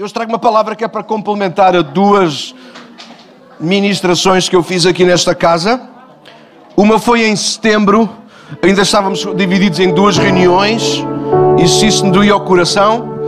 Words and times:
Eu 0.00 0.08
trago 0.08 0.30
uma 0.30 0.38
palavra 0.38 0.76
que 0.76 0.84
é 0.84 0.86
para 0.86 1.02
complementar 1.02 1.74
a 1.74 1.82
duas 1.82 2.54
ministrações 3.58 4.48
que 4.48 4.54
eu 4.54 4.62
fiz 4.62 4.86
aqui 4.86 5.04
nesta 5.04 5.34
casa. 5.34 5.80
Uma 6.76 7.00
foi 7.00 7.26
em 7.26 7.34
setembro, 7.34 8.08
ainda 8.62 8.82
estávamos 8.82 9.26
divididos 9.34 9.80
em 9.80 9.92
duas 9.92 10.16
reuniões, 10.16 11.04
e 11.58 11.64
isso 11.64 12.06
me 12.06 12.12
doía 12.12 12.32
ao 12.32 12.42
coração. 12.42 13.18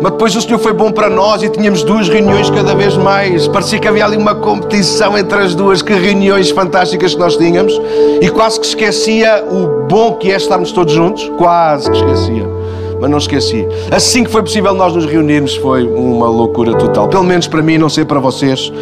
Mas 0.00 0.12
depois 0.12 0.36
o 0.36 0.40
Senhor 0.40 0.60
foi 0.60 0.72
bom 0.72 0.92
para 0.92 1.10
nós 1.10 1.42
e 1.42 1.48
tínhamos 1.48 1.82
duas 1.82 2.08
reuniões 2.08 2.48
cada 2.48 2.76
vez 2.76 2.96
mais. 2.96 3.48
Parecia 3.48 3.80
que 3.80 3.88
havia 3.88 4.04
ali 4.04 4.16
uma 4.16 4.36
competição 4.36 5.18
entre 5.18 5.42
as 5.42 5.52
duas, 5.52 5.82
que 5.82 5.94
reuniões 5.94 6.48
fantásticas 6.48 7.14
que 7.14 7.18
nós 7.18 7.36
tínhamos. 7.36 7.72
E 8.20 8.30
quase 8.30 8.60
que 8.60 8.66
esquecia 8.66 9.44
o 9.50 9.88
bom 9.88 10.14
que 10.14 10.30
é 10.30 10.36
estarmos 10.36 10.70
todos 10.70 10.94
juntos. 10.94 11.28
Quase 11.36 11.90
que 11.90 11.96
esquecia 11.96 12.63
mas 13.00 13.10
não 13.10 13.18
esqueci. 13.18 13.66
Assim 13.90 14.24
que 14.24 14.30
foi 14.30 14.42
possível 14.42 14.74
nós 14.74 14.94
nos 14.94 15.06
reunirmos, 15.06 15.56
foi 15.56 15.86
uma 15.86 16.28
loucura 16.28 16.74
total. 16.74 17.08
Pelo 17.08 17.24
menos 17.24 17.46
para 17.46 17.62
mim, 17.62 17.78
não 17.78 17.88
sei 17.88 18.04
para 18.04 18.20
vocês, 18.20 18.72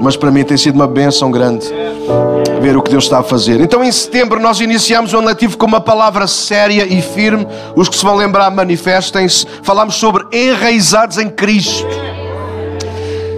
mas 0.00 0.16
para 0.16 0.30
mim 0.30 0.44
tem 0.44 0.56
sido 0.56 0.74
uma 0.74 0.86
bênção 0.86 1.30
grande 1.30 1.72
ver 2.64 2.78
o 2.78 2.82
que 2.82 2.90
Deus 2.90 3.04
está 3.04 3.18
a 3.18 3.22
fazer. 3.22 3.60
Então, 3.60 3.84
em 3.84 3.92
setembro, 3.92 4.40
nós 4.40 4.58
iniciamos 4.58 5.12
o 5.12 5.18
ano 5.18 5.26
letivo 5.26 5.58
com 5.58 5.66
uma 5.66 5.82
palavra 5.82 6.26
séria 6.26 6.86
e 6.86 7.02
firme. 7.02 7.46
Os 7.76 7.90
que 7.90 7.96
se 7.96 8.02
vão 8.02 8.16
lembrar, 8.16 8.50
manifestem-se. 8.50 9.46
Falámos 9.62 9.96
sobre 9.96 10.24
enraizados 10.32 11.18
em 11.18 11.28
Cristo. 11.28 11.86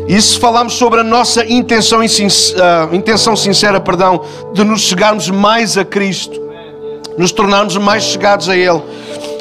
E 0.07 0.23
se 0.23 0.38
falámos 0.38 0.74
sobre 0.74 1.01
a 1.01 1.02
nossa 1.02 1.45
intenção, 1.45 1.98
uh, 1.98 2.95
intenção 2.95 3.35
sincera, 3.35 3.80
perdão, 3.80 4.23
de 4.52 4.62
nos 4.62 4.83
chegarmos 4.83 5.29
mais 5.29 5.77
a 5.77 5.85
Cristo, 5.85 6.41
nos 7.19 7.33
tornarmos 7.33 7.77
mais 7.77 8.05
chegados 8.05 8.48
a 8.48 8.57
Ele. 8.57 8.80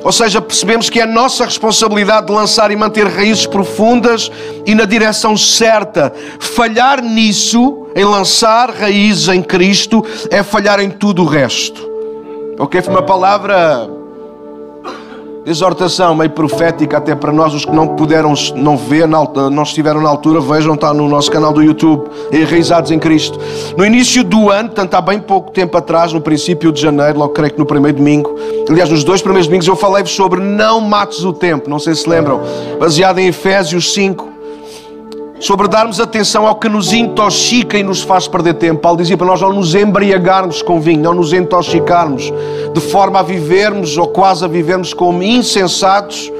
Ou 0.05 0.11
seja, 0.11 0.39
percebemos 0.39 0.87
que 0.87 1.01
é 1.01 1.05
nossa 1.07 1.45
responsabilidade 1.45 2.27
de 2.27 2.31
lançar 2.31 2.69
e 2.69 2.75
manter 2.75 3.07
raízes 3.07 3.47
profundas 3.47 4.31
e 4.63 4.75
na 4.75 4.85
direção 4.85 5.35
certa. 5.35 6.13
Falhar 6.39 7.01
nisso, 7.01 7.87
em 7.95 8.05
lançar 8.05 8.69
raízes 8.69 9.29
em 9.29 9.41
Cristo, 9.41 10.05
é 10.29 10.43
falhar 10.43 10.79
em 10.79 10.91
tudo 10.91 11.23
o 11.23 11.25
resto. 11.25 11.89
Ok? 12.59 12.83
Foi 12.83 12.93
uma 12.93 13.01
palavra 13.01 13.89
exortação 15.45 16.15
meio 16.15 16.31
profética 16.31 16.97
até 16.97 17.13
para 17.13 17.31
nós, 17.31 17.53
os 17.53 17.65
que 17.65 17.71
não 17.71 17.89
puderam 17.89 18.33
não 18.55 18.75
ver, 18.75 19.07
não 19.07 19.63
estiveram 19.63 20.01
na 20.01 20.09
altura, 20.09 20.39
vejam, 20.39 20.73
está 20.73 20.93
no 20.93 21.07
nosso 21.07 21.29
canal 21.29 21.53
do 21.53 21.61
YouTube, 21.61 22.09
Enraizados 22.31 22.89
em 22.91 22.97
Cristo. 22.97 23.39
No 23.77 23.85
início 23.85 24.23
do 24.23 24.49
ano, 24.49 24.69
portanto 24.69 24.93
há 24.95 25.01
bem 25.01 25.19
pouco 25.19 25.51
tempo 25.51 25.77
atrás, 25.77 26.11
no 26.11 26.19
princípio 26.19 26.71
de 26.71 26.81
janeiro, 26.81 27.19
logo 27.19 27.33
creio 27.33 27.53
que 27.53 27.59
no 27.59 27.65
primeiro 27.65 27.97
domingo, 27.97 28.35
aliás, 28.69 28.89
nos 28.89 29.03
dois 29.03 29.21
primeiros 29.21 29.47
domingos 29.47 29.67
eu 29.67 29.75
falei-vos 29.75 30.11
sobre 30.11 30.39
não 30.39 30.81
mates 30.81 31.23
o 31.23 31.31
tempo, 31.31 31.69
não 31.69 31.79
sei 31.79 31.93
se 31.93 32.09
lembram, 32.09 32.41
baseado 32.79 33.19
em 33.19 33.27
Efésios 33.27 33.93
5, 33.93 34.34
sobre 35.45 35.67
darmos 35.67 35.99
atenção 35.99 36.47
ao 36.47 36.55
que 36.55 36.67
nos 36.67 36.91
intoxica 36.91 37.77
e 37.77 37.83
nos 37.83 38.01
faz 38.01 38.27
perder 38.27 38.55
tempo. 38.55 38.81
Paulo 38.81 38.97
dizia 38.97 39.15
para 39.15 39.27
nós 39.27 39.39
não 39.39 39.53
nos 39.53 39.75
embriagarmos 39.75 40.63
com 40.63 40.81
vinho, 40.81 41.03
não 41.03 41.13
nos 41.13 41.33
intoxicarmos, 41.33 42.33
de 42.73 42.81
forma 42.81 43.19
a 43.19 43.21
vivermos 43.21 43.95
ou 43.95 44.07
quase 44.07 44.43
a 44.43 44.47
vivermos 44.47 44.91
como 44.91 45.21
insensatos 45.21 46.31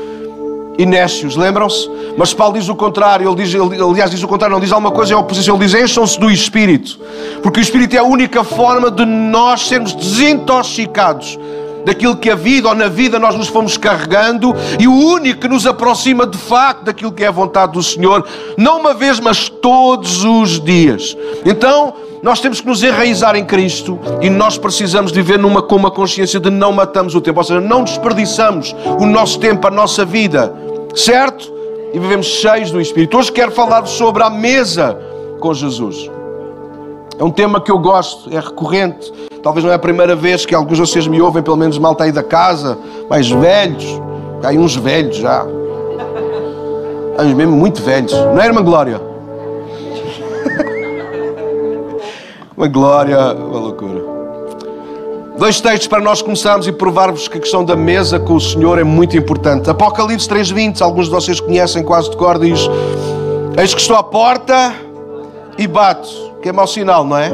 e 0.75 0.87
nécios, 0.87 1.35
lembram-se? 1.35 1.87
Mas 2.17 2.33
Paulo 2.33 2.55
diz 2.55 2.67
o 2.67 2.73
contrário, 2.73 3.29
ele 3.29 3.43
diz, 3.43 3.53
ele, 3.53 3.79
aliás, 3.79 4.09
diz 4.09 4.23
o 4.23 4.27
contrário, 4.27 4.55
não 4.55 4.59
diz 4.59 4.71
alguma 4.71 4.91
coisa 4.91 5.13
em 5.13 5.15
oposição, 5.15 5.55
ele 5.55 5.65
diz 5.65 5.75
encham-se 5.75 6.19
do 6.19 6.31
Espírito, 6.31 6.99
porque 7.43 7.59
o 7.59 7.61
Espírito 7.61 7.95
é 7.95 7.99
a 7.99 8.03
única 8.03 8.43
forma 8.43 8.89
de 8.89 9.05
nós 9.05 9.67
sermos 9.67 9.93
desintoxicados 9.93 11.37
daquilo 11.85 12.17
que 12.17 12.29
a 12.29 12.35
vida 12.35 12.67
ou 12.67 12.75
na 12.75 12.87
vida 12.87 13.19
nós 13.19 13.35
nos 13.35 13.47
fomos 13.47 13.77
carregando 13.77 14.53
e 14.79 14.87
o 14.87 14.93
único 14.93 15.41
que 15.41 15.47
nos 15.47 15.65
aproxima 15.65 16.25
de 16.25 16.37
facto 16.37 16.83
daquilo 16.83 17.11
que 17.11 17.23
é 17.23 17.27
a 17.27 17.31
vontade 17.31 17.73
do 17.73 17.83
Senhor, 17.83 18.25
não 18.57 18.79
uma 18.79 18.93
vez, 18.93 19.19
mas 19.19 19.47
todos 19.47 20.23
os 20.23 20.59
dias. 20.59 21.15
Então, 21.45 21.93
nós 22.23 22.39
temos 22.39 22.59
que 22.59 22.67
nos 22.67 22.81
enraizar 22.81 23.35
em 23.35 23.45
Cristo 23.45 23.99
e 24.19 24.29
nós 24.31 24.57
precisamos 24.57 25.11
viver 25.11 25.37
numa, 25.37 25.61
com 25.61 25.75
uma 25.75 25.91
consciência 25.91 26.39
de 26.39 26.49
não 26.49 26.71
matamos 26.71 27.13
o 27.13 27.21
tempo, 27.21 27.39
ou 27.39 27.43
seja, 27.43 27.61
não 27.61 27.83
desperdiçamos 27.83 28.75
o 28.99 29.05
nosso 29.05 29.39
tempo, 29.39 29.67
a 29.67 29.71
nossa 29.71 30.03
vida, 30.03 30.51
certo? 30.95 31.53
E 31.93 31.99
vivemos 31.99 32.25
cheios 32.25 32.71
do 32.71 32.81
Espírito. 32.81 33.17
Hoje 33.17 33.31
quero 33.31 33.51
falar 33.51 33.85
sobre 33.85 34.23
a 34.23 34.29
mesa 34.29 34.97
com 35.39 35.53
Jesus. 35.53 36.14
É 37.17 37.23
um 37.23 37.31
tema 37.31 37.61
que 37.61 37.71
eu 37.71 37.79
gosto, 37.79 38.29
é 38.29 38.39
recorrente. 38.39 39.11
Talvez 39.41 39.63
não 39.63 39.71
é 39.71 39.75
a 39.75 39.79
primeira 39.79 40.15
vez 40.15 40.45
que 40.45 40.53
alguns 40.53 40.77
de 40.77 40.81
vocês 40.81 41.07
me 41.07 41.21
ouvem, 41.21 41.41
pelo 41.41 41.55
menos 41.55 41.77
mal 41.77 41.95
aí 41.99 42.11
da 42.11 42.23
casa, 42.23 42.77
mais 43.09 43.29
velhos. 43.29 43.85
Há 44.43 44.49
uns 44.49 44.75
velhos 44.75 45.17
já. 45.17 45.45
Há 47.17 47.23
uns 47.23 47.33
mesmo 47.33 47.55
muito 47.55 47.81
velhos. 47.81 48.11
Não 48.11 48.41
é, 48.41 48.45
irmã 48.45 48.61
Glória? 48.61 48.99
uma 52.57 52.67
glória, 52.67 53.17
uma 53.33 53.59
loucura. 53.59 54.03
Dois 55.37 55.61
textos 55.61 55.87
para 55.87 56.01
nós 56.01 56.21
começarmos 56.21 56.67
e 56.67 56.71
provar-vos 56.71 57.27
que 57.27 57.37
a 57.37 57.41
questão 57.41 57.63
da 57.63 57.75
mesa 57.75 58.19
com 58.19 58.35
o 58.35 58.41
Senhor 58.41 58.77
é 58.77 58.83
muito 58.83 59.17
importante. 59.17 59.69
Apocalipse 59.69 60.27
3.20, 60.27 60.81
alguns 60.81 61.05
de 61.05 61.11
vocês 61.11 61.39
conhecem 61.39 61.83
quase 61.83 62.09
de 62.09 62.17
cor, 62.17 62.39
diz 62.39 62.67
Eis 63.57 63.73
que 63.73 63.79
estou 63.79 63.95
à 63.95 64.03
porta 64.03 64.73
e 65.57 65.67
bato 65.67 66.34
que 66.45 66.49
é 66.49 66.53
mau 66.53 66.67
sinal, 66.67 67.03
não 67.03 67.17
é? 67.17 67.31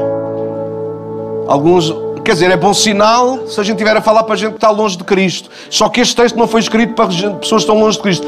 Alguns, 1.45 1.93
quer 2.23 2.31
dizer, 2.31 2.49
é 2.49 2.55
bom 2.55 2.73
sinal 2.73 3.45
se 3.45 3.59
a 3.59 3.63
gente 3.63 3.73
estiver 3.73 3.97
a 3.97 4.01
falar 4.01 4.23
para 4.23 4.35
a 4.35 4.37
gente 4.37 4.51
que 4.51 4.55
está 4.55 4.69
longe 4.69 4.97
de 4.97 5.03
Cristo. 5.03 5.49
Só 5.69 5.89
que 5.89 5.99
este 5.99 6.15
texto 6.15 6.37
não 6.37 6.47
foi 6.47 6.61
escrito 6.61 6.93
para 6.93 7.07
pessoas 7.07 7.41
que 7.41 7.55
estão 7.57 7.77
longe 7.77 7.97
de 7.97 8.03
Cristo. 8.03 8.25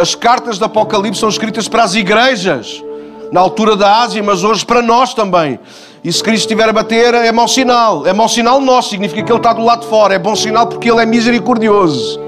As 0.00 0.14
cartas 0.14 0.58
do 0.58 0.64
Apocalipse 0.64 1.20
são 1.20 1.28
escritas 1.28 1.68
para 1.68 1.82
as 1.82 1.94
igrejas, 1.94 2.82
na 3.30 3.42
altura 3.42 3.76
da 3.76 4.00
Ásia, 4.00 4.22
mas 4.22 4.42
hoje 4.42 4.64
para 4.64 4.80
nós 4.80 5.12
também. 5.12 5.60
E 6.02 6.10
se 6.10 6.22
Cristo 6.22 6.44
estiver 6.44 6.66
a 6.66 6.72
bater, 6.72 7.12
é 7.12 7.30
mau 7.30 7.46
sinal. 7.46 8.06
É 8.06 8.14
mau 8.14 8.26
sinal 8.26 8.58
nosso, 8.58 8.88
significa 8.88 9.22
que 9.22 9.30
Ele 9.30 9.38
está 9.38 9.52
do 9.52 9.62
lado 9.62 9.82
de 9.82 9.88
fora. 9.88 10.14
É 10.14 10.18
bom 10.18 10.34
sinal 10.34 10.66
porque 10.66 10.90
Ele 10.90 11.02
é 11.02 11.04
misericordioso. 11.04 12.18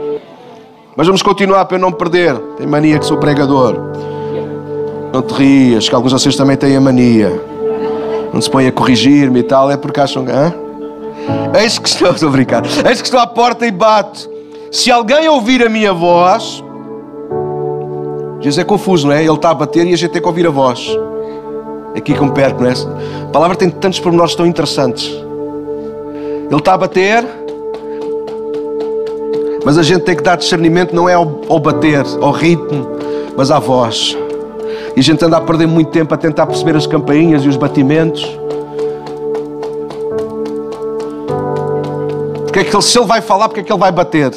Mas 0.94 1.06
vamos 1.06 1.22
continuar 1.22 1.64
para 1.64 1.78
eu 1.78 1.80
não 1.80 1.88
me 1.88 1.96
perder. 1.96 2.36
Tem 2.58 2.66
mania 2.66 2.98
que 2.98 3.06
sou 3.06 3.16
pregador. 3.16 3.80
Não 5.10 5.22
te 5.22 5.32
rias, 5.32 5.88
que 5.88 5.94
alguns 5.94 6.12
de 6.12 6.20
vocês 6.20 6.36
também 6.36 6.54
têm 6.54 6.76
a 6.76 6.80
mania 6.82 7.53
não 8.34 8.40
se 8.40 8.50
põe 8.50 8.66
a 8.66 8.72
corrigir-me 8.72 9.38
e 9.38 9.42
tal, 9.44 9.70
é 9.70 9.76
porque 9.76 10.00
acham 10.00 10.24
que. 10.24 10.32
Eis 11.56 11.78
que 11.78 11.88
estou, 11.88 12.10
estou 12.12 12.28
a 12.28 12.32
brincar. 12.32 12.64
Eis 12.66 13.00
que 13.00 13.06
estou 13.06 13.20
à 13.20 13.26
porta 13.26 13.64
e 13.64 13.70
bato. 13.70 14.28
Se 14.72 14.90
alguém 14.90 15.28
ouvir 15.28 15.64
a 15.64 15.68
minha 15.68 15.92
voz. 15.92 16.62
Jesus 18.40 18.58
é 18.58 18.64
confuso, 18.64 19.06
não 19.06 19.14
é? 19.14 19.22
Ele 19.22 19.32
está 19.32 19.50
a 19.50 19.54
bater 19.54 19.86
e 19.86 19.94
a 19.94 19.96
gente 19.96 20.10
tem 20.10 20.20
que 20.20 20.28
ouvir 20.28 20.46
a 20.46 20.50
voz. 20.50 20.90
É 21.94 21.98
aqui 21.98 22.12
perco, 22.34 22.62
não 22.62 22.68
é? 22.68 22.74
A 23.22 23.30
palavra 23.30 23.56
tem 23.56 23.70
tantos 23.70 24.00
pormenores 24.00 24.34
tão 24.34 24.44
interessantes. 24.44 25.06
Ele 25.06 26.56
está 26.56 26.74
a 26.74 26.76
bater, 26.76 27.24
mas 29.64 29.78
a 29.78 29.82
gente 29.82 30.02
tem 30.02 30.14
que 30.14 30.22
dar 30.22 30.36
discernimento 30.36 30.94
não 30.94 31.08
é 31.08 31.14
ao, 31.14 31.40
ao 31.48 31.58
bater, 31.58 32.04
ao 32.20 32.32
ritmo, 32.32 32.86
mas 33.34 33.50
à 33.50 33.58
voz. 33.58 34.14
E 34.96 35.00
a 35.00 35.02
gente 35.02 35.24
anda 35.24 35.36
a 35.36 35.40
perder 35.40 35.66
muito 35.66 35.90
tempo 35.90 36.14
a 36.14 36.16
tentar 36.16 36.46
perceber 36.46 36.76
as 36.76 36.86
campainhas 36.86 37.44
e 37.44 37.48
os 37.48 37.56
batimentos. 37.56 38.24
Porque 42.44 42.60
é 42.60 42.64
que 42.64 42.74
ele, 42.74 42.82
se 42.82 42.96
ele 42.96 43.06
vai 43.06 43.20
falar, 43.20 43.48
porque 43.48 43.60
é 43.60 43.62
que 43.64 43.72
ele 43.72 43.80
vai 43.80 43.90
bater? 43.90 44.32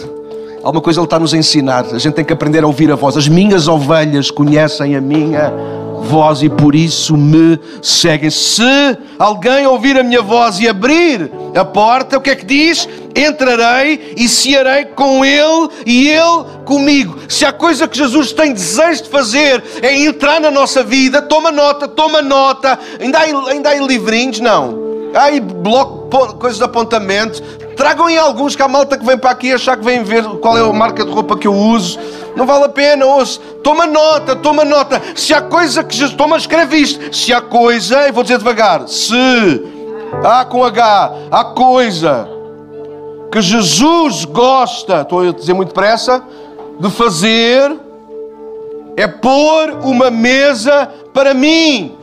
Alguma 0.64 0.82
coisa 0.82 1.00
ele 1.00 1.06
está 1.06 1.18
a 1.18 1.20
nos 1.20 1.34
ensinar. 1.34 1.86
A 1.94 2.00
gente 2.00 2.16
tem 2.16 2.26
que 2.26 2.34
aprender 2.34 2.64
a 2.64 2.68
ouvir 2.68 2.92
a 2.92 2.96
voz. 2.96 3.16
As 3.16 3.28
minhas 3.28 3.68
ovelhas 3.68 4.32
conhecem 4.32 4.96
a 4.96 5.02
minha 5.02 5.54
voz 6.02 6.42
e 6.42 6.50
por 6.50 6.74
isso 6.74 7.16
me 7.16 7.60
seguem. 7.82 8.30
Se 8.30 8.98
alguém 9.20 9.68
ouvir 9.68 9.98
a 9.98 10.04
minha 10.04 10.22
voz 10.22 10.60
e 10.60 10.68
abrir 10.68 11.32
a 11.56 11.64
porta, 11.64 12.18
o 12.18 12.22
que 12.22 12.32
é 12.32 12.36
que 12.36 12.46
diz? 12.46 12.90
Entrarei 13.18 14.14
e 14.16 14.30
cearei 14.30 14.86
com 14.86 15.26
ele 15.26 15.70
e 15.88 16.08
ele 16.08 16.46
comigo. 16.66 17.18
Se 17.28 17.44
a 17.46 17.52
coisa 17.52 17.88
que 17.88 17.98
Jesus 17.98 18.32
tem 18.32 18.54
desejo 18.54 19.04
de 19.04 19.10
fazer 19.10 19.64
é 19.82 19.98
entrar 19.98 20.40
na 20.40 20.52
nossa 20.52 20.84
vida, 20.84 21.20
toma 21.20 21.52
nota, 21.52 21.88
toma 21.88 22.22
nota. 22.22 22.78
Ainda 23.00 23.18
há, 23.18 23.24
ainda 23.50 23.70
há 23.72 23.76
livrinhos? 23.76 24.40
Não. 24.40 24.86
Há 25.16 25.24
aí 25.24 25.40
bloco, 25.40 26.36
coisas 26.36 26.60
de 26.60 26.64
apontamento. 26.64 27.42
Tragam 27.76 28.08
em 28.08 28.18
alguns 28.18 28.56
que 28.56 28.62
há 28.62 28.68
malta 28.68 28.98
que 28.98 29.06
vem 29.06 29.18
para 29.18 29.32
aqui 29.32 29.52
achar 29.52 29.78
que 29.78 29.84
vem 29.84 30.04
ver 30.04 30.24
qual 30.40 30.56
é 30.56 30.62
a 30.62 30.72
marca 30.72 31.04
de 31.04 31.12
roupa 31.12 31.36
que 31.36 31.48
eu 31.48 31.54
uso. 31.54 32.00
Não 32.36 32.46
vale 32.46 32.66
a 32.66 32.70
pena, 32.70 33.04
ouça. 33.04 33.40
Toma 33.64 33.88
nota, 33.88 34.36
toma 34.36 34.64
nota. 34.64 35.02
Se 35.16 35.34
há 35.34 35.42
coisa 35.42 35.84
que 35.84 35.96
Jesus. 35.96 36.16
Toma, 36.16 36.38
escreve 36.38 36.78
isto. 36.78 37.16
Se 37.16 37.34
há 37.34 37.42
coisa, 37.42 38.08
e 38.08 38.12
vou 38.12 38.22
dizer 38.22 38.38
devagar. 38.38 38.88
Se 38.88 39.64
há 40.24 40.46
com 40.46 40.64
H, 40.64 41.14
há 41.32 41.46
coisa 41.46 42.37
que 43.32 43.42
Jesus 43.42 44.26
gosta, 44.26 45.02
estou 45.02 45.28
a 45.28 45.32
dizer 45.32 45.54
muito 45.54 45.70
depressa, 45.70 46.24
de 46.80 46.90
fazer, 46.90 47.76
é 48.96 49.08
pôr 49.08 49.72
uma 49.84 50.10
mesa 50.10 50.90
para 51.14 51.34
mim. 51.34 51.96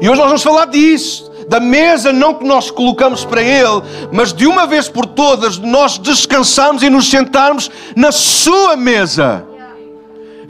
E 0.00 0.08
hoje 0.08 0.18
nós 0.18 0.26
vamos 0.26 0.42
falar 0.42 0.66
disso 0.66 1.30
da 1.48 1.60
mesa, 1.60 2.12
não 2.12 2.34
que 2.34 2.44
nós 2.44 2.70
colocamos 2.70 3.24
para 3.24 3.42
Ele, 3.42 3.82
mas 4.10 4.32
de 4.32 4.46
uma 4.46 4.66
vez 4.66 4.88
por 4.88 5.04
todas 5.04 5.58
nós 5.58 5.98
descansamos 5.98 6.82
e 6.82 6.88
nos 6.88 7.10
sentarmos 7.10 7.70
na 7.94 8.10
Sua 8.10 8.74
mesa. 8.74 9.44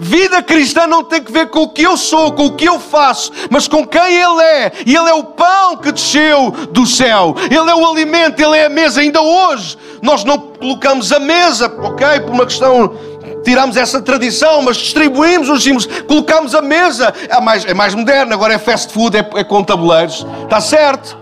Vida 0.05 0.43
cristã 0.43 0.85
não 0.85 1.05
tem 1.05 1.23
que 1.23 1.31
ver 1.31 1.49
com 1.49 1.61
o 1.61 1.69
que 1.69 1.83
eu 1.83 1.97
sou, 1.97 2.33
com 2.33 2.47
o 2.47 2.57
que 2.57 2.65
eu 2.65 2.81
faço, 2.81 3.31
mas 3.49 3.69
com 3.69 3.87
quem 3.87 4.17
Ele 4.17 4.43
é. 4.43 4.73
E 4.85 4.97
Ele 4.97 5.09
é 5.09 5.15
o 5.15 5.23
pão 5.23 5.77
que 5.77 5.93
desceu 5.93 6.51
do 6.73 6.85
céu. 6.85 7.37
Ele 7.49 7.71
é 7.71 7.75
o 7.75 7.89
alimento, 7.89 8.43
Ele 8.43 8.57
é 8.59 8.67
a 8.67 8.69
mesa. 8.69 9.01
Ainda 9.01 9.23
hoje 9.23 9.79
nós 10.03 10.25
não 10.25 10.39
colocamos 10.39 11.13
a 11.13 11.21
mesa, 11.21 11.73
ok? 11.81 12.19
Por 12.23 12.31
uma 12.31 12.45
questão 12.45 12.99
tiramos 13.45 13.77
essa 13.77 14.03
tradição, 14.03 14.61
mas 14.63 14.77
distribuímos 14.77 15.49
os 15.49 15.63
símbolos, 15.63 15.87
colocamos 16.09 16.53
a 16.53 16.61
mesa. 16.61 17.15
É 17.29 17.41
mais, 17.41 17.65
é 17.65 17.73
mais 17.73 17.95
moderno, 17.95 18.35
agora 18.35 18.55
é 18.55 18.59
fast 18.59 18.93
food, 18.93 19.17
é, 19.17 19.25
é 19.37 19.45
com 19.45 19.63
tabuleiros. 19.63 20.27
Está 20.43 20.61
certo? 20.61 21.22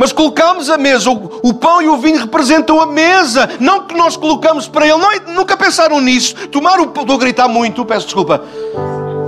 Mas 0.00 0.12
colocamos 0.12 0.70
a 0.70 0.78
mesa, 0.78 1.10
o, 1.10 1.40
o, 1.42 1.52
pão 1.52 1.82
e 1.82 1.86
o 1.86 1.98
vinho 1.98 2.20
representam 2.20 2.80
a 2.80 2.86
mesa, 2.86 3.50
não 3.60 3.86
que 3.86 3.94
nós 3.94 4.16
colocamos 4.16 4.66
para 4.66 4.86
ele. 4.86 4.96
Não, 4.96 5.12
é, 5.12 5.20
nunca 5.26 5.58
pensaram 5.58 6.00
nisso. 6.00 6.48
Tomar 6.48 6.80
o 6.80 6.86
pão, 6.86 7.02
estou 7.02 7.16
a 7.16 7.18
gritar 7.18 7.48
muito, 7.48 7.84
peço 7.84 8.06
desculpa. 8.06 8.42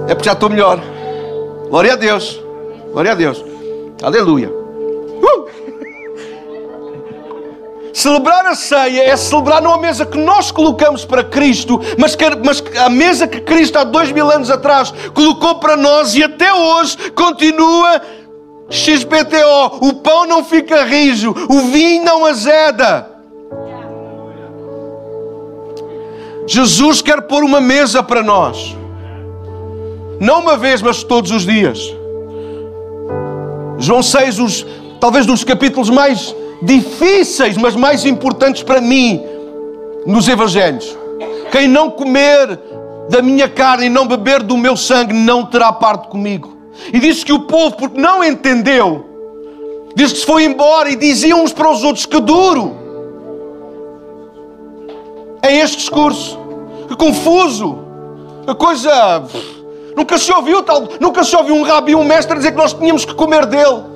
É 0.08 0.14
porque 0.14 0.30
já 0.30 0.32
estou 0.32 0.48
melhor. 0.48 0.80
Glória 1.68 1.92
a 1.92 1.96
Deus. 1.96 2.40
Glória 2.90 3.12
a 3.12 3.14
Deus. 3.14 3.44
Aleluia. 4.02 4.48
Uh! 4.48 5.46
Celebrar 7.92 8.46
a 8.46 8.54
ceia 8.54 9.10
é 9.10 9.14
celebrar 9.14 9.60
não 9.60 9.74
a 9.74 9.78
mesa 9.78 10.06
que 10.06 10.16
nós 10.16 10.50
colocamos 10.50 11.04
para 11.04 11.22
Cristo, 11.22 11.82
mas, 11.98 12.16
que, 12.16 12.24
mas 12.42 12.64
a 12.78 12.88
mesa 12.88 13.28
que 13.28 13.42
Cristo 13.42 13.76
há 13.76 13.84
dois 13.84 14.10
mil 14.10 14.30
anos 14.30 14.50
atrás 14.50 14.90
colocou 15.12 15.56
para 15.56 15.76
nós 15.76 16.14
e 16.14 16.24
até 16.24 16.50
hoje 16.50 16.96
continua 17.10 18.00
XPTO. 18.72 19.86
O 19.86 19.92
pão 19.92 20.26
não 20.26 20.42
fica 20.42 20.82
rijo, 20.84 21.34
o 21.48 21.58
vinho 21.70 22.04
não 22.04 22.24
azeda. 22.24 23.08
Jesus 26.46 27.00
quer 27.02 27.22
pôr 27.22 27.44
uma 27.44 27.60
mesa 27.60 28.02
para 28.02 28.22
nós. 28.22 28.76
Não 30.18 30.40
uma 30.40 30.56
vez, 30.56 30.80
mas 30.82 31.02
todos 31.02 31.30
os 31.30 31.44
dias. 31.44 31.78
João 33.78 34.02
6, 34.02 34.38
os, 34.38 34.66
talvez 35.00 35.26
dos 35.26 35.44
capítulos 35.44 35.90
mais 35.90 36.34
difíceis, 36.62 37.56
mas 37.56 37.76
mais 37.76 38.04
importantes 38.04 38.62
para 38.62 38.80
mim 38.80 39.20
nos 40.06 40.28
Evangelhos. 40.28 40.96
Quem 41.50 41.68
não 41.68 41.90
comer 41.90 42.58
da 43.10 43.20
minha 43.20 43.48
carne 43.48 43.86
e 43.86 43.90
não 43.90 44.06
beber 44.06 44.42
do 44.42 44.56
meu 44.56 44.76
sangue 44.76 45.12
não 45.12 45.44
terá 45.44 45.72
parte 45.72 46.08
comigo. 46.08 46.61
E 46.92 46.98
diz 46.98 47.22
que 47.24 47.32
o 47.32 47.40
povo, 47.40 47.76
porque 47.76 48.00
não 48.00 48.24
entendeu, 48.24 49.04
diz 49.94 50.12
que 50.12 50.18
se 50.18 50.26
foi 50.26 50.44
embora 50.44 50.90
e 50.90 50.96
diziam 50.96 51.42
uns 51.42 51.52
para 51.52 51.70
os 51.70 51.82
outros: 51.84 52.06
que 52.06 52.20
duro. 52.20 52.76
É 55.42 55.56
este 55.56 55.78
discurso. 55.78 56.38
Que 56.88 56.96
confuso. 56.96 57.78
A 58.46 58.54
coisa. 58.54 59.24
Nunca 59.96 60.16
se 60.16 60.32
ouviu 60.32 60.62
tal. 60.62 60.88
Nunca 61.00 61.24
se 61.24 61.36
ouviu 61.36 61.54
um 61.54 61.62
rabi, 61.62 61.94
um 61.94 62.04
mestre, 62.04 62.36
dizer 62.36 62.52
que 62.52 62.56
nós 62.56 62.72
tínhamos 62.72 63.04
que 63.04 63.14
comer 63.14 63.46
dele. 63.46 63.92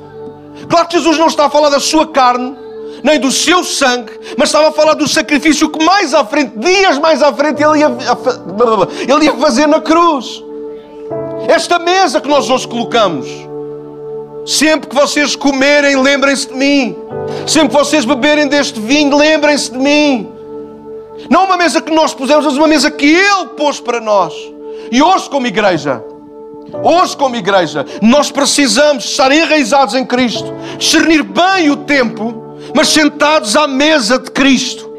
Claro 0.69 0.89
que 0.89 0.97
Jesus 0.97 1.19
não 1.19 1.27
está 1.27 1.47
a 1.47 1.51
falar 1.51 1.69
da 1.69 1.79
sua 1.79 2.07
carne, 2.07 2.57
nem 3.03 3.21
do 3.21 3.31
seu 3.31 3.63
sangue, 3.63 4.13
mas 4.37 4.49
estava 4.49 4.69
a 4.69 4.73
falar 4.73 4.95
do 4.95 5.07
sacrifício 5.07 5.69
que 5.69 5.85
mais 5.85 6.15
à 6.15 6.25
frente, 6.25 6.59
dias 6.59 6.99
mais 6.99 7.23
à 7.23 7.33
frente, 7.33 7.63
ele 7.63 7.81
ia, 7.81 7.95
ele 9.07 9.25
ia 9.27 9.35
fazer 9.35 9.67
na 9.67 9.81
cruz. 9.81 10.43
Esta 11.49 11.79
mesa 11.79 12.21
que 12.21 12.29
nós 12.29 12.51
hoje 12.51 12.67
colocamos, 12.67 13.27
sempre 14.45 14.89
que 14.89 14.95
vocês 14.95 15.37
comerem, 15.37 15.97
lembrem-se 15.97 16.49
de 16.49 16.55
mim. 16.55 16.97
Sempre 17.47 17.69
que 17.69 17.75
vocês 17.75 18.05
beberem 18.05 18.49
deste 18.49 18.81
vinho, 18.81 19.17
lembrem-se 19.17 19.71
de 19.71 19.79
mim. 19.79 20.29
Não 21.31 21.45
uma 21.45 21.57
mesa 21.57 21.81
que 21.81 21.93
nós 21.93 22.13
pusemos, 22.13 22.45
mas 22.45 22.57
uma 22.57 22.69
mesa 22.69 22.91
que 22.91 23.07
Ele 23.07 23.47
pôs 23.57 23.81
para 23.81 24.01
nós. 24.01 24.35
E 24.91 25.03
hoje, 25.03 25.29
como 25.31 25.47
igreja, 25.47 26.03
Hoje, 26.83 27.17
como 27.17 27.37
igreja, 27.37 27.87
nós 28.03 28.31
precisamos 28.31 29.05
estar 29.05 29.31
enraizados 29.31 29.95
em 29.95 30.05
Cristo, 30.05 30.53
discernir 30.79 31.23
bem 31.23 31.71
o 31.71 31.77
tempo, 31.77 32.57
mas 32.75 32.89
sentados 32.89 33.57
à 33.57 33.67
mesa 33.67 34.19
de 34.19 34.31
Cristo. 34.31 34.91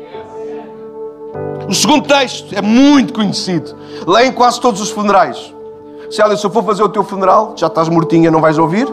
O 1.68 1.74
segundo 1.74 2.08
texto 2.08 2.56
é 2.56 2.62
muito 2.62 3.14
conhecido, 3.14 3.76
leem 4.08 4.32
quase 4.32 4.62
todos 4.62 4.80
os 4.80 4.90
funerais. 4.90 5.54
Célia, 6.10 6.38
se 6.38 6.46
eu 6.46 6.50
for 6.50 6.64
fazer 6.64 6.84
o 6.84 6.90
teu 6.90 7.04
funeral, 7.04 7.54
já 7.56 7.68
estás 7.68 7.90
mortinha, 7.90 8.32
não 8.32 8.40
vais 8.40 8.58
ouvir, 8.58 8.88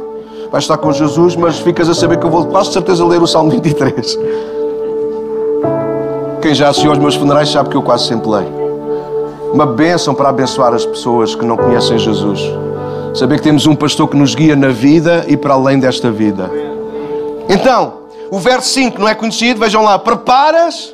vais 0.50 0.64
estar 0.64 0.76
com 0.76 0.92
Jesus, 0.92 1.36
mas 1.36 1.58
ficas 1.58 1.88
a 1.88 1.94
saber 1.94 2.18
que 2.18 2.26
eu 2.26 2.30
vou 2.30 2.46
quase 2.46 2.72
certeza 2.72 3.04
ler 3.06 3.22
o 3.22 3.26
Salmo 3.26 3.50
23. 3.50 4.18
Quem 6.42 6.54
já 6.54 6.68
assistiu 6.68 6.90
aos 6.90 6.98
meus 6.98 7.14
funerais 7.14 7.48
sabe 7.48 7.70
que 7.70 7.76
eu 7.76 7.82
quase 7.82 8.06
sempre 8.06 8.28
leio. 8.28 8.64
Uma 9.52 9.64
bênção 9.64 10.14
para 10.14 10.28
abençoar 10.28 10.74
as 10.74 10.84
pessoas 10.84 11.34
que 11.34 11.44
não 11.44 11.56
conhecem 11.56 11.98
Jesus. 11.98 12.40
Saber 13.14 13.36
que 13.36 13.44
temos 13.44 13.66
um 13.66 13.76
pastor 13.76 14.08
que 14.08 14.16
nos 14.16 14.34
guia 14.34 14.56
na 14.56 14.68
vida 14.68 15.24
e 15.28 15.36
para 15.36 15.54
além 15.54 15.78
desta 15.78 16.10
vida. 16.10 16.50
Então, 17.48 18.04
o 18.30 18.38
verso 18.38 18.68
5 18.70 19.00
não 19.00 19.08
é 19.08 19.14
conhecido, 19.14 19.60
vejam 19.60 19.84
lá. 19.84 19.98
Preparas 19.98 20.93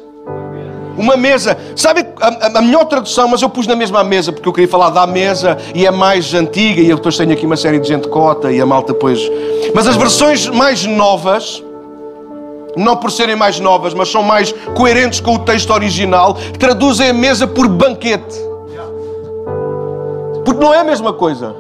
uma 1.00 1.16
mesa. 1.16 1.56
Sabe 1.74 2.06
a, 2.20 2.58
a, 2.58 2.62
melhor 2.62 2.84
tradução, 2.84 3.26
mas 3.26 3.40
eu 3.42 3.48
pus 3.48 3.66
na 3.66 3.74
mesma 3.74 4.04
mesa 4.04 4.32
porque 4.32 4.48
eu 4.48 4.52
queria 4.52 4.68
falar 4.68 4.90
da 4.90 5.06
mesa 5.06 5.56
e 5.74 5.86
é 5.86 5.90
mais 5.90 6.32
antiga 6.34 6.80
e 6.80 6.90
eu 6.90 6.96
depois 6.96 7.16
tenho 7.16 7.32
aqui 7.32 7.46
uma 7.46 7.56
série 7.56 7.78
de 7.78 7.88
gente 7.88 8.06
cota 8.08 8.52
e 8.52 8.60
a 8.60 8.66
malta 8.66 8.92
depois. 8.92 9.18
Mas 9.74 9.86
as 9.86 9.96
versões 9.96 10.46
mais 10.48 10.84
novas, 10.84 11.62
não 12.76 12.96
por 12.96 13.10
serem 13.10 13.34
mais 13.34 13.58
novas, 13.58 13.94
mas 13.94 14.10
são 14.10 14.22
mais 14.22 14.52
coerentes 14.74 15.20
com 15.20 15.34
o 15.34 15.38
texto 15.38 15.70
original, 15.72 16.36
traduzem 16.58 17.08
a 17.08 17.14
mesa 17.14 17.46
por 17.46 17.66
banquete. 17.66 18.38
Porque 20.44 20.62
não 20.62 20.74
é 20.74 20.78
a 20.78 20.84
mesma 20.84 21.12
coisa. 21.12 21.54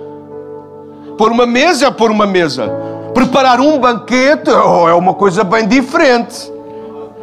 Pôr 1.16 1.32
uma 1.32 1.46
mesa 1.46 1.86
é 1.86 1.90
pôr 1.90 2.10
uma 2.10 2.26
mesa. 2.26 2.70
Preparar 3.14 3.60
um 3.60 3.78
banquete 3.78 4.50
oh, 4.50 4.88
é 4.88 4.94
uma 4.94 5.14
coisa 5.14 5.42
bem 5.44 5.66
diferente. 5.66 6.59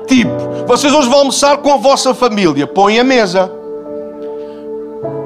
Tipo, 0.07 0.31
vocês 0.65 0.93
hoje 0.93 1.09
vão 1.09 1.19
almoçar 1.19 1.57
com 1.57 1.71
a 1.71 1.77
vossa 1.77 2.13
família, 2.13 2.65
põem 2.65 2.99
a 2.99 3.03
mesa. 3.03 3.51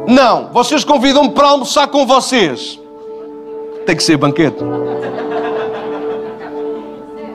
Não, 0.08 0.50
vocês 0.52 0.84
convidam-me 0.84 1.30
para 1.30 1.50
almoçar 1.50 1.88
com 1.88 2.06
vocês. 2.06 2.80
Tem 3.86 3.96
que 3.96 4.04
ser 4.04 4.18
banquete. 4.18 4.64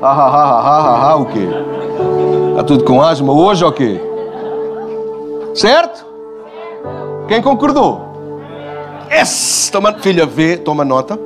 Ah, 0.03 0.13
ah, 0.13 0.31
ah, 0.35 0.63
ah, 0.65 1.11
ah, 1.11 1.17
o 1.17 1.27
quê? 1.27 1.49
Está 2.51 2.65
tudo 2.65 2.85
com 2.85 3.01
asma 3.01 3.33
hoje 3.33 3.65
ou 3.65 3.73
quê? 3.73 4.01
Certo? 5.55 6.05
Quem 7.29 7.41
concordou? 7.41 8.05
Yes! 9.11 9.71
Toma, 9.73 9.95
filha, 9.95 10.27
vê, 10.27 10.57
toma 10.57 10.85
nota. 10.85 11.19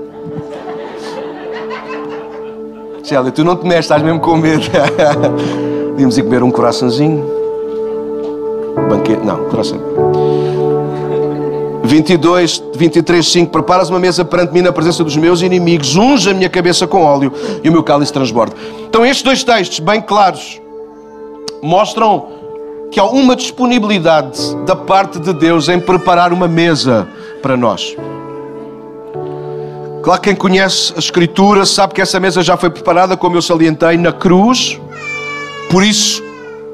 Célia, 3.03 3.33
tu 3.33 3.43
não 3.43 3.57
te 3.57 3.67
mexes, 3.67 3.87
estás 3.87 4.03
mesmo 4.03 4.21
com 4.21 4.37
medo. 4.37 4.63
Podíamos 6.01 6.17
ir 6.17 6.23
comer 6.23 6.43
um 6.43 6.51
coraçãozinho. 6.51 7.27
Banquete, 8.89 9.23
não, 9.23 9.51
coração. 9.51 9.79
22, 11.85 12.63
23, 12.75 13.29
5. 13.31 13.53
Preparas 13.53 13.91
uma 13.91 13.99
mesa 13.99 14.25
perante 14.25 14.51
mim 14.51 14.63
na 14.63 14.73
presença 14.73 15.05
dos 15.05 15.15
meus 15.19 15.43
inimigos. 15.43 15.97
Unge 15.97 16.31
a 16.31 16.33
minha 16.33 16.49
cabeça 16.49 16.87
com 16.87 17.05
óleo 17.05 17.31
e 17.63 17.69
o 17.69 17.73
meu 17.73 17.83
cálice 17.83 18.11
transborda. 18.15 18.57
Então, 18.89 19.05
estes 19.05 19.23
dois 19.23 19.45
textos, 19.45 19.79
bem 19.79 20.01
claros, 20.01 20.59
mostram 21.63 22.29
que 22.91 22.99
há 22.99 23.05
uma 23.05 23.37
disponibilidade 23.37 24.41
da 24.65 24.75
parte 24.75 25.19
de 25.19 25.35
Deus 25.35 25.69
em 25.69 25.79
preparar 25.79 26.33
uma 26.33 26.49
mesa 26.49 27.07
para 27.43 27.59
nós. 27.59 27.95
Claro, 30.03 30.21
quem 30.23 30.35
conhece 30.35 30.95
a 30.97 30.99
Escritura 30.99 31.67
sabe 31.67 31.93
que 31.93 32.01
essa 32.01 32.19
mesa 32.19 32.41
já 32.41 32.57
foi 32.57 32.71
preparada, 32.71 33.19
como 33.19 33.37
eu 33.37 33.43
salientei, 33.43 33.99
na 33.99 34.13
cruz 34.13 34.81
por 35.71 35.85
isso, 35.85 36.21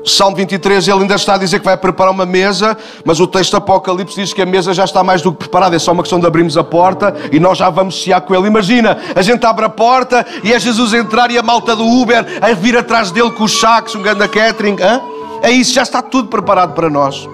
Salmo 0.07 0.37
23, 0.37 0.89
ele 0.89 1.01
ainda 1.01 1.17
está 1.17 1.35
a 1.35 1.37
dizer 1.37 1.59
que 1.59 1.65
vai 1.67 1.77
preparar 1.77 2.11
uma 2.11 2.25
mesa, 2.25 2.79
mas 3.05 3.21
o 3.21 3.27
texto 3.27 3.57
Apocalipse 3.57 4.15
diz 4.15 4.33
que 4.33 4.41
a 4.41 4.47
mesa 4.47 4.73
já 4.73 4.85
está 4.85 5.05
mais 5.05 5.21
do 5.21 5.33
que 5.33 5.39
preparada, 5.39 5.77
é 5.77 5.79
só 5.79 5.93
uma 5.93 6.03
questão 6.03 6.19
de 6.19 6.27
abrirmos 6.27 6.57
a 6.57 6.65
porta 6.65 7.15
e 7.31 7.39
nós 7.39 7.59
já 7.59 7.69
vamos 7.69 8.03
cear 8.03 8.23
com 8.23 8.35
ele. 8.35 8.47
Imagina, 8.47 8.97
a 9.15 9.21
gente 9.21 9.45
abre 9.45 9.67
a 9.67 9.69
porta 9.69 10.25
e 10.43 10.51
é 10.51 10.59
Jesus 10.59 10.95
entrar 10.95 11.31
e 11.31 11.37
a 11.37 11.43
malta 11.43 11.77
do 11.77 11.85
Uber 11.85 12.25
a 12.41 12.55
vir 12.55 12.79
atrás 12.79 13.11
dele 13.11 13.33
com 13.33 13.45
os 13.45 13.61
sacos, 13.61 13.95
um 13.95 14.01
grande 14.01 14.27
catering. 14.29 14.77
Hã? 14.81 15.03
É 15.43 15.51
isso, 15.51 15.75
já 15.75 15.83
está 15.83 16.01
tudo 16.01 16.29
preparado 16.29 16.73
para 16.73 16.89
nós. 16.89 17.29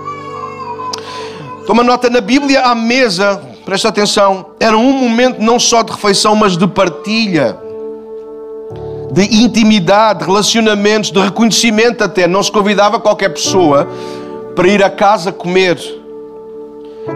Toma 1.65 1.85
nota, 1.85 2.11
na 2.11 2.21
Bíblia 2.21 2.63
a 2.63 2.75
mesa, 2.75 3.41
presta 3.65 3.89
atenção, 3.89 4.47
era 4.59 4.77
um 4.77 4.93
momento 4.93 5.41
não 5.41 5.61
só 5.61 5.83
de 5.83 5.93
refeição, 5.93 6.35
mas 6.35 6.57
de 6.57 6.67
partilha 6.67 7.57
de 9.13 9.43
intimidade, 9.43 10.21
de 10.21 10.25
relacionamentos, 10.25 11.11
de 11.11 11.21
reconhecimento 11.21 12.03
até. 12.03 12.27
Não 12.27 12.43
se 12.43 12.51
convidava 12.51 12.99
qualquer 12.99 13.29
pessoa 13.29 13.87
para 14.57 14.67
ir 14.69 14.83
a 14.83 14.91
casa 14.91 15.31
comer. 15.31 15.79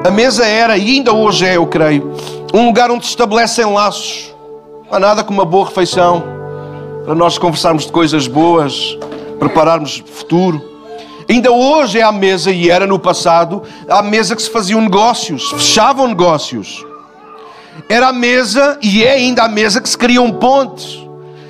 A 0.04 0.10
mesa 0.10 0.44
era, 0.44 0.76
e 0.76 0.96
ainda 0.96 1.12
hoje 1.12 1.46
é, 1.46 1.56
eu 1.56 1.66
creio, 1.66 2.12
um 2.52 2.66
lugar 2.66 2.90
onde 2.90 3.04
se 3.04 3.10
estabelecem 3.10 3.64
laços. 3.64 4.34
Não 4.88 4.96
há 4.96 5.00
nada 5.00 5.24
como 5.24 5.40
uma 5.40 5.44
boa 5.44 5.66
refeição. 5.66 6.22
para 7.04 7.14
nós 7.14 7.38
conversarmos 7.38 7.86
de 7.86 7.92
coisas 7.92 8.26
boas, 8.26 8.98
prepararmos 9.38 10.02
futuro. 10.12 10.60
Ainda 11.28 11.50
hoje 11.52 11.98
é 11.98 12.02
a 12.02 12.12
mesa, 12.12 12.50
e 12.50 12.68
era 12.68 12.86
no 12.86 12.98
passado, 12.98 13.62
a 13.88 14.02
mesa 14.02 14.34
que 14.34 14.42
se 14.42 14.50
faziam 14.50 14.80
negócios, 14.80 15.50
fechavam 15.50 16.08
negócios. 16.08 16.84
Era 17.88 18.08
a 18.08 18.12
mesa, 18.12 18.78
e 18.82 19.04
é 19.04 19.12
ainda 19.12 19.44
a 19.44 19.48
mesa 19.48 19.80
que 19.80 19.88
se 19.88 19.96
criam 19.96 20.32
pontes. 20.32 21.05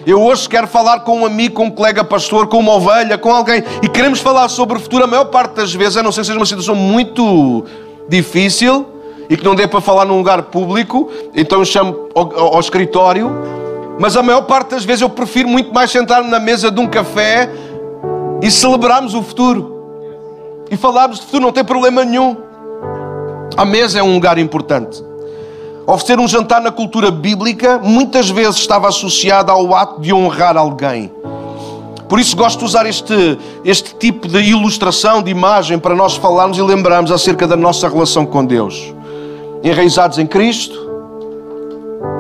Eu 0.07 0.23
hoje 0.23 0.49
quero 0.49 0.69
falar 0.69 1.01
com 1.01 1.23
um 1.23 1.27
amigo, 1.27 1.57
com 1.57 1.65
um 1.65 1.71
colega 1.71 2.05
pastor, 2.05 2.47
com 2.47 2.61
uma 2.61 2.75
ovelha, 2.75 3.19
com 3.19 3.35
alguém, 3.35 3.65
e 3.83 3.89
queremos 3.89 4.21
falar 4.21 4.49
sobre 4.49 4.77
o 4.77 4.81
futuro. 4.81 5.03
A 5.03 5.07
maior 5.09 5.25
parte 5.25 5.55
das 5.57 5.75
vezes, 5.75 5.97
a 5.97 6.03
não 6.03 6.13
ser 6.13 6.21
que 6.21 6.29
seja 6.29 6.39
uma 6.39 6.47
situação 6.47 6.77
muito 6.77 7.65
difícil 8.09 8.87
e 9.29 9.37
que 9.37 9.45
não 9.45 9.57
dê 9.57 9.67
para 9.67 9.81
falar 9.81 10.05
num 10.05 10.17
lugar 10.17 10.43
público, 10.43 11.11
então 11.35 11.59
eu 11.59 11.65
chamo 11.65 12.09
ao, 12.15 12.39
ao, 12.39 12.55
ao 12.55 12.61
escritório. 12.61 13.33
Mas 13.99 14.17
a 14.17 14.23
maior 14.23 14.43
parte 14.43 14.71
das 14.71 14.85
vezes 14.85 15.03
eu 15.03 15.11
prefiro 15.11 15.49
muito 15.49 15.75
mais 15.75 15.91
sentar-me 15.91 16.31
na 16.31 16.39
mesa 16.39 16.71
de 16.71 16.79
um 16.79 16.87
café 16.87 17.51
e 18.41 18.49
celebrarmos 18.49 19.13
o 19.13 19.25
futuro. 19.25 19.75
E 20.71 20.77
falarmos 20.77 21.19
de 21.19 21.27
futuro, 21.27 21.43
não 21.43 21.53
tem 21.53 21.65
problema 21.65 22.05
nenhum. 22.05 22.37
A 23.57 23.65
mesa 23.65 23.99
é 23.99 24.03
um 24.05 24.15
lugar 24.15 24.39
importante. 24.39 25.03
Oferecer 25.87 26.19
um 26.19 26.26
jantar 26.26 26.61
na 26.61 26.73
cultura 26.73 27.12
bíblica 27.12 27.78
muitas 27.78 28.28
vezes 28.28 28.57
estava 28.57 28.88
associado 28.88 29.52
ao 29.52 29.73
ato 29.73 30.00
de 30.00 30.12
honrar 30.12 30.57
alguém. 30.57 31.12
Por 32.09 32.19
isso 32.19 32.37
gosto 32.37 32.59
de 32.59 32.64
usar 32.64 32.87
este, 32.87 33.38
este 33.64 33.95
tipo 33.95 34.26
de 34.26 34.40
ilustração, 34.40 35.23
de 35.23 35.31
imagem, 35.31 35.78
para 35.78 35.95
nós 35.95 36.16
falarmos 36.16 36.59
e 36.59 36.62
lembrarmos 36.62 37.12
acerca 37.12 37.47
da 37.47 37.57
nossa 37.57 37.88
relação 37.88 38.26
com 38.26 38.45
Deus. 38.45 38.93
Enraizados 39.62 40.19
em 40.19 40.26
Cristo, 40.26 40.76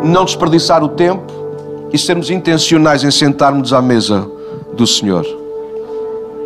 não 0.02 0.24
desperdiçar 0.24 0.84
o 0.84 0.88
tempo 0.88 1.32
e 1.92 1.98
sermos 1.98 2.30
intencionais 2.30 3.02
em 3.02 3.10
sentarmos 3.10 3.72
à 3.72 3.82
mesa 3.82 4.28
do 4.74 4.86
Senhor. 4.86 5.26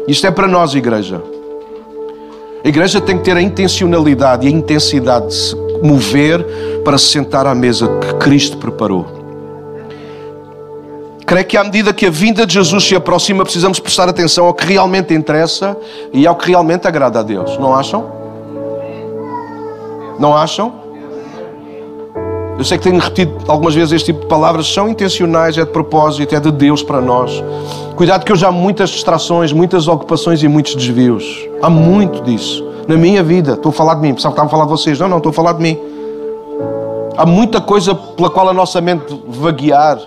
Isto 0.09 0.27
é 0.27 0.31
para 0.31 0.49
nós, 0.49 0.75
igreja. 0.75 1.23
A 2.65 2.69
igreja 2.69 3.01
tem 3.01 3.19
que 3.19 3.25
ter 3.25 3.37
a 3.37 3.43
intencionalidade 3.43 4.47
e 4.47 4.51
a 4.51 4.53
intensidade 4.53 5.35
mover 5.83 6.45
para 6.85 6.99
se 6.99 7.07
sentar 7.07 7.47
à 7.47 7.55
mesa 7.55 7.89
que 7.89 8.15
Cristo 8.15 8.57
preparou. 8.57 9.07
Creio 11.27 11.47
que 11.47 11.57
à 11.57 11.63
medida 11.63 11.93
que 11.93 12.07
a 12.07 12.11
vinda 12.11 12.45
de 12.45 12.55
Jesus 12.55 12.85
se 12.85 12.97
aproxima, 12.97 13.45
precisamos 13.45 13.79
prestar 13.79 14.09
atenção 14.09 14.47
ao 14.47 14.55
que 14.55 14.67
realmente 14.67 15.15
interessa 15.15 15.77
e 16.13 16.27
ao 16.27 16.35
que 16.35 16.49
realmente 16.49 16.89
agrada 16.89 17.21
a 17.21 17.23
Deus. 17.23 17.57
Não 17.57 17.73
acham? 17.73 18.11
Não 20.19 20.37
acham? 20.37 20.73
Eu 22.59 22.65
sei 22.65 22.77
que 22.77 22.85
tenho 22.85 23.01
repetido 23.01 23.33
algumas 23.47 23.75
vezes 23.75 23.93
este 23.93 24.07
tipo 24.07 24.21
de 24.21 24.27
palavras, 24.27 24.67
são 24.67 24.89
intencionais, 24.89 25.57
é 25.57 25.65
de 25.65 25.71
propósito, 25.71 26.35
é 26.35 26.41
de 26.41 26.51
Deus 26.51 26.83
para 26.83 27.01
nós. 27.01 27.43
Cuidado 27.97 28.25
que 28.25 28.33
hoje 28.33 28.45
há 28.45 28.51
muitas 28.51 28.91
distrações, 28.91 29.53
muitas 29.53 29.89
ocupações 29.89 30.43
e 30.43 30.49
muitos 30.49 30.75
desvios. 30.75 31.49
Há 31.63 31.71
muito 31.71 32.23
disso 32.23 32.70
na 32.87 32.97
minha 32.97 33.23
vida. 33.23 33.53
Estou 33.53 33.71
a 33.71 33.73
falar 33.73 33.95
de 33.95 34.03
mim, 34.03 34.15
pensava 34.15 34.35
que 34.35 34.41
estava 34.41 34.49
a 34.49 34.51
falar 34.51 34.65
de 34.65 34.71
vocês. 34.71 34.99
Não, 34.99 35.09
não, 35.09 35.17
estou 35.19 35.31
a 35.31 35.33
falar 35.33 35.53
de 35.53 35.63
mim. 35.63 35.79
Há 37.17 37.27
muita 37.27 37.61
coisa 37.61 37.95
pela 37.95 38.31
qual 38.31 38.49
a 38.49 38.53
nossa 38.53 38.81
mente 38.81 39.21
vaguear. 39.29 39.99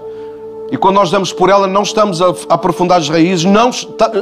E 0.71 0.77
quando 0.77 0.95
nós 0.95 1.11
damos 1.11 1.31
por 1.31 1.49
ela, 1.49 1.67
não 1.67 1.83
estamos 1.83 2.21
a 2.21 2.33
aprofundar 2.49 2.97
as 2.97 3.07
raízes, 3.07 3.45
não, 3.45 3.69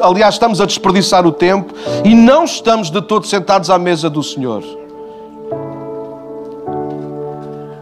aliás, 0.01 0.35
estamos 0.35 0.59
a 0.59 0.65
desperdiçar 0.65 1.25
o 1.25 1.31
tempo 1.31 1.73
e 2.03 2.13
não 2.13 2.43
estamos 2.43 2.91
de 2.91 3.01
todo 3.01 3.25
sentados 3.25 3.69
à 3.69 3.79
mesa 3.79 4.09
do 4.09 4.21
Senhor. 4.21 4.61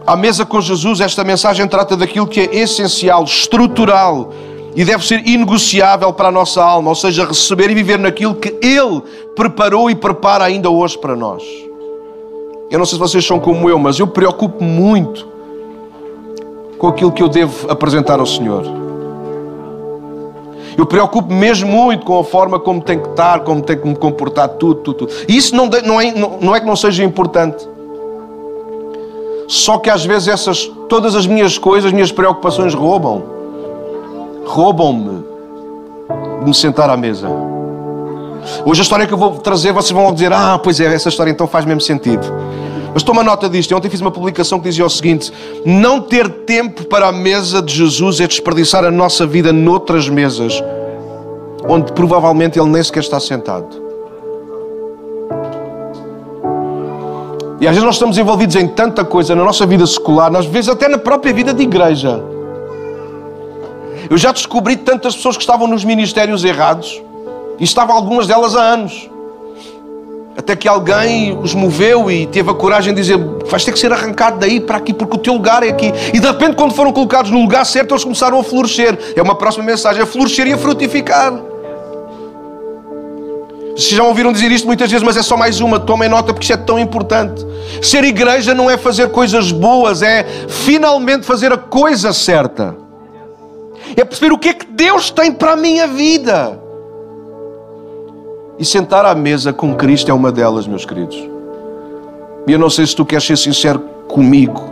À 0.06 0.16
mesa 0.16 0.44
com 0.44 0.60
Jesus, 0.60 1.00
esta 1.00 1.24
mensagem 1.24 1.66
trata 1.66 1.96
daquilo 1.96 2.26
que 2.26 2.40
é 2.40 2.56
essencial, 2.56 3.24
estrutural 3.24 4.30
e 4.74 4.84
deve 4.84 5.04
ser 5.04 5.26
inegociável 5.26 6.12
para 6.12 6.28
a 6.28 6.32
nossa 6.32 6.62
alma, 6.62 6.90
ou 6.90 6.94
seja, 6.94 7.24
receber 7.24 7.70
e 7.70 7.74
viver 7.74 7.98
naquilo 7.98 8.34
que 8.34 8.56
Ele 8.62 9.02
preparou 9.34 9.90
e 9.90 9.94
prepara 9.94 10.44
ainda 10.44 10.70
hoje 10.70 10.96
para 10.98 11.16
nós. 11.16 11.42
Eu 12.70 12.78
não 12.78 12.86
sei 12.86 12.94
se 12.94 13.00
vocês 13.00 13.26
são 13.26 13.40
como 13.40 13.68
eu, 13.68 13.78
mas 13.78 13.98
eu 13.98 14.06
preocupo 14.06 14.62
muito 14.62 15.26
com 16.78 16.86
aquilo 16.86 17.10
que 17.10 17.22
eu 17.22 17.28
devo 17.28 17.70
apresentar 17.70 18.20
ao 18.20 18.26
Senhor. 18.26 18.64
Eu 20.78 20.86
preocupo 20.86 21.34
mesmo 21.34 21.68
muito 21.68 22.06
com 22.06 22.18
a 22.18 22.24
forma 22.24 22.58
como 22.58 22.80
tem 22.80 22.98
que 22.98 23.08
estar, 23.08 23.40
como 23.40 23.60
tem 23.60 23.76
que 23.76 23.86
me 23.86 23.96
comportar, 23.96 24.48
tudo, 24.50 24.76
tudo, 24.76 24.94
tudo. 24.98 25.12
E 25.28 25.36
isso 25.36 25.54
não, 25.54 25.66
não, 25.66 26.00
é, 26.00 26.12
não, 26.12 26.38
não 26.40 26.56
é 26.56 26.60
que 26.60 26.66
não 26.66 26.76
seja 26.76 27.02
importante. 27.02 27.68
Só 29.48 29.78
que 29.78 29.90
às 29.90 30.04
vezes 30.04 30.28
essas, 30.28 30.64
todas 30.88 31.16
as 31.16 31.26
minhas 31.26 31.58
coisas, 31.58 31.86
as 31.86 31.92
minhas 31.92 32.12
preocupações 32.12 32.72
roubam. 32.72 33.39
Roubam-me 34.46 35.24
de 36.40 36.46
me 36.46 36.54
sentar 36.54 36.90
à 36.90 36.96
mesa. 36.96 37.28
Hoje 38.64 38.80
a 38.80 38.82
história 38.82 39.06
que 39.06 39.12
eu 39.12 39.18
vou 39.18 39.38
trazer, 39.38 39.72
vocês 39.72 39.90
vão 39.90 40.12
dizer, 40.12 40.32
ah, 40.32 40.58
pois 40.62 40.80
é, 40.80 40.92
essa 40.92 41.08
história 41.08 41.30
então 41.30 41.46
faz 41.46 41.64
mesmo 41.64 41.80
sentido. 41.80 42.26
Mas 42.92 43.02
toma 43.02 43.22
nota 43.22 43.48
disto. 43.48 43.70
Eu 43.70 43.78
ontem 43.78 43.88
fiz 43.88 44.00
uma 44.00 44.10
publicação 44.10 44.58
que 44.58 44.68
dizia 44.68 44.84
o 44.84 44.90
seguinte: 44.90 45.32
não 45.64 46.00
ter 46.00 46.28
tempo 46.28 46.84
para 46.86 47.08
a 47.08 47.12
mesa 47.12 47.62
de 47.62 47.74
Jesus 47.74 48.20
é 48.20 48.26
desperdiçar 48.26 48.84
a 48.84 48.90
nossa 48.90 49.26
vida 49.26 49.52
noutras 49.52 50.08
mesas, 50.08 50.62
onde 51.68 51.92
provavelmente 51.92 52.58
Ele 52.58 52.68
nem 52.68 52.82
sequer 52.82 53.00
está 53.00 53.20
sentado. 53.20 53.90
E 57.60 57.66
às 57.66 57.74
vezes 57.74 57.84
nós 57.84 57.96
estamos 57.96 58.16
envolvidos 58.16 58.56
em 58.56 58.66
tanta 58.66 59.04
coisa 59.04 59.34
na 59.34 59.44
nossa 59.44 59.66
vida 59.66 59.86
secular, 59.86 60.34
às 60.34 60.46
vezes 60.46 60.70
até 60.70 60.88
na 60.88 60.98
própria 60.98 61.32
vida 61.32 61.52
de 61.52 61.62
igreja. 61.62 62.20
Eu 64.10 64.18
já 64.18 64.32
descobri 64.32 64.74
tantas 64.74 65.14
pessoas 65.14 65.36
que 65.36 65.42
estavam 65.44 65.68
nos 65.68 65.84
ministérios 65.84 66.42
errados 66.42 67.00
e 67.60 67.64
estavam 67.64 67.94
algumas 67.94 68.26
delas 68.26 68.56
há 68.56 68.60
anos. 68.60 69.08
Até 70.36 70.56
que 70.56 70.66
alguém 70.66 71.38
os 71.38 71.54
moveu 71.54 72.10
e 72.10 72.26
teve 72.26 72.50
a 72.50 72.54
coragem 72.54 72.92
de 72.92 73.00
dizer: 73.00 73.16
vais 73.46 73.64
ter 73.64 73.70
que 73.70 73.78
ser 73.78 73.92
arrancado 73.92 74.40
daí 74.40 74.58
para 74.58 74.78
aqui, 74.78 74.92
porque 74.92 75.16
o 75.16 75.18
teu 75.18 75.34
lugar 75.34 75.62
é 75.62 75.68
aqui. 75.68 75.92
E 76.12 76.18
de 76.18 76.26
repente, 76.26 76.56
quando 76.56 76.74
foram 76.74 76.92
colocados 76.92 77.30
no 77.30 77.40
lugar 77.40 77.64
certo, 77.64 77.92
eles 77.92 78.02
começaram 78.02 78.40
a 78.40 78.42
florescer. 78.42 78.98
É 79.14 79.22
uma 79.22 79.36
próxima 79.36 79.64
mensagem: 79.64 80.02
a 80.02 80.06
florescer 80.06 80.48
e 80.48 80.54
a 80.54 80.58
frutificar. 80.58 81.32
Vocês 83.76 83.92
já 83.92 84.02
ouviram 84.02 84.32
dizer 84.32 84.50
isto 84.50 84.66
muitas 84.66 84.90
vezes, 84.90 85.06
mas 85.06 85.16
é 85.16 85.22
só 85.22 85.36
mais 85.36 85.60
uma. 85.60 85.78
Tomem 85.78 86.08
nota 86.08 86.32
porque 86.32 86.44
isto 86.44 86.54
é 86.54 86.56
tão 86.56 86.80
importante. 86.80 87.46
Ser 87.80 88.02
igreja 88.02 88.54
não 88.54 88.68
é 88.68 88.76
fazer 88.76 89.10
coisas 89.10 89.52
boas, 89.52 90.02
é 90.02 90.26
finalmente 90.48 91.24
fazer 91.24 91.52
a 91.52 91.58
coisa 91.58 92.12
certa. 92.12 92.79
É 93.96 94.04
perceber 94.04 94.32
o 94.32 94.38
que 94.38 94.48
é 94.50 94.54
que 94.54 94.66
Deus 94.66 95.10
tem 95.10 95.32
para 95.32 95.52
a 95.52 95.56
minha 95.56 95.86
vida. 95.86 96.60
E 98.58 98.64
sentar 98.64 99.06
à 99.06 99.14
mesa 99.14 99.52
com 99.52 99.74
Cristo 99.74 100.10
é 100.10 100.14
uma 100.14 100.30
delas, 100.30 100.66
meus 100.66 100.84
queridos. 100.84 101.16
E 102.46 102.52
eu 102.52 102.58
não 102.58 102.68
sei 102.68 102.86
se 102.86 102.94
tu 102.94 103.04
queres 103.04 103.24
ser 103.24 103.38
sincero 103.38 103.78
comigo, 104.06 104.70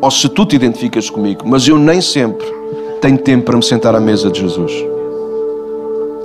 ou 0.00 0.10
se 0.10 0.28
tu 0.28 0.46
te 0.46 0.56
identificas 0.56 1.10
comigo, 1.10 1.42
mas 1.46 1.66
eu 1.68 1.78
nem 1.78 2.00
sempre 2.00 2.46
tenho 3.00 3.18
tempo 3.18 3.46
para 3.46 3.56
me 3.56 3.62
sentar 3.62 3.94
à 3.94 4.00
mesa 4.00 4.30
de 4.30 4.40
Jesus. 4.40 4.72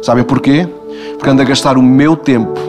Sabem 0.02 0.24
porquê? 0.24 0.68
Porque 1.18 1.30
ando 1.30 1.42
a 1.42 1.46
gastar 1.46 1.78
o 1.78 1.82
meu 1.82 2.16
tempo 2.16 2.60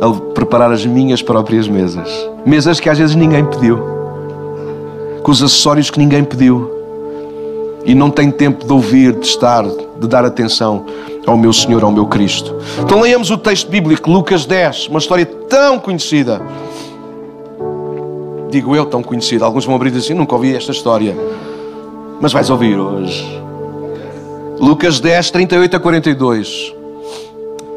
a 0.00 0.34
preparar 0.34 0.72
as 0.72 0.84
minhas 0.84 1.22
próprias 1.22 1.68
mesas. 1.68 2.08
Mesas 2.44 2.80
que 2.80 2.90
às 2.90 2.98
vezes 2.98 3.14
ninguém 3.14 3.44
pediu. 3.44 3.78
Com 5.22 5.30
os 5.30 5.42
acessórios 5.42 5.90
que 5.90 5.98
ninguém 5.98 6.24
pediu. 6.24 6.81
E 7.84 7.94
não 7.94 8.10
tenho 8.10 8.32
tempo 8.32 8.64
de 8.64 8.72
ouvir, 8.72 9.12
de 9.14 9.26
estar, 9.26 9.64
de 9.64 10.06
dar 10.06 10.24
atenção 10.24 10.86
ao 11.26 11.36
meu 11.36 11.52
Senhor, 11.52 11.82
ao 11.82 11.90
meu 11.90 12.06
Cristo. 12.06 12.54
Então 12.80 13.00
leiamos 13.00 13.30
o 13.30 13.36
texto 13.36 13.68
bíblico, 13.68 14.10
Lucas 14.10 14.44
10, 14.44 14.88
uma 14.88 14.98
história 14.98 15.26
tão 15.26 15.78
conhecida. 15.78 16.42
Digo 18.50 18.76
eu, 18.76 18.84
tão 18.84 19.02
conhecida. 19.02 19.44
Alguns 19.44 19.64
vão 19.64 19.74
abrir 19.74 19.96
assim: 19.96 20.14
nunca 20.14 20.34
ouvi 20.34 20.54
esta 20.54 20.72
história. 20.72 21.16
Mas 22.20 22.32
vais 22.32 22.50
ouvir 22.50 22.78
hoje. 22.78 23.40
Lucas 24.60 25.00
10, 25.00 25.30
38 25.30 25.76
a 25.76 25.80
42. 25.80 26.74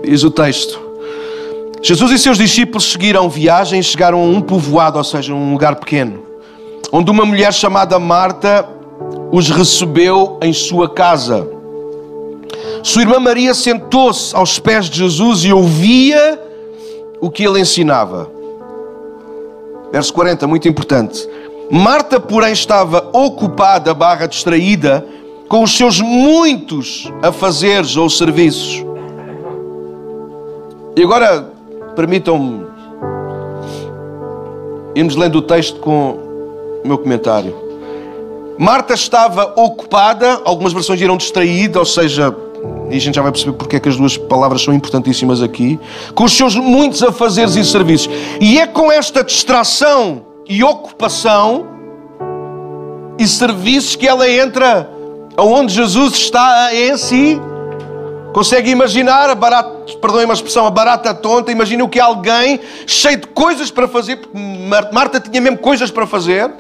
Diz 0.04 0.24
o 0.24 0.30
texto. 0.30 0.80
Jesus 1.82 2.12
e 2.12 2.20
seus 2.20 2.38
discípulos 2.38 2.92
seguiram 2.92 3.30
viagem 3.30 3.80
e 3.80 3.84
chegaram 3.84 4.20
a 4.20 4.24
um 4.24 4.42
povoado, 4.42 4.98
ou 4.98 5.04
seja, 5.04 5.34
um 5.34 5.52
lugar 5.52 5.76
pequeno, 5.76 6.24
onde 6.92 7.12
uma 7.12 7.26
mulher 7.26 7.54
chamada 7.54 8.00
Marta 8.00 8.68
os 9.32 9.50
recebeu 9.50 10.38
em 10.42 10.54
sua 10.54 10.90
casa. 10.90 11.48
Sua 12.84 13.02
irmã 13.02 13.20
Maria 13.20 13.54
sentou-se 13.54 14.36
aos 14.36 14.60
pés 14.60 14.90
de 14.90 15.00
Jesus 15.00 15.44
e 15.44 15.52
ouvia 15.52 16.40
o 17.20 17.30
que 17.30 17.44
ele 17.44 17.60
ensinava. 17.60 18.30
Verso 19.92 20.14
40, 20.14 20.46
muito 20.48 20.68
importante. 20.68 21.28
Marta, 21.72 22.20
porém, 22.20 22.54
estava 22.54 23.10
ocupada, 23.12 23.94
barra 23.94 24.28
distraída, 24.28 25.06
com 25.50 25.64
os 25.64 25.76
seus 25.76 26.00
muitos 26.00 27.12
afazeres 27.24 27.98
ou 27.98 28.10
serviços. 28.10 28.86
E 30.96 31.04
agora, 31.04 31.52
permitam-me 31.96 32.66
irmos 34.96 35.16
lendo 35.16 35.40
o 35.40 35.42
texto 35.42 35.80
com 35.80 36.20
o 36.84 36.88
meu 36.88 36.98
comentário. 36.98 37.65
Marta 38.58 38.94
estava 38.94 39.54
ocupada, 39.56 40.42
algumas 40.46 40.72
versões 40.72 40.98
dirão 40.98 41.18
distraída, 41.18 41.80
ou 41.80 41.86
seja, 41.86 42.36
e 42.90 42.96
a 42.96 43.00
gente 43.00 43.16
já 43.16 43.22
vai 43.22 43.32
perceber 43.32 43.54
porque 43.54 43.76
é 43.76 43.80
que 43.80 43.90
as 43.90 43.98
duas 43.98 44.18
palavras 44.18 44.62
são 44.62 44.74
importantíssimas 44.74 45.42
aqui, 45.42 45.80
com 46.14 46.24
os 46.24 46.36
seus 46.36 46.56
muitos 46.56 47.04
afazeres 47.04 47.56
e 47.56 47.66
serviços. 47.66 48.10
E 48.40 48.60
é 48.60 48.68
com 48.68 48.92
esta 48.92 49.24
distração 49.24 50.26
e 50.48 50.64
ocupação 50.64 51.68
e 53.18 53.28
serviços 53.28 53.96
que 53.96 54.08
ela 54.08 54.30
entra 54.30 54.90
aonde 55.36 55.74
Jesus 55.74 56.14
está 56.14 56.74
em 56.74 56.96
si. 56.98 57.42
Consegue 58.34 58.70
imaginar 58.70 59.30
a 59.30 59.36
barata, 59.36 59.94
perdoem 60.02 60.26
uma 60.26 60.34
expressão, 60.34 60.66
a 60.66 60.70
barata 60.70 61.14
tonta, 61.14 61.52
imagine 61.52 61.82
o 61.84 61.90
que 61.90 62.00
alguém 62.00 62.60
cheio 62.86 63.18
de 63.18 63.28
coisas 63.28 63.72
para 63.72 63.88
fazer, 63.88 64.18
porque 64.18 64.38
Marta 64.92 65.20
tinha 65.20 65.42
mesmo 65.42 65.58
coisas 65.58 65.90
para 65.90 66.06
fazer. 66.06 66.52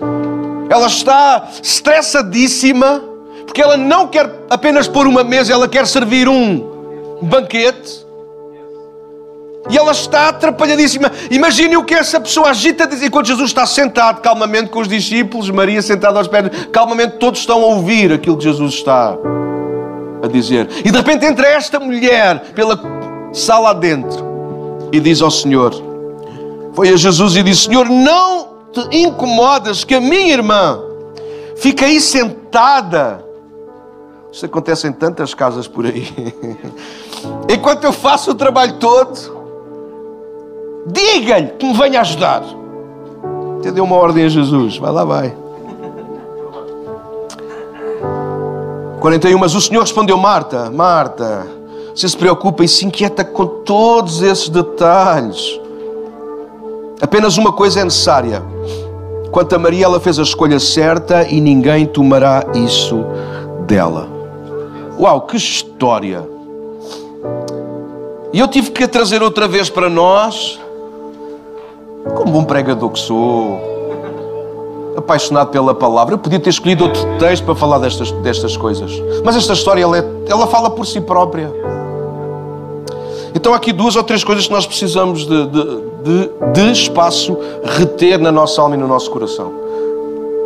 Ela 0.70 0.88
está 0.88 1.50
estressadíssima, 1.62 3.04
porque 3.46 3.62
ela 3.62 3.78
não 3.78 4.08
quer 4.08 4.30
apenas 4.50 4.88
pôr 4.88 5.08
uma 5.08 5.24
mesa, 5.24 5.54
ela 5.54 5.68
quer 5.68 5.86
servir 5.86 6.28
um 6.28 7.20
banquete. 7.22 8.06
E 9.70 9.78
ela 9.78 9.92
está 9.92 10.30
atrapalhadíssima. 10.30 11.12
Imagine 11.32 11.76
o 11.76 11.84
que 11.84 11.96
essa 11.96 12.20
pessoa 12.20 12.50
agita 12.50 12.88
enquanto 13.04 13.28
Jesus 13.28 13.50
está 13.50 13.66
sentado 13.66 14.22
calmamente 14.22 14.70
com 14.70 14.80
os 14.80 14.88
discípulos, 14.88 15.50
Maria 15.50 15.82
sentada 15.82 16.20
aos 16.20 16.28
pés, 16.28 16.68
calmamente 16.72 17.18
todos 17.18 17.40
estão 17.40 17.62
a 17.64 17.66
ouvir 17.66 18.14
aquilo 18.14 18.38
que 18.38 18.44
Jesus 18.44 18.76
está 18.76 19.18
a 20.24 20.28
dizer. 20.28 20.70
E 20.84 20.92
de 20.92 20.98
repente 20.98 21.26
entra 21.26 21.48
esta 21.48 21.80
mulher 21.80 22.40
pela 22.54 22.80
sala 23.34 23.72
adentro 23.72 24.90
e 24.92 25.00
diz 25.00 25.22
ao 25.22 25.32
Senhor: 25.32 25.74
Foi 26.74 26.90
a 26.90 26.96
Jesus 26.96 27.36
e 27.36 27.42
disse: 27.42 27.64
Senhor, 27.64 27.90
não 27.90 28.55
te 28.84 28.98
incomodas 28.98 29.84
que 29.84 29.96
a 29.96 30.02
minha 30.02 30.34
irmã 30.34 30.80
fica 31.56 31.86
aí 31.86 32.02
sentada. 32.02 33.24
Isto 34.32 34.48
acontece 34.48 34.88
em 34.88 34.92
tantas 34.92 35.34
casas 35.34 35.68
por 35.68 35.86
aí. 35.86 36.08
Enquanto 37.50 37.86
eu 37.86 37.94
faço 37.94 38.32
o 38.32 38.36
trabalho 38.36 38.74
todo, 38.74 39.36
diga-lhe 40.88 41.48
que 41.58 41.66
me 41.66 41.74
venha 41.74 42.02
ajudar. 42.02 42.44
Até 43.60 43.72
deu 43.72 43.84
uma 43.84 43.96
ordem 43.96 44.26
a 44.26 44.30
Jesus. 44.30 44.78
Vai 44.78 44.92
lá, 44.92 45.06
vai. 45.06 45.36
41. 49.00 49.40
Mas 49.40 49.56
o 49.56 49.62
Senhor 49.62 49.82
respondeu: 49.82 50.18
Marta, 50.18 50.70
Marta, 50.70 51.48
você 51.96 52.10
se 52.10 52.18
preocupa 52.18 52.64
e 52.64 52.68
se 52.68 52.86
inquieta 52.86 53.24
com 53.24 53.46
todos 53.46 54.22
esses 54.22 54.50
detalhes. 54.50 55.60
Apenas 57.06 57.38
uma 57.38 57.52
coisa 57.52 57.82
é 57.82 57.84
necessária. 57.84 58.42
Quanto 59.32 59.56
a 59.56 59.60
Maria, 59.60 59.86
ela 59.86 60.00
fez 60.00 60.18
a 60.18 60.24
escolha 60.24 60.60
certa 60.60 61.22
e 61.22 61.40
ninguém 61.40 61.86
tomará 61.86 62.44
isso 62.56 63.06
dela. 63.68 64.08
Uau, 65.00 65.22
que 65.22 65.38
história! 65.38 66.28
E 68.34 68.40
eu 68.40 68.48
tive 68.48 68.72
que 68.72 68.86
a 68.86 68.88
trazer 68.88 69.22
outra 69.22 69.48
vez 69.48 69.70
para 69.70 69.88
nós, 69.88 70.60
como 72.16 72.32
bom 72.32 72.44
pregador 72.44 72.90
que 72.90 72.98
sou, 72.98 73.60
apaixonado 74.98 75.52
pela 75.52 75.76
palavra. 75.76 76.16
Eu 76.16 76.18
podia 76.18 76.40
ter 76.40 76.50
escolhido 76.50 76.86
outro 76.86 77.04
texto 77.20 77.46
para 77.46 77.54
falar 77.54 77.78
destas, 77.78 78.10
destas 78.24 78.58
coisas, 78.58 78.92
mas 79.24 79.36
esta 79.36 79.54
história 79.54 79.84
ela, 79.84 80.00
é, 80.00 80.06
ela 80.28 80.48
fala 80.48 80.72
por 80.72 80.88
si 80.88 81.00
própria. 81.00 81.54
Então 83.36 83.52
há 83.52 83.58
aqui 83.58 83.74
duas 83.74 83.98
ou 83.98 84.04
três 84.04 84.24
coisas 84.24 84.48
que 84.48 84.54
nós 84.54 84.66
precisamos 84.66 85.28
de, 85.28 85.48
de, 85.48 85.64
de, 86.04 86.30
de 86.54 86.72
espaço 86.72 87.38
reter 87.66 88.18
na 88.18 88.32
nossa 88.32 88.62
alma 88.62 88.76
e 88.76 88.78
no 88.80 88.88
nosso 88.88 89.12
coração. 89.12 89.52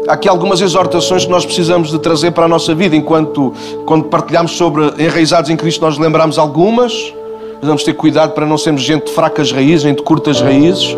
Há 0.08 0.14
aqui 0.14 0.28
algumas 0.28 0.60
exortações 0.60 1.24
que 1.24 1.30
nós 1.30 1.46
precisamos 1.46 1.92
de 1.92 2.00
trazer 2.00 2.32
para 2.32 2.46
a 2.46 2.48
nossa 2.48 2.74
vida, 2.74 2.96
enquanto 2.96 3.54
quando 3.86 4.06
partilhamos 4.06 4.54
sobre 4.54 4.92
enraizados 4.98 5.52
em 5.52 5.56
Cristo, 5.56 5.82
nós 5.82 6.00
lembramos 6.00 6.40
algumas. 6.40 7.14
Precisamos 7.52 7.84
ter 7.84 7.94
cuidado 7.94 8.34
para 8.34 8.46
não 8.46 8.58
sermos 8.58 8.82
gente 8.82 9.06
de 9.06 9.12
fracas 9.12 9.52
raízes, 9.52 9.84
nem 9.84 9.94
de 9.94 10.02
curtas 10.02 10.42
raízes. 10.42 10.98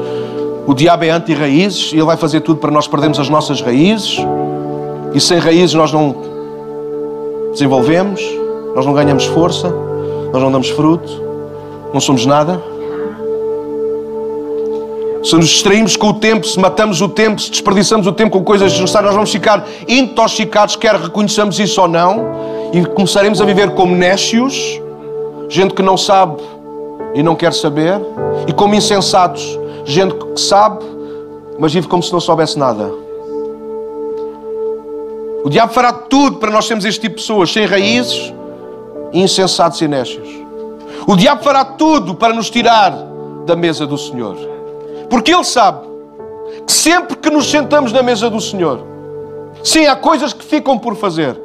O 0.66 0.74
diabo 0.74 1.04
é 1.04 1.10
anti-raízes 1.10 1.92
e 1.92 1.98
ele 1.98 2.06
vai 2.06 2.16
fazer 2.16 2.40
tudo 2.40 2.62
para 2.62 2.72
nós 2.72 2.88
perdermos 2.88 3.20
as 3.20 3.28
nossas 3.28 3.60
raízes. 3.60 4.18
E 5.14 5.20
sem 5.20 5.40
raízes 5.40 5.74
nós 5.74 5.92
não 5.92 6.16
desenvolvemos, 7.52 8.22
nós 8.74 8.86
não 8.86 8.94
ganhamos 8.94 9.26
força, 9.26 9.70
nós 10.32 10.42
não 10.42 10.50
damos 10.50 10.70
fruto 10.70 11.31
não 11.94 12.00
somos 12.00 12.26
nada. 12.26 12.62
Se 15.24 15.36
nos 15.36 15.50
distraímos 15.50 15.96
com 15.96 16.08
o 16.08 16.14
tempo, 16.14 16.48
se 16.48 16.60
matamos 16.60 17.00
o 17.00 17.08
tempo, 17.08 17.40
se 17.40 17.52
desperdiçamos 17.52 18.08
o 18.08 18.12
tempo 18.12 18.32
com 18.32 18.44
coisas 18.44 18.72
desnecessárias, 18.72 19.10
nós 19.10 19.16
vamos 19.16 19.32
ficar 19.32 19.64
intoxicados, 19.88 20.76
quer 20.76 20.96
reconheçamos 20.96 21.60
isso 21.60 21.80
ou 21.80 21.88
não, 21.88 22.26
e 22.74 22.84
começaremos 22.84 23.40
a 23.40 23.46
viver 23.46 23.72
como 23.72 23.96
nécios, 23.96 24.82
gente 25.48 25.76
que 25.76 25.84
não 25.84 25.96
sabe 25.96 26.42
e 27.14 27.22
não 27.22 27.36
quer 27.36 27.54
saber, 27.54 28.02
e 28.48 28.54
como 28.54 28.74
insensatos, 28.74 29.60
gente 29.86 30.16
que 30.16 30.42
sabe, 30.42 30.84
mas 31.60 31.72
vive 31.72 31.88
como 31.88 32.02
se 32.02 32.12
não 32.12 32.20
soubesse 32.20 32.58
nada. 32.58 32.92
O 35.44 35.50
diabo 35.50 35.72
fará 35.72 35.94
tudo 35.94 36.38
para 36.38 36.50
nós 36.50 36.66
sermos 36.66 36.86
este 36.86 37.02
tipo 37.02 37.16
de 37.16 37.22
pessoas, 37.22 37.52
sem 37.52 37.66
raízes, 37.66 38.34
insensatos 39.14 39.82
e 39.82 39.88
nécios. 39.88 40.41
O 41.08 41.16
diabo 41.16 41.44
fará 41.44 41.66
tudo 41.66 42.16
para 42.16 42.34
nos 42.34 42.50
tirar 42.50 42.92
da 43.46 43.56
mesa 43.56 43.88
do 43.88 43.98
Senhor. 43.98 44.38
Porque 45.10 45.34
ele 45.34 45.44
sabe 45.44 45.88
que 46.66 46.72
sempre 46.72 47.16
que 47.16 47.30
nos 47.30 47.50
sentamos 47.50 47.92
na 47.92 48.04
mesa 48.04 48.30
do 48.30 48.40
Senhor, 48.40 48.80
sim, 49.64 49.86
há 49.88 49.96
coisas 49.96 50.34
que 50.34 50.44
ficam 50.44 50.78
por 50.78 50.96
fazer, 50.96 51.40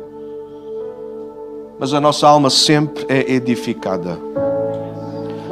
mas 1.78 1.92
a 1.92 2.00
nossa 2.00 2.26
alma 2.28 2.50
sempre 2.50 3.06
é 3.08 3.32
edificada. 3.32 4.18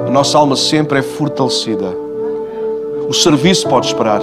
A 0.07 0.11
nossa 0.11 0.39
alma 0.39 0.57
sempre 0.57 0.99
é 0.99 1.03
fortalecida. 1.03 1.95
O 3.09 3.13
serviço 3.13 3.69
pode 3.69 3.87
esperar, 3.87 4.21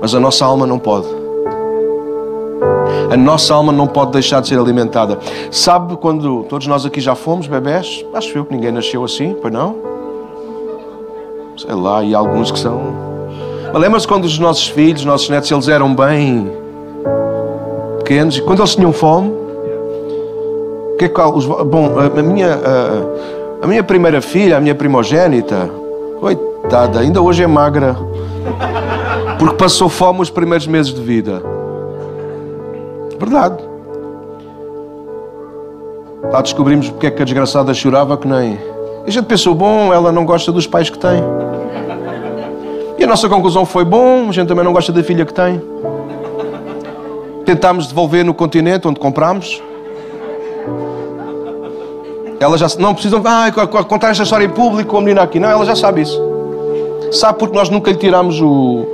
mas 0.00 0.14
a 0.14 0.20
nossa 0.20 0.44
alma 0.44 0.66
não 0.66 0.78
pode. 0.78 1.25
A 3.10 3.16
nossa 3.16 3.54
alma 3.54 3.72
não 3.72 3.86
pode 3.86 4.12
deixar 4.12 4.40
de 4.40 4.48
ser 4.48 4.58
alimentada. 4.58 5.18
Sabe 5.50 5.96
quando 5.96 6.44
todos 6.44 6.66
nós 6.66 6.84
aqui 6.84 7.00
já 7.00 7.14
fomos 7.14 7.46
bebés? 7.46 8.04
Acho 8.12 8.36
eu 8.36 8.44
que 8.44 8.54
ninguém 8.54 8.72
nasceu 8.72 9.04
assim, 9.04 9.36
pois 9.40 9.52
não? 9.52 9.76
Sei 11.56 11.74
lá, 11.74 12.02
e 12.02 12.14
alguns 12.14 12.50
que 12.50 12.58
são. 12.58 12.80
Mas 13.72 13.80
lembra-se 13.80 14.06
quando 14.06 14.24
os 14.24 14.38
nossos 14.38 14.68
filhos, 14.68 15.00
os 15.00 15.06
nossos 15.06 15.28
netos, 15.28 15.50
eles 15.50 15.68
eram 15.68 15.94
bem 15.94 16.50
pequenos 17.98 18.36
e 18.38 18.42
quando 18.42 18.60
eles 18.60 18.74
tinham 18.74 18.92
fome? 18.92 19.32
É 20.98 21.08
que, 21.08 21.20
os, 21.20 21.44
bom, 21.44 21.94
a 21.98 22.22
minha, 22.22 22.54
a, 22.54 23.64
a 23.64 23.66
minha 23.66 23.82
primeira 23.82 24.20
filha, 24.20 24.56
a 24.56 24.60
minha 24.60 24.74
primogênita, 24.74 25.70
coitada, 26.20 27.00
ainda 27.00 27.20
hoje 27.20 27.42
é 27.42 27.46
magra, 27.46 27.96
porque 29.38 29.56
passou 29.56 29.88
fome 29.88 30.22
os 30.22 30.30
primeiros 30.30 30.66
meses 30.66 30.92
de 30.94 31.00
vida. 31.00 31.55
Verdade. 33.18 33.56
Lá 36.30 36.42
descobrimos 36.42 36.90
porque 36.90 37.06
é 37.06 37.10
que 37.10 37.22
a 37.22 37.24
desgraçada 37.24 37.72
chorava 37.72 38.16
que 38.16 38.26
nem. 38.26 38.54
E 39.06 39.08
a 39.08 39.10
gente 39.10 39.26
pensou, 39.26 39.54
bom, 39.54 39.92
ela 39.92 40.10
não 40.10 40.24
gosta 40.24 40.50
dos 40.50 40.66
pais 40.66 40.90
que 40.90 40.98
tem. 40.98 41.22
E 42.98 43.04
a 43.04 43.06
nossa 43.06 43.28
conclusão 43.28 43.64
foi, 43.64 43.84
bom, 43.84 44.28
a 44.28 44.32
gente 44.32 44.48
também 44.48 44.64
não 44.64 44.72
gosta 44.72 44.92
da 44.92 45.02
filha 45.02 45.24
que 45.24 45.32
tem. 45.32 45.62
Tentámos 47.44 47.86
devolver 47.86 48.24
no 48.24 48.34
continente 48.34 48.88
onde 48.88 48.98
comprámos. 48.98 49.62
Ela 52.40 52.58
já 52.58 52.66
não 52.78 52.92
precisam 52.92 53.22
ah, 53.24 53.50
contar 53.84 54.10
esta 54.10 54.24
história 54.24 54.44
em 54.44 54.50
público 54.50 54.90
com 54.90 54.98
a 54.98 55.00
menina 55.00 55.22
aqui. 55.22 55.38
Não, 55.38 55.48
ela 55.48 55.64
já 55.64 55.76
sabe 55.76 56.02
isso. 56.02 56.20
Sabe 57.12 57.38
porque 57.38 57.56
nós 57.56 57.70
nunca 57.70 57.90
lhe 57.90 57.96
tirámos 57.96 58.40
o, 58.40 58.84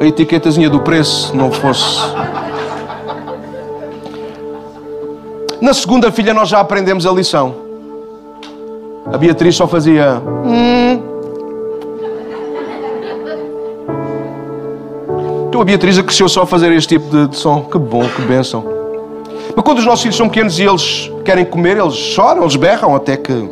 a 0.00 0.06
etiquetazinha 0.06 0.70
do 0.70 0.80
preço, 0.80 1.36
não 1.36 1.50
fosse. 1.50 2.00
Na 5.60 5.74
segunda 5.74 6.10
filha 6.10 6.32
nós 6.32 6.48
já 6.48 6.58
aprendemos 6.58 7.06
a 7.06 7.12
lição. 7.12 7.54
A 9.12 9.18
Beatriz 9.18 9.56
só 9.56 9.68
fazia. 9.68 10.22
Hum. 10.44 11.02
Então 15.48 15.60
a 15.60 15.64
Beatriz 15.64 16.00
cresceu 16.00 16.28
só 16.28 16.42
a 16.42 16.46
fazer 16.46 16.72
este 16.72 16.96
tipo 16.96 17.10
de, 17.10 17.28
de 17.28 17.36
som. 17.36 17.62
Que 17.62 17.78
bom, 17.78 18.08
que 18.08 18.22
bênção. 18.22 18.64
Mas 19.54 19.64
quando 19.64 19.78
os 19.78 19.84
nossos 19.84 20.02
filhos 20.02 20.16
são 20.16 20.28
pequenos 20.28 20.58
e 20.58 20.62
eles 20.62 21.10
querem 21.24 21.44
comer, 21.44 21.76
eles 21.76 21.94
choram, 21.94 22.42
eles 22.42 22.56
berram 22.56 22.94
até 22.94 23.16
que. 23.16 23.50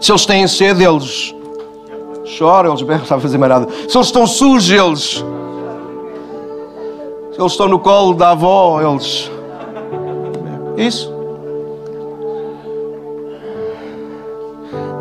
Se 0.00 0.12
eles 0.12 0.26
têm 0.26 0.46
sede, 0.46 0.84
eles 0.84 1.34
choram, 2.24 2.70
eles 2.70 2.82
berram, 2.82 3.04
sabem 3.04 3.22
fazer 3.22 3.38
mais 3.38 3.50
nada. 3.50 3.68
Se 3.88 3.96
eles 3.96 4.06
estão 4.06 4.26
sujos, 4.26 4.70
eles. 4.70 5.24
Se 7.32 7.40
eles 7.40 7.52
estão 7.52 7.66
no 7.66 7.80
colo 7.80 8.14
da 8.14 8.30
avó, 8.30 8.80
eles. 8.80 9.30
Isso. 10.76 11.15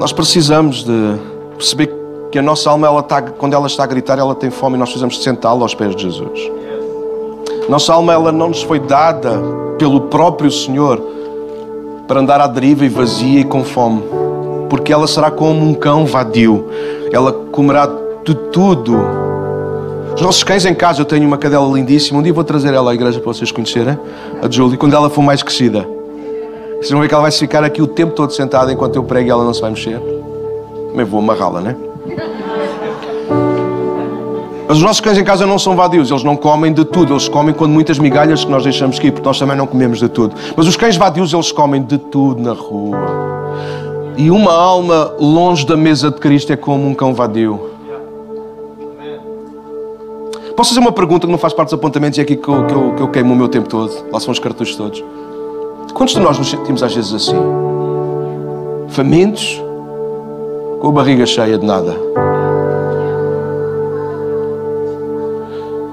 Nós 0.06 0.14
precisamos 0.14 0.84
de 0.84 1.16
perceber 1.58 1.92
que 2.32 2.38
a 2.38 2.42
nossa 2.44 2.70
alma, 2.70 2.86
ela 2.86 3.00
está, 3.00 3.24
quando 3.24 3.56
ela 3.56 3.66
está 3.66 3.86
a 3.86 3.88
gritar, 3.88 4.20
ela 4.20 4.36
tem 4.36 4.52
fome 4.52 4.76
e 4.76 4.78
nós 4.78 4.90
precisamos 4.90 5.24
sentá-la 5.24 5.64
aos 5.64 5.74
pés 5.74 5.96
de 5.96 6.04
Jesus. 6.04 6.40
Nossa 7.68 7.92
alma 7.92 8.14
ela 8.14 8.32
não 8.32 8.50
nos 8.50 8.62
foi 8.62 8.80
dada 8.80 9.42
pelo 9.80 10.02
próprio 10.02 10.52
Senhor 10.52 11.02
para 12.08 12.20
andar 12.20 12.40
à 12.40 12.46
deriva 12.46 12.86
e 12.86 12.88
vazia 12.88 13.40
e 13.40 13.44
com 13.44 13.64
fome, 13.64 14.04
porque 14.70 14.94
ela 14.94 15.08
será 15.08 15.32
como 15.32 15.68
um 15.68 15.74
cão 15.74 16.06
vadio. 16.06 16.68
Ela 17.12 17.34
comerá 17.52 17.90
de 18.24 18.36
tudo. 18.52 18.96
Os 20.14 20.22
nossos 20.22 20.44
cães 20.44 20.68
em 20.68 20.76
casa, 20.76 21.02
eu 21.02 21.06
tenho 21.06 21.26
uma 21.26 21.40
cadela 21.40 21.66
lindíssima. 21.74 22.20
Um 22.20 22.22
dia 22.22 22.32
vou 22.32 22.44
trazer 22.44 22.76
ela 22.76 22.92
à 22.92 22.94
igreja 22.94 23.20
para 23.20 23.34
vocês 23.34 23.52
conhecerem, 23.52 23.98
a 24.40 24.48
Julie, 24.48 24.78
quando 24.78 24.96
ela 24.96 25.10
for 25.10 25.24
mais 25.24 25.42
crescida. 25.42 25.95
Vocês 26.86 26.92
vão 26.92 27.02
ver 27.02 27.08
que 27.08 27.16
ela 27.16 27.24
vai 27.24 27.32
ficar 27.32 27.64
aqui 27.64 27.82
o 27.82 27.88
tempo 27.88 28.14
todo 28.14 28.32
sentada 28.32 28.72
enquanto 28.72 28.96
eu 28.96 29.04
prego 29.04 29.28
e 29.28 29.32
ela 29.32 29.44
não 29.44 29.56
se 29.56 29.60
vai 29.60 29.72
mexer. 29.72 30.00
Também 30.92 31.04
vou 31.04 31.20
amarrá-la, 31.20 31.60
né? 31.60 31.76
Mas 34.68 34.78
os 34.78 34.84
nossos 34.84 35.02
cães 35.02 35.18
em 35.18 35.24
casa 35.24 35.48
não 35.48 35.58
são 35.58 35.76
vadios, 35.76 36.12
eles 36.12 36.24
não 36.24 36.36
comem 36.36 36.72
de 36.72 36.86
tudo, 36.86 37.14
eles 37.14 37.28
comem 37.28 37.56
quando 37.56 37.72
muitas 37.72 37.98
migalhas 37.98 38.46
que 38.46 38.52
nós 38.52 38.64
deixamos 38.64 39.00
aqui, 39.00 39.10
porque 39.10 39.28
nós 39.28 39.40
também 39.40 39.58
não 39.58 39.66
comemos 39.66 39.98
de 39.98 40.08
tudo. 40.08 40.36
Mas 40.56 40.68
os 40.68 40.78
cães 40.78 40.96
vadios, 40.96 41.34
eles 41.34 41.52
comem 41.52 41.82
de 41.82 41.98
tudo 41.98 42.40
na 42.40 42.54
rua. 42.54 43.00
E 44.16 44.30
uma 44.30 44.54
alma 44.54 45.12
longe 45.20 45.66
da 45.66 45.76
mesa 45.76 46.12
de 46.12 46.20
Cristo 46.20 46.54
é 46.54 46.56
como 46.56 46.88
um 46.88 46.94
cão 46.94 47.16
vadio. 47.16 47.68
Posso 50.56 50.70
fazer 50.70 50.82
uma 50.82 50.92
pergunta 50.92 51.26
que 51.26 51.32
não 51.32 51.40
faz 51.40 51.52
parte 51.52 51.70
dos 51.70 51.80
apontamentos 51.80 52.20
e 52.20 52.22
é 52.22 52.24
aqui 52.24 52.36
que 52.36 52.48
eu, 52.48 52.64
que, 52.68 52.74
eu, 52.74 52.94
que 52.94 53.02
eu 53.02 53.08
queimo 53.08 53.34
o 53.34 53.36
meu 53.36 53.48
tempo 53.48 53.68
todo? 53.68 53.92
Lá 54.12 54.20
são 54.20 54.32
os 54.32 54.38
cartuchos 54.38 54.76
todos. 54.76 55.04
Quantos 55.96 56.14
de 56.14 56.20
nós 56.20 56.38
nos 56.38 56.50
sentimos 56.50 56.84
às 56.84 56.94
vezes 56.94 57.14
assim? 57.14 57.38
Famintos, 58.90 59.64
com 60.82 60.90
a 60.90 60.92
barriga 60.92 61.26
cheia 61.26 61.58
de 61.58 61.66
nada. 61.66 61.96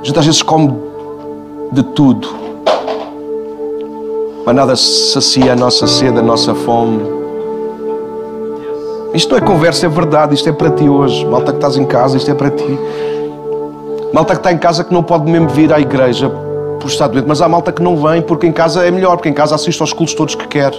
A 0.00 0.04
gente 0.04 0.18
às 0.18 0.26
vezes 0.26 0.42
come 0.42 0.76
de 1.70 1.84
tudo, 1.84 2.28
mas 4.44 4.56
nada 4.56 4.74
sacia 4.74 5.52
a 5.52 5.56
nossa 5.56 5.86
sede, 5.86 6.18
a 6.18 6.22
nossa 6.22 6.52
fome. 6.52 7.00
Isto 9.14 9.30
não 9.30 9.38
é 9.38 9.40
conversa, 9.40 9.86
é 9.86 9.88
verdade. 9.88 10.34
Isto 10.34 10.48
é 10.48 10.52
para 10.52 10.70
ti 10.70 10.88
hoje. 10.88 11.24
Malta 11.26 11.52
que 11.52 11.58
estás 11.58 11.76
em 11.76 11.84
casa, 11.84 12.16
isto 12.16 12.28
é 12.28 12.34
para 12.34 12.50
ti. 12.50 12.78
Malta 14.12 14.34
que 14.34 14.40
está 14.40 14.52
em 14.52 14.58
casa 14.58 14.82
que 14.82 14.92
não 14.92 15.04
pode 15.04 15.30
mesmo 15.30 15.48
vir 15.48 15.72
à 15.72 15.78
igreja 15.78 16.28
por 16.82 16.90
estar 16.90 17.08
doente, 17.08 17.26
mas 17.26 17.40
há 17.40 17.48
malta 17.48 17.72
que 17.72 17.82
não 17.82 17.96
vem 17.96 18.20
porque 18.20 18.46
em 18.46 18.52
casa 18.52 18.84
é 18.84 18.90
melhor, 18.90 19.16
porque 19.16 19.28
em 19.28 19.32
casa 19.32 19.54
assiste 19.54 19.80
aos 19.80 19.92
cultos 19.92 20.14
todos 20.14 20.34
que 20.34 20.46
quer. 20.48 20.72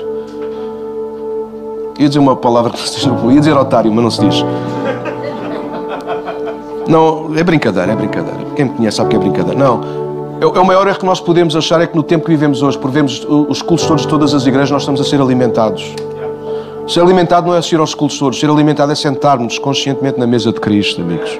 Ia 1.97 2.07
dizer 2.07 2.19
uma 2.19 2.35
palavra 2.35 2.71
que 2.71 2.77
não 2.77 2.85
se 2.85 2.95
diz, 2.95 3.05
ia 3.05 3.39
dizer 3.39 3.53
otário, 3.53 3.91
mas 3.91 4.03
não 4.03 4.11
se 4.11 4.21
diz. 4.21 4.45
Não, 6.87 7.31
é 7.35 7.43
brincadeira, 7.43 7.93
é 7.93 7.95
brincadeira. 7.95 8.39
Quem 8.55 8.65
me 8.65 8.71
conhece 8.71 8.97
sabe 8.97 9.09
que 9.09 9.15
é 9.15 9.19
brincadeira. 9.19 9.57
Não. 9.57 10.03
É 10.41 10.59
o 10.59 10.65
maior 10.65 10.85
erro 10.87 10.99
que 10.99 11.05
nós 11.05 11.21
podemos 11.21 11.55
achar 11.55 11.79
é 11.79 11.87
que 11.87 11.95
no 11.95 12.03
tempo 12.03 12.25
que 12.25 12.31
vivemos 12.31 12.61
hoje, 12.61 12.77
por 12.77 12.91
vermos 12.91 13.25
os 13.25 13.61
cultos 13.61 13.87
todos 13.87 14.01
de 14.01 14.07
todas 14.09 14.33
as 14.33 14.45
igrejas, 14.45 14.71
nós 14.71 14.81
estamos 14.81 14.99
a 14.99 15.03
ser 15.05 15.21
alimentados. 15.21 15.95
Ser 16.85 16.99
alimentado 16.99 17.47
não 17.47 17.55
é 17.55 17.59
assistir 17.59 17.79
aos 17.79 17.95
cultos 17.95 18.19
todos, 18.19 18.37
ser 18.37 18.49
alimentado 18.49 18.91
é 18.91 18.95
sentarmos 18.95 19.57
conscientemente 19.57 20.19
na 20.19 20.27
mesa 20.27 20.51
de 20.51 20.59
Cristo, 20.59 21.01
amigos. 21.01 21.39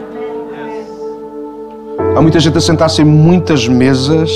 Há 2.15 2.21
muita 2.21 2.39
gente 2.39 2.55
a 2.57 2.61
sentar-se 2.61 3.01
em 3.01 3.05
muitas 3.05 3.67
mesas 3.67 4.31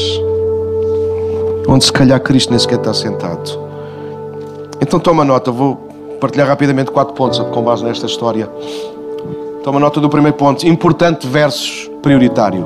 onde 1.68 1.86
se 1.86 1.92
calhar 1.94 2.20
Cristo 2.20 2.50
nem 2.50 2.58
sequer 2.58 2.80
está 2.80 2.92
sentado. 2.92 3.60
Então 4.82 5.00
toma 5.00 5.24
nota, 5.24 5.52
vou 5.52 5.76
partilhar 6.20 6.48
rapidamente 6.48 6.90
quatro 6.90 7.14
pontos 7.14 7.38
com 7.38 7.62
base 7.62 7.84
nesta 7.84 8.08
história. 8.08 8.50
Toma 9.64 9.80
nota 9.80 10.00
do 10.00 10.10
primeiro 10.10 10.36
ponto. 10.36 10.66
Importante 10.66 11.28
versus 11.28 11.88
prioritário. 12.02 12.66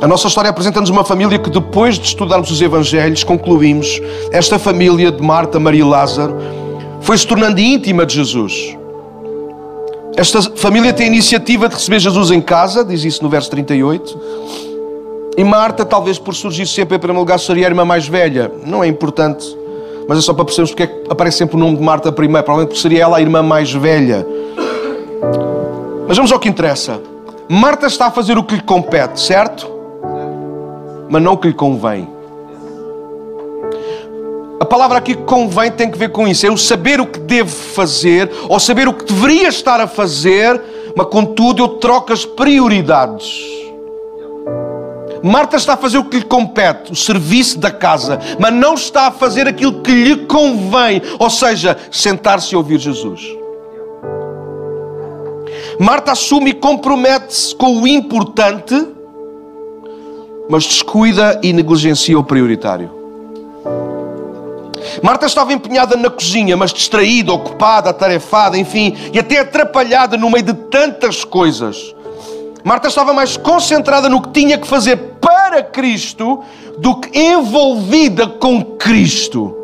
A 0.00 0.06
nossa 0.06 0.28
história 0.28 0.48
apresenta-nos 0.48 0.88
uma 0.88 1.04
família 1.04 1.38
que, 1.38 1.50
depois 1.50 1.98
de 1.98 2.06
estudarmos 2.06 2.50
os 2.50 2.62
Evangelhos, 2.62 3.24
concluímos: 3.24 4.00
esta 4.30 4.58
família 4.58 5.12
de 5.12 5.22
Marta, 5.22 5.60
Maria 5.60 5.80
e 5.80 5.84
Lázaro 5.84 6.34
foi 7.00 7.18
se 7.18 7.26
tornando 7.26 7.60
íntima 7.60 8.06
de 8.06 8.14
Jesus. 8.14 8.76
Esta 10.16 10.42
família 10.56 10.92
tem 10.92 11.06
a 11.06 11.08
iniciativa 11.08 11.68
de 11.68 11.74
receber 11.74 11.98
Jesus 11.98 12.30
em 12.30 12.40
casa, 12.40 12.84
diz 12.84 13.04
isso 13.04 13.22
no 13.22 13.28
verso 13.28 13.50
38. 13.50 14.18
E 15.36 15.44
Marta, 15.44 15.84
talvez 15.84 16.18
por 16.18 16.34
surgir 16.34 16.66
sempre 16.66 16.96
em 16.96 16.98
primeiro 16.98 17.20
lugar, 17.20 17.38
seria 17.38 17.66
a 17.66 17.70
irmã 17.70 17.84
mais 17.84 18.08
velha. 18.08 18.50
Não 18.64 18.82
é 18.82 18.88
importante 18.88 19.46
mas 20.08 20.18
é 20.18 20.20
só 20.20 20.32
para 20.32 20.44
percebermos 20.44 20.70
porque 20.70 20.82
é 20.84 20.86
que 20.86 21.10
aparece 21.10 21.38
sempre 21.38 21.56
o 21.56 21.58
nome 21.58 21.76
de 21.76 21.82
Marta 21.82 22.12
primeiro, 22.12 22.44
provavelmente 22.44 22.70
porque 22.70 22.82
seria 22.82 23.02
ela 23.02 23.16
a 23.16 23.20
irmã 23.20 23.42
mais 23.42 23.72
velha. 23.72 24.26
Mas 26.06 26.16
vamos 26.16 26.30
ao 26.30 26.38
que 26.38 26.48
interessa. 26.48 27.00
Marta 27.48 27.86
está 27.86 28.06
a 28.06 28.10
fazer 28.10 28.38
o 28.38 28.44
que 28.44 28.54
lhe 28.54 28.62
compete, 28.62 29.20
certo? 29.20 29.68
Mas 31.08 31.22
não 31.22 31.32
o 31.32 31.36
que 31.36 31.48
lhe 31.48 31.54
convém. 31.54 32.08
A 34.58 34.64
palavra 34.64 34.98
aqui 34.98 35.14
convém 35.14 35.70
tem 35.70 35.90
que 35.90 35.98
ver 35.98 36.10
com 36.10 36.26
isso. 36.26 36.46
É 36.46 36.50
o 36.50 36.56
saber 36.56 37.00
o 37.00 37.06
que 37.06 37.18
devo 37.18 37.50
fazer, 37.50 38.30
ou 38.48 38.58
saber 38.58 38.88
o 38.88 38.94
que 38.94 39.04
deveria 39.04 39.48
estar 39.48 39.80
a 39.80 39.86
fazer, 39.86 40.60
mas 40.96 41.06
contudo 41.08 41.62
eu 41.62 41.68
troco 41.68 42.12
as 42.12 42.24
prioridades. 42.24 43.56
Marta 45.22 45.56
está 45.56 45.74
a 45.74 45.76
fazer 45.76 45.98
o 45.98 46.04
que 46.04 46.18
lhe 46.18 46.24
compete, 46.24 46.92
o 46.92 46.96
serviço 46.96 47.58
da 47.58 47.70
casa, 47.70 48.18
mas 48.38 48.52
não 48.52 48.74
está 48.74 49.08
a 49.08 49.10
fazer 49.10 49.48
aquilo 49.48 49.82
que 49.82 49.90
lhe 49.90 50.16
convém, 50.26 51.02
ou 51.18 51.28
seja, 51.28 51.76
sentar-se 51.90 52.54
e 52.54 52.56
ouvir 52.56 52.78
Jesus. 52.78 53.20
Marta 55.78 56.12
assume 56.12 56.50
e 56.50 56.54
compromete-se 56.54 57.54
com 57.54 57.80
o 57.80 57.86
importante, 57.86 58.86
mas 60.48 60.64
descuida 60.64 61.40
e 61.42 61.52
negligencia 61.52 62.18
o 62.18 62.24
prioritário. 62.24 63.05
Marta 65.02 65.26
estava 65.26 65.52
empenhada 65.52 65.96
na 65.96 66.10
cozinha, 66.10 66.56
mas 66.56 66.72
distraída, 66.72 67.32
ocupada, 67.32 67.90
atarefada, 67.90 68.56
enfim, 68.56 68.96
e 69.12 69.18
até 69.18 69.38
atrapalhada 69.38 70.16
no 70.16 70.30
meio 70.30 70.44
de 70.44 70.54
tantas 70.54 71.24
coisas. 71.24 71.94
Marta 72.64 72.88
estava 72.88 73.12
mais 73.12 73.36
concentrada 73.36 74.08
no 74.08 74.20
que 74.20 74.30
tinha 74.30 74.58
que 74.58 74.66
fazer 74.66 74.96
para 75.20 75.62
Cristo 75.62 76.42
do 76.78 76.96
que 76.96 77.16
envolvida 77.18 78.26
com 78.26 78.62
Cristo. 78.62 79.54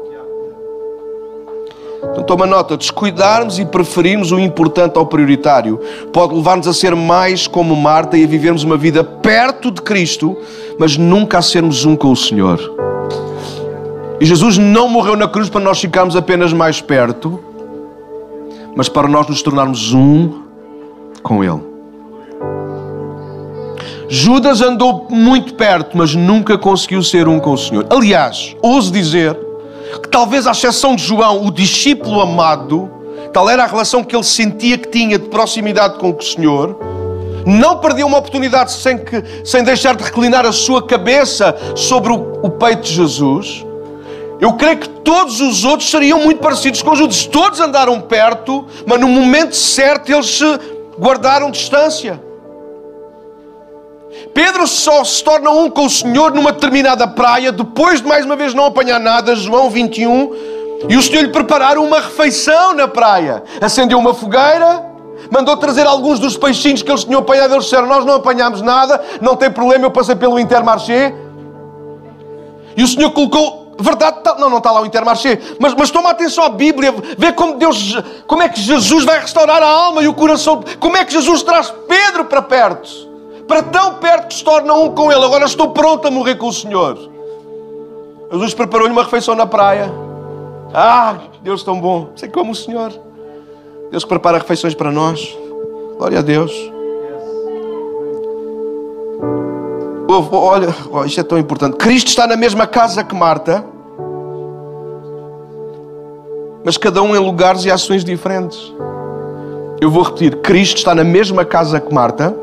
Então 2.11 2.25
toma 2.25 2.47
nota, 2.47 2.77
descuidarmos 2.77 3.59
e 3.59 3.65
preferirmos 3.65 4.33
o 4.33 4.39
importante 4.39 4.99
ao 4.99 5.07
prioritário 5.07 5.81
pode 6.13 6.35
levar-nos 6.35 6.67
a 6.67 6.75
ser 6.75 6.95
mais 6.95 7.47
como 7.47 7.75
Marta 7.75 8.17
e 8.17 8.25
a 8.25 8.27
vivermos 8.27 8.65
uma 8.65 8.77
vida 8.77 9.05
perto 9.05 9.71
de 9.71 9.81
Cristo, 9.83 10.37
mas 10.79 10.97
nunca 10.97 11.39
a 11.39 11.43
sermos 11.43 11.85
um 11.85 11.97
com 11.97 12.11
o 12.11 12.17
Senhor. 12.17 12.59
E 14.23 14.25
Jesus 14.25 14.57
não 14.57 14.87
morreu 14.87 15.17
na 15.17 15.27
cruz 15.27 15.49
para 15.49 15.61
nós 15.61 15.81
ficarmos 15.81 16.15
apenas 16.15 16.53
mais 16.53 16.81
perto, 16.81 17.41
mas 18.77 18.89
para 18.89 19.09
nós 19.09 19.27
nos 19.27 19.43
tornarmos 19.43 19.93
um 19.93 20.45
com 21.25 21.43
Ele. 21.43 21.61
Judas 24.09 24.61
andou 24.63 25.09
muito 25.11 25.55
perto, 25.55 25.99
mas 25.99 26.15
nunca 26.15 26.57
conseguiu 26.57 27.03
ser 27.03 27.27
um 27.27 27.41
com 27.41 27.55
o 27.55 27.59
Senhor. 27.59 27.85
Aliás, 27.91 28.55
ouso 28.63 28.93
dizer 28.93 29.37
que 30.01 30.09
talvez, 30.09 30.47
à 30.47 30.53
exceção 30.53 30.95
de 30.95 31.03
João, 31.03 31.45
o 31.45 31.51
discípulo 31.51 32.21
amado, 32.21 32.89
tal 33.33 33.51
era 33.51 33.65
a 33.65 33.67
relação 33.67 34.05
que 34.05 34.15
ele 34.15 34.23
sentia 34.23 34.79
que 34.79 34.89
tinha 34.89 35.19
de 35.19 35.31
proximidade 35.31 35.99
com 35.99 36.11
o 36.11 36.23
Senhor, 36.23 36.79
não 37.45 37.79
perdeu 37.79 38.07
uma 38.07 38.19
oportunidade 38.19 38.71
sem, 38.71 38.99
que, 38.99 39.21
sem 39.45 39.65
deixar 39.65 39.97
de 39.97 40.05
reclinar 40.05 40.47
a 40.47 40.53
sua 40.53 40.81
cabeça 40.81 41.57
sobre 41.75 42.13
o, 42.13 42.39
o 42.41 42.51
peito 42.51 42.83
de 42.83 42.95
Jesus. 42.95 43.67
Eu 44.43 44.55
creio 44.55 44.77
que 44.77 44.89
todos 44.89 45.41
os 45.41 45.65
outros 45.65 45.89
seriam 45.89 46.19
muito 46.19 46.41
parecidos 46.41 46.83
com 46.83 46.97
Judas. 46.97 47.27
Todos 47.27 47.61
andaram 47.61 48.01
perto, 48.01 48.67
mas 48.85 48.99
no 48.99 49.07
momento 49.07 49.55
certo 49.55 50.11
eles 50.11 50.27
se 50.27 50.45
guardaram 50.99 51.49
distância. 51.49 52.21
Pedro 54.35 54.67
só 54.67 55.05
se 55.05 55.23
torna 55.23 55.49
um 55.51 55.71
com 55.71 55.87
o 55.87 55.91
Senhor 55.91 56.35
numa 56.35 56.51
determinada 56.51 57.07
praia, 57.07 57.53
depois 57.53 58.03
de 58.03 58.09
mais 58.09 58.27
uma 58.27 58.35
vez 58.35 58.53
não 58.53 58.65
apanhar 58.65 58.99
nada, 58.99 59.37
João 59.37 59.71
21, 59.71 60.35
e 60.89 60.97
o 60.97 61.03
Senhor 61.03 61.23
lhe 61.23 61.29
preparar 61.29 61.79
uma 61.79 62.01
refeição 62.01 62.75
na 62.75 62.89
praia. 62.89 63.45
Acendeu 63.61 63.97
uma 63.97 64.13
fogueira, 64.13 64.85
mandou 65.31 65.57
trazer 65.57 65.87
alguns 65.87 66.19
dos 66.19 66.37
peixinhos 66.37 66.83
que 66.83 66.91
eles 66.91 67.05
tinham 67.05 67.21
apanhado. 67.21 67.55
Eles 67.55 67.67
disseram: 67.67 67.87
Nós 67.87 68.05
não 68.05 68.15
apanhámos 68.15 68.61
nada, 68.61 69.01
não 69.21 69.37
tem 69.37 69.53
problema, 69.53 69.85
eu 69.85 69.91
passei 69.93 70.17
pelo 70.17 70.37
Intermarché. 70.37 71.15
E 72.77 72.83
o 72.83 72.89
Senhor 72.89 73.13
colocou. 73.13 73.62
Verdade, 73.83 74.21
tá, 74.23 74.37
não, 74.39 74.49
não 74.49 74.59
está 74.59 74.71
lá 74.71 74.81
o 74.81 74.87
Intermarché, 74.87 75.39
mas, 75.59 75.75
mas 75.75 75.91
toma 75.91 76.11
atenção 76.11 76.45
à 76.45 76.49
Bíblia, 76.49 76.95
vê 77.19 77.33
como 77.33 77.59
Deus, 77.59 77.97
como 78.27 78.43
é 78.43 78.49
que 78.49 78.61
Jesus 78.61 79.05
vai 79.05 79.21
restaurar 79.21 79.63
a 79.63 79.69
alma 79.69 80.03
e 80.03 80.09
o 80.09 80.15
coração, 80.15 80.63
como 80.81 80.97
é 80.97 81.05
que 81.05 81.13
Jesus 81.13 81.43
traz 81.43 81.73
Pedro 81.89 82.25
para 82.25 82.41
perto 82.41 83.13
para 83.53 83.63
tão 83.63 83.95
perto 83.95 84.29
que 84.29 84.35
se 84.35 84.45
torna 84.45 84.73
um 84.73 84.95
com 84.95 85.13
Ele. 85.13 85.23
Agora 85.23 85.45
estou 85.45 85.71
pronto 85.71 86.09
a 86.09 86.11
morrer 86.11 86.37
com 86.37 86.49
o 86.49 86.53
Senhor. 86.53 86.97
Jesus 88.31 88.55
preparou-lhe 88.55 88.93
uma 88.93 89.03
refeição 89.03 89.35
na 89.35 89.45
praia. 89.45 89.93
Ah, 90.73 91.17
Deus 91.43 91.63
tão 91.63 91.79
bom. 91.79 92.13
Sei 92.17 92.31
como 92.31 92.53
o 92.53 92.55
Senhor. 92.55 92.93
Deus 93.91 94.07
prepara 94.07 94.39
refeições 94.39 94.75
para 94.75 94.91
nós. 94.91 95.37
Glória 95.99 96.21
a 96.21 96.23
Deus. 96.23 96.51
olha, 100.09 100.75
isto 101.05 101.21
é 101.21 101.23
tão 101.23 101.39
importante. 101.39 101.77
Cristo 101.77 102.09
está 102.09 102.27
na 102.27 102.37
mesma 102.37 102.67
casa 102.67 103.05
que 103.05 103.15
Marta, 103.15 103.65
mas 106.65 106.77
cada 106.77 107.03
um 107.03 107.15
em 107.15 107.19
lugares 107.19 107.65
e 107.65 107.71
ações 107.71 108.05
diferentes. 108.05 108.73
Eu 109.81 109.91
vou 109.91 110.03
repetir: 110.03 110.37
Cristo 110.37 110.79
está 110.79 110.95
na 110.95 111.05
mesma 111.05 111.45
casa 111.45 111.81
que 111.81 111.93
Marta, 111.93 112.35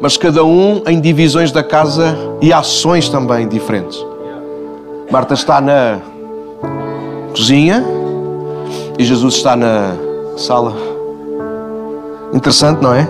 mas 0.00 0.16
cada 0.16 0.44
um 0.44 0.82
em 0.86 1.00
divisões 1.00 1.52
da 1.52 1.62
casa 1.62 2.16
e 2.40 2.52
ações 2.52 3.08
também 3.08 3.46
diferentes. 3.46 4.04
Marta 5.10 5.34
está 5.34 5.60
na 5.60 6.00
cozinha 7.30 7.84
e 8.98 9.04
Jesus 9.04 9.34
está 9.34 9.54
na 9.54 9.94
sala. 10.36 10.74
Interessante, 12.32 12.82
não 12.82 12.94
é? 12.94 13.06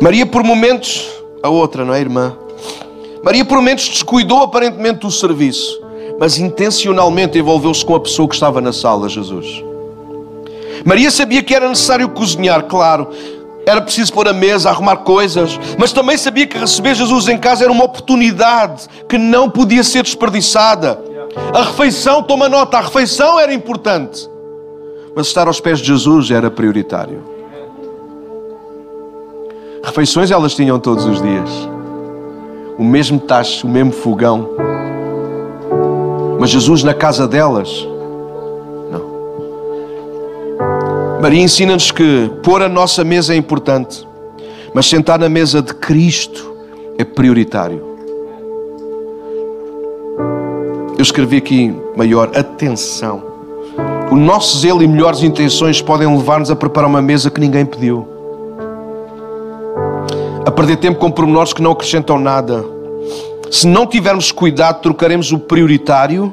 Maria, 0.00 0.26
por 0.26 0.44
momentos, 0.44 1.10
a 1.42 1.48
outra, 1.48 1.84
não 1.84 1.92
é, 1.92 2.00
irmã? 2.00 2.36
Maria, 3.22 3.44
por 3.44 3.56
momentos, 3.56 3.88
descuidou 3.88 4.42
aparentemente 4.42 5.00
do 5.00 5.10
serviço, 5.10 5.80
mas 6.18 6.38
intencionalmente 6.38 7.38
envolveu-se 7.38 7.84
com 7.84 7.94
a 7.94 8.00
pessoa 8.00 8.28
que 8.28 8.34
estava 8.34 8.60
na 8.60 8.72
sala, 8.72 9.08
Jesus. 9.08 9.64
Maria 10.84 11.10
sabia 11.10 11.42
que 11.42 11.54
era 11.54 11.68
necessário 11.68 12.08
cozinhar, 12.08 12.64
claro, 12.64 13.08
era 13.64 13.80
preciso 13.80 14.12
pôr 14.12 14.26
a 14.26 14.32
mesa, 14.32 14.70
arrumar 14.70 14.96
coisas, 14.98 15.58
mas 15.78 15.92
também 15.92 16.16
sabia 16.16 16.46
que 16.46 16.56
receber 16.56 16.94
Jesus 16.94 17.28
em 17.28 17.36
casa 17.36 17.64
era 17.64 17.72
uma 17.72 17.84
oportunidade 17.84 18.86
que 19.08 19.18
não 19.18 19.50
podia 19.50 19.84
ser 19.84 20.02
desperdiçada. 20.02 20.98
A 21.52 21.62
refeição, 21.62 22.22
toma 22.22 22.48
nota, 22.48 22.78
a 22.78 22.80
refeição 22.80 23.38
era 23.38 23.52
importante, 23.52 24.28
mas 25.14 25.26
estar 25.26 25.46
aos 25.46 25.60
pés 25.60 25.80
de 25.80 25.86
Jesus 25.86 26.30
era 26.30 26.50
prioritário. 26.50 27.22
Refeições 29.84 30.30
elas 30.30 30.54
tinham 30.54 30.78
todos 30.78 31.04
os 31.04 31.20
dias. 31.20 31.50
O 32.78 32.84
mesmo 32.84 33.18
tacho, 33.18 33.66
o 33.66 33.70
mesmo 33.70 33.92
fogão. 33.92 34.67
Mas 36.38 36.50
Jesus 36.50 36.82
na 36.82 36.94
casa 36.94 37.26
delas, 37.26 37.86
não. 38.90 39.02
Maria 41.20 41.42
ensina-nos 41.42 41.90
que 41.90 42.30
pôr 42.42 42.62
a 42.62 42.68
nossa 42.68 43.02
mesa 43.04 43.34
é 43.34 43.36
importante, 43.36 44.06
mas 44.72 44.86
sentar 44.86 45.18
na 45.18 45.28
mesa 45.28 45.60
de 45.60 45.74
Cristo 45.74 46.54
é 46.96 47.04
prioritário. 47.04 47.82
Eu 50.96 51.02
escrevi 51.02 51.36
aqui 51.36 51.74
maior 51.96 52.30
atenção. 52.36 53.22
O 54.10 54.16
nosso 54.16 54.58
zelo 54.58 54.82
e 54.82 54.88
melhores 54.88 55.22
intenções 55.22 55.82
podem 55.82 56.08
levar-nos 56.08 56.50
a 56.50 56.56
preparar 56.56 56.88
uma 56.88 57.02
mesa 57.02 57.30
que 57.30 57.40
ninguém 57.40 57.64
pediu 57.66 58.18
a 60.48 60.50
perder 60.50 60.76
tempo 60.78 60.98
com 60.98 61.10
pormenores 61.10 61.52
que 61.52 61.60
não 61.60 61.72
acrescentam 61.72 62.18
nada. 62.18 62.64
Se 63.50 63.66
não 63.66 63.86
tivermos 63.86 64.30
cuidado, 64.30 64.80
trocaremos 64.82 65.32
o 65.32 65.38
prioritário 65.38 66.32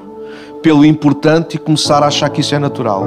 pelo 0.61 0.83
importante 0.83 1.55
e 1.55 1.59
começar 1.59 2.03
a 2.03 2.07
achar 2.07 2.29
que 2.29 2.41
isso 2.41 2.53
é 2.55 2.59
natural. 2.59 3.05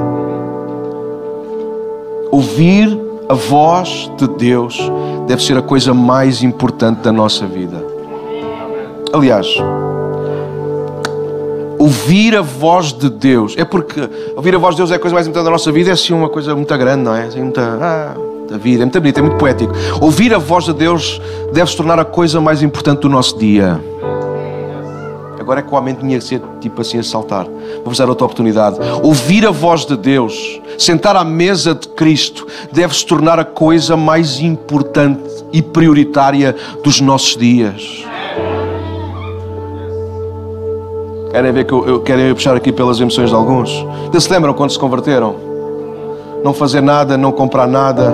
Ouvir 2.31 2.97
a 3.27 3.33
voz 3.33 4.09
de 4.17 4.27
Deus 4.27 4.79
deve 5.27 5.43
ser 5.43 5.57
a 5.57 5.61
coisa 5.61 5.93
mais 5.93 6.41
importante 6.41 7.01
da 7.01 7.11
nossa 7.11 7.45
vida. 7.45 7.83
Aliás, 9.13 9.47
ouvir 11.77 12.35
a 12.35 12.41
voz 12.41 12.91
de 12.93 13.09
Deus 13.09 13.55
é 13.57 13.65
porque 13.65 14.09
ouvir 14.35 14.55
a 14.55 14.57
voz 14.57 14.75
de 14.75 14.81
Deus 14.81 14.91
é 14.91 14.95
a 14.95 14.99
coisa 14.99 15.13
mais 15.13 15.27
importante 15.27 15.45
da 15.45 15.51
nossa 15.51 15.71
vida, 15.71 15.89
é 15.89 15.93
assim 15.93 16.13
uma 16.13 16.29
coisa 16.29 16.55
muito 16.55 16.77
grande, 16.77 17.03
não 17.03 17.15
é? 17.15 17.25
Assim, 17.25 17.41
muita, 17.41 17.61
ah, 17.81 18.28
da 18.49 18.57
vida. 18.57 18.83
É 18.83 18.85
muito 18.85 18.99
bonito, 18.99 19.17
é 19.17 19.21
muito 19.21 19.37
poético. 19.37 19.73
Ouvir 20.01 20.33
a 20.33 20.37
voz 20.37 20.65
de 20.65 20.73
Deus 20.73 21.21
deve 21.53 21.69
se 21.69 21.77
tornar 21.77 21.99
a 21.99 22.05
coisa 22.05 22.41
mais 22.41 22.61
importante 22.61 23.01
do 23.01 23.09
nosso 23.09 23.37
dia. 23.37 23.79
Agora 25.39 25.61
é 25.61 25.63
que 25.63 25.73
o 25.73 25.75
homem 25.77 25.95
tinha 25.95 26.19
que 26.19 26.23
ser 26.23 26.41
tipo 26.61 26.79
assim 26.79 26.99
a 26.99 27.03
saltar. 27.03 27.47
Vou-vos 27.77 27.97
dar 27.97 28.07
outra 28.07 28.25
oportunidade. 28.25 28.77
Ouvir 29.01 29.47
a 29.47 29.51
voz 29.51 29.83
de 29.83 29.97
Deus, 29.97 30.61
sentar 30.77 31.15
à 31.15 31.23
mesa 31.23 31.73
de 31.73 31.87
Cristo, 31.87 32.45
deve 32.71 32.95
se 32.95 33.03
tornar 33.03 33.39
a 33.39 33.43
coisa 33.43 33.97
mais 33.97 34.39
importante 34.39 35.23
e 35.51 35.59
prioritária 35.61 36.55
dos 36.83 37.01
nossos 37.01 37.35
dias. 37.35 38.05
Querem 41.31 41.51
ver 41.51 41.65
que 41.65 41.73
eu, 41.73 41.87
eu 41.87 41.99
querem 42.01 42.33
puxar 42.33 42.55
aqui 42.55 42.71
pelas 42.71 42.99
emoções 42.99 43.29
de 43.29 43.35
alguns? 43.35 43.71
Ainda 44.03 44.19
se 44.19 44.31
lembram 44.31 44.53
quando 44.53 44.71
se 44.71 44.77
converteram? 44.77 45.35
Não 46.43 46.53
fazer 46.53 46.81
nada, 46.81 47.17
não 47.17 47.31
comprar 47.31 47.67
nada, 47.67 48.13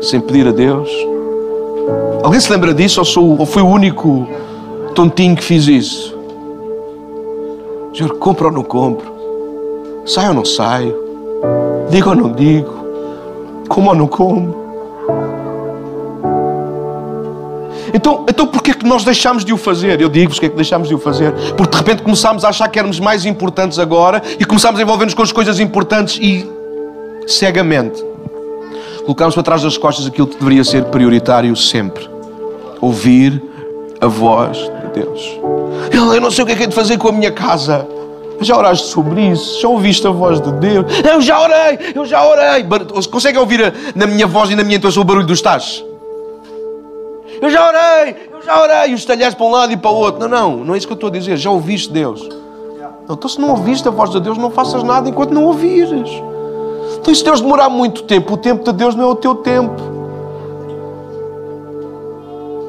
sem 0.00 0.20
pedir 0.20 0.46
a 0.46 0.52
Deus? 0.52 0.88
Alguém 2.22 2.40
se 2.40 2.50
lembra 2.50 2.74
disso 2.74 3.00
ou, 3.00 3.04
sou, 3.04 3.38
ou 3.38 3.46
fui 3.46 3.62
o 3.62 3.66
único 3.66 4.28
tontinho 4.94 5.36
que 5.36 5.44
fiz 5.44 5.66
isso? 5.66 6.16
Senhor, 7.94 8.18
compro 8.18 8.46
ou 8.46 8.52
não 8.52 8.62
compro? 8.62 9.12
Saio 10.04 10.28
ou 10.28 10.34
não 10.34 10.44
saio? 10.44 10.94
Digo 11.88 12.10
ou 12.10 12.16
não 12.16 12.32
digo? 12.32 12.74
Como 13.68 13.90
ou 13.90 13.96
não 13.96 14.06
como? 14.06 14.66
Então, 17.94 18.26
então 18.28 18.46
porquê 18.46 18.72
é 18.72 18.74
que 18.74 18.84
nós 18.84 19.04
deixamos 19.04 19.44
de 19.44 19.52
o 19.52 19.56
fazer? 19.56 20.00
Eu 20.00 20.08
digo-vos 20.08 20.38
que 20.38 20.46
é 20.46 20.48
que 20.48 20.56
deixamos 20.56 20.88
de 20.88 20.94
o 20.94 20.98
fazer. 20.98 21.32
Porque 21.56 21.70
de 21.70 21.76
repente 21.78 22.02
começámos 22.02 22.44
a 22.44 22.48
achar 22.48 22.68
que 22.68 22.78
éramos 22.78 23.00
mais 23.00 23.24
importantes 23.24 23.78
agora 23.78 24.22
e 24.38 24.44
começámos 24.44 24.78
a 24.78 24.82
envolver-nos 24.82 25.14
com 25.14 25.22
as 25.22 25.32
coisas 25.32 25.58
importantes 25.58 26.18
e 26.20 26.46
cegamente 27.26 28.04
colocamos 29.06 29.34
para 29.34 29.42
trás 29.44 29.62
das 29.62 29.78
costas 29.78 30.04
aquilo 30.06 30.26
que 30.26 30.36
deveria 30.36 30.64
ser 30.64 30.84
prioritário 30.86 31.54
sempre: 31.56 32.08
ouvir 32.80 33.40
a 34.00 34.08
voz 34.08 34.58
de 34.58 35.00
Deus. 35.00 35.38
Eu 35.92 36.20
não 36.20 36.30
sei 36.30 36.42
o 36.44 36.46
que 36.46 36.52
é 36.52 36.56
que 36.56 36.64
é 36.64 36.66
de 36.66 36.74
fazer 36.74 36.98
com 36.98 37.08
a 37.08 37.12
minha 37.12 37.30
casa. 37.30 37.86
Já 38.40 38.54
oraste 38.54 38.88
sobre 38.88 39.22
isso? 39.30 39.62
Já 39.62 39.68
ouviste 39.68 40.06
a 40.06 40.10
voz 40.10 40.40
de 40.40 40.52
Deus? 40.52 40.84
Eu 41.10 41.22
já 41.22 41.40
orei, 41.40 41.92
eu 41.94 42.04
já 42.04 42.26
orei. 42.26 42.66
Consegue 43.10 43.38
ouvir 43.38 43.72
na 43.94 44.06
minha 44.06 44.26
voz 44.26 44.50
e 44.50 44.56
na 44.56 44.62
minha 44.62 44.76
intuação 44.76 45.02
o 45.02 45.06
barulho 45.06 45.26
dos 45.26 45.40
tachos? 45.40 45.82
Eu 47.40 47.48
já 47.48 47.66
orei, 47.66 48.16
eu 48.30 48.42
já 48.42 48.60
orei. 48.60 48.90
E 48.90 48.94
os 48.94 49.04
talheres 49.06 49.34
para 49.34 49.46
um 49.46 49.50
lado 49.50 49.72
e 49.72 49.76
para 49.76 49.90
o 49.90 49.94
outro. 49.94 50.20
Não, 50.20 50.28
não, 50.28 50.64
não 50.64 50.74
é 50.74 50.78
isso 50.78 50.86
que 50.86 50.92
eu 50.92 50.96
estou 50.96 51.08
a 51.08 51.12
dizer. 51.12 51.38
Já 51.38 51.50
ouviste 51.50 51.90
Deus. 51.90 52.28
Então, 53.08 53.28
se 53.28 53.40
não 53.40 53.50
ouviste 53.50 53.86
a 53.86 53.90
voz 53.90 54.10
de 54.10 54.20
Deus, 54.20 54.36
não 54.36 54.50
faças 54.50 54.82
nada 54.82 55.08
enquanto 55.08 55.32
não 55.32 55.44
ouvires. 55.44 56.10
Então, 57.06 57.14
se 57.14 57.22
Deus 57.22 57.40
demorar 57.40 57.68
muito 57.68 58.02
tempo, 58.02 58.34
o 58.34 58.36
tempo 58.36 58.64
de 58.64 58.72
Deus 58.72 58.96
não 58.96 59.04
é 59.04 59.06
o 59.06 59.14
teu 59.14 59.36
tempo. 59.36 59.80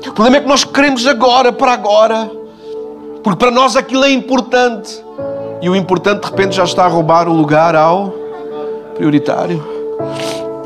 O 0.07 0.11
problema 0.13 0.37
é 0.37 0.41
que 0.41 0.47
nós 0.47 0.63
queremos 0.63 1.07
agora, 1.07 1.51
para 1.51 1.71
agora. 1.71 2.29
Porque 3.23 3.39
para 3.39 3.49
nós 3.49 3.75
aquilo 3.75 4.05
é 4.05 4.11
importante. 4.11 5.03
E 5.59 5.67
o 5.67 5.75
importante 5.75 6.21
de 6.21 6.29
repente 6.29 6.55
já 6.55 6.65
está 6.65 6.85
a 6.85 6.87
roubar 6.87 7.27
o 7.27 7.33
lugar 7.33 7.75
ao 7.75 8.13
prioritário. 8.93 9.59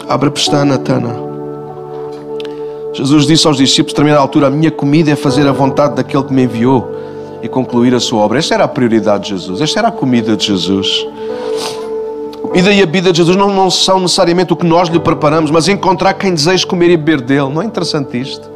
Abre 0.05 0.27
a 0.27 0.31
pestana, 0.31 0.77
Tana. 0.77 1.15
Jesus 2.91 3.25
disse 3.25 3.47
aos 3.47 3.55
discípulos, 3.55 3.93
a 3.93 3.95
determinada 3.95 4.21
altura, 4.21 4.47
a 4.47 4.49
minha 4.49 4.69
comida 4.69 5.11
é 5.11 5.15
fazer 5.15 5.47
a 5.47 5.53
vontade 5.53 5.95
daquele 5.95 6.25
que 6.25 6.33
me 6.33 6.43
enviou 6.43 6.91
e 7.41 7.47
concluir 7.47 7.95
a 7.95 8.01
sua 8.01 8.21
obra. 8.21 8.37
Esta 8.37 8.55
era 8.55 8.65
a 8.65 8.67
prioridade 8.67 9.23
de 9.23 9.29
Jesus. 9.29 9.61
Esta 9.61 9.79
era 9.79 9.87
a 9.87 9.91
comida 9.93 10.35
de 10.35 10.47
Jesus 10.47 11.07
e 12.53 12.81
a 12.81 12.85
vida 12.85 13.11
de 13.11 13.17
Jesus 13.17 13.37
não, 13.37 13.53
não 13.53 13.69
são 13.69 13.99
necessariamente 13.99 14.51
o 14.51 14.55
que 14.55 14.65
nós 14.65 14.89
lhe 14.89 14.99
preparamos, 14.99 15.49
mas 15.49 15.67
encontrar 15.69 16.13
quem 16.13 16.33
deseja 16.33 16.67
comer 16.67 16.89
e 16.89 16.97
beber 16.97 17.21
dele. 17.21 17.49
Não 17.49 17.61
é 17.61 17.65
interessante 17.65 18.19
isto? 18.19 18.49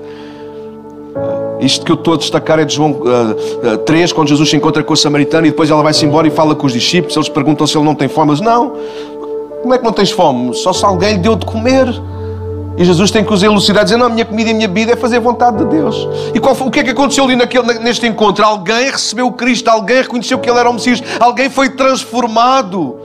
Isto 1.60 1.86
que 1.86 1.92
eu 1.92 1.96
estou 1.96 2.16
a 2.16 2.18
destacar 2.18 2.60
é 2.60 2.66
de 2.66 2.76
João 2.76 2.92
uh, 2.92 3.74
uh, 3.74 3.78
3, 3.80 4.12
quando 4.12 4.28
Jesus 4.28 4.50
se 4.50 4.56
encontra 4.56 4.84
com 4.84 4.94
a 4.94 4.96
samaritana 4.96 5.48
e 5.48 5.50
depois 5.50 5.72
ela 5.72 5.82
vai-se 5.82 6.06
embora 6.06 6.28
e 6.28 6.30
fala 6.30 6.54
com 6.54 6.68
os 6.68 6.74
discípulos. 6.74 7.16
Eles 7.16 7.30
perguntam 7.30 7.66
se 7.66 7.78
ele 7.78 7.86
não 7.86 7.96
tem 7.96 8.10
fome. 8.10 8.32
Mas 8.32 8.42
não, 8.42 8.74
como 9.62 9.74
é 9.74 9.78
que 9.78 9.84
não 9.84 9.94
tens 9.94 10.12
fome? 10.12 10.54
Só 10.54 10.74
se 10.74 10.84
alguém 10.84 11.14
lhe 11.14 11.20
deu 11.20 11.36
de 11.36 11.46
comer. 11.46 11.88
E 12.78 12.84
Jesus 12.84 13.10
tem 13.10 13.24
que 13.24 13.34
os 13.34 13.42
elucidar, 13.42 13.86
dizer: 13.86 13.96
Não, 13.96 14.08
a 14.08 14.10
minha 14.10 14.26
comida 14.26 14.50
e 14.50 14.52
a 14.52 14.56
minha 14.56 14.68
vida 14.68 14.92
é 14.92 14.96
fazer 14.98 15.18
a 15.18 15.22
vontade 15.22 15.58
de 15.58 15.66
Deus. 15.66 16.08
E 16.34 16.40
qual 16.40 16.54
foi, 16.54 16.68
o 16.68 16.72
que 16.72 16.82
é 16.82 16.84
que 16.84 16.90
aconteceu 16.90 17.24
ali 17.24 17.36
naquele, 17.38 17.80
neste 17.80 18.06
encontro? 18.06 18.44
Alguém 18.44 18.92
recebeu 18.92 19.32
Cristo, 19.32 19.70
alguém 19.70 20.02
reconheceu 20.02 20.38
que 20.38 20.50
ele 20.50 20.60
era 20.60 20.70
o 20.70 20.74
Messias, 20.74 21.02
alguém 21.20 21.50
foi 21.50 21.70
transformado. 21.70 22.98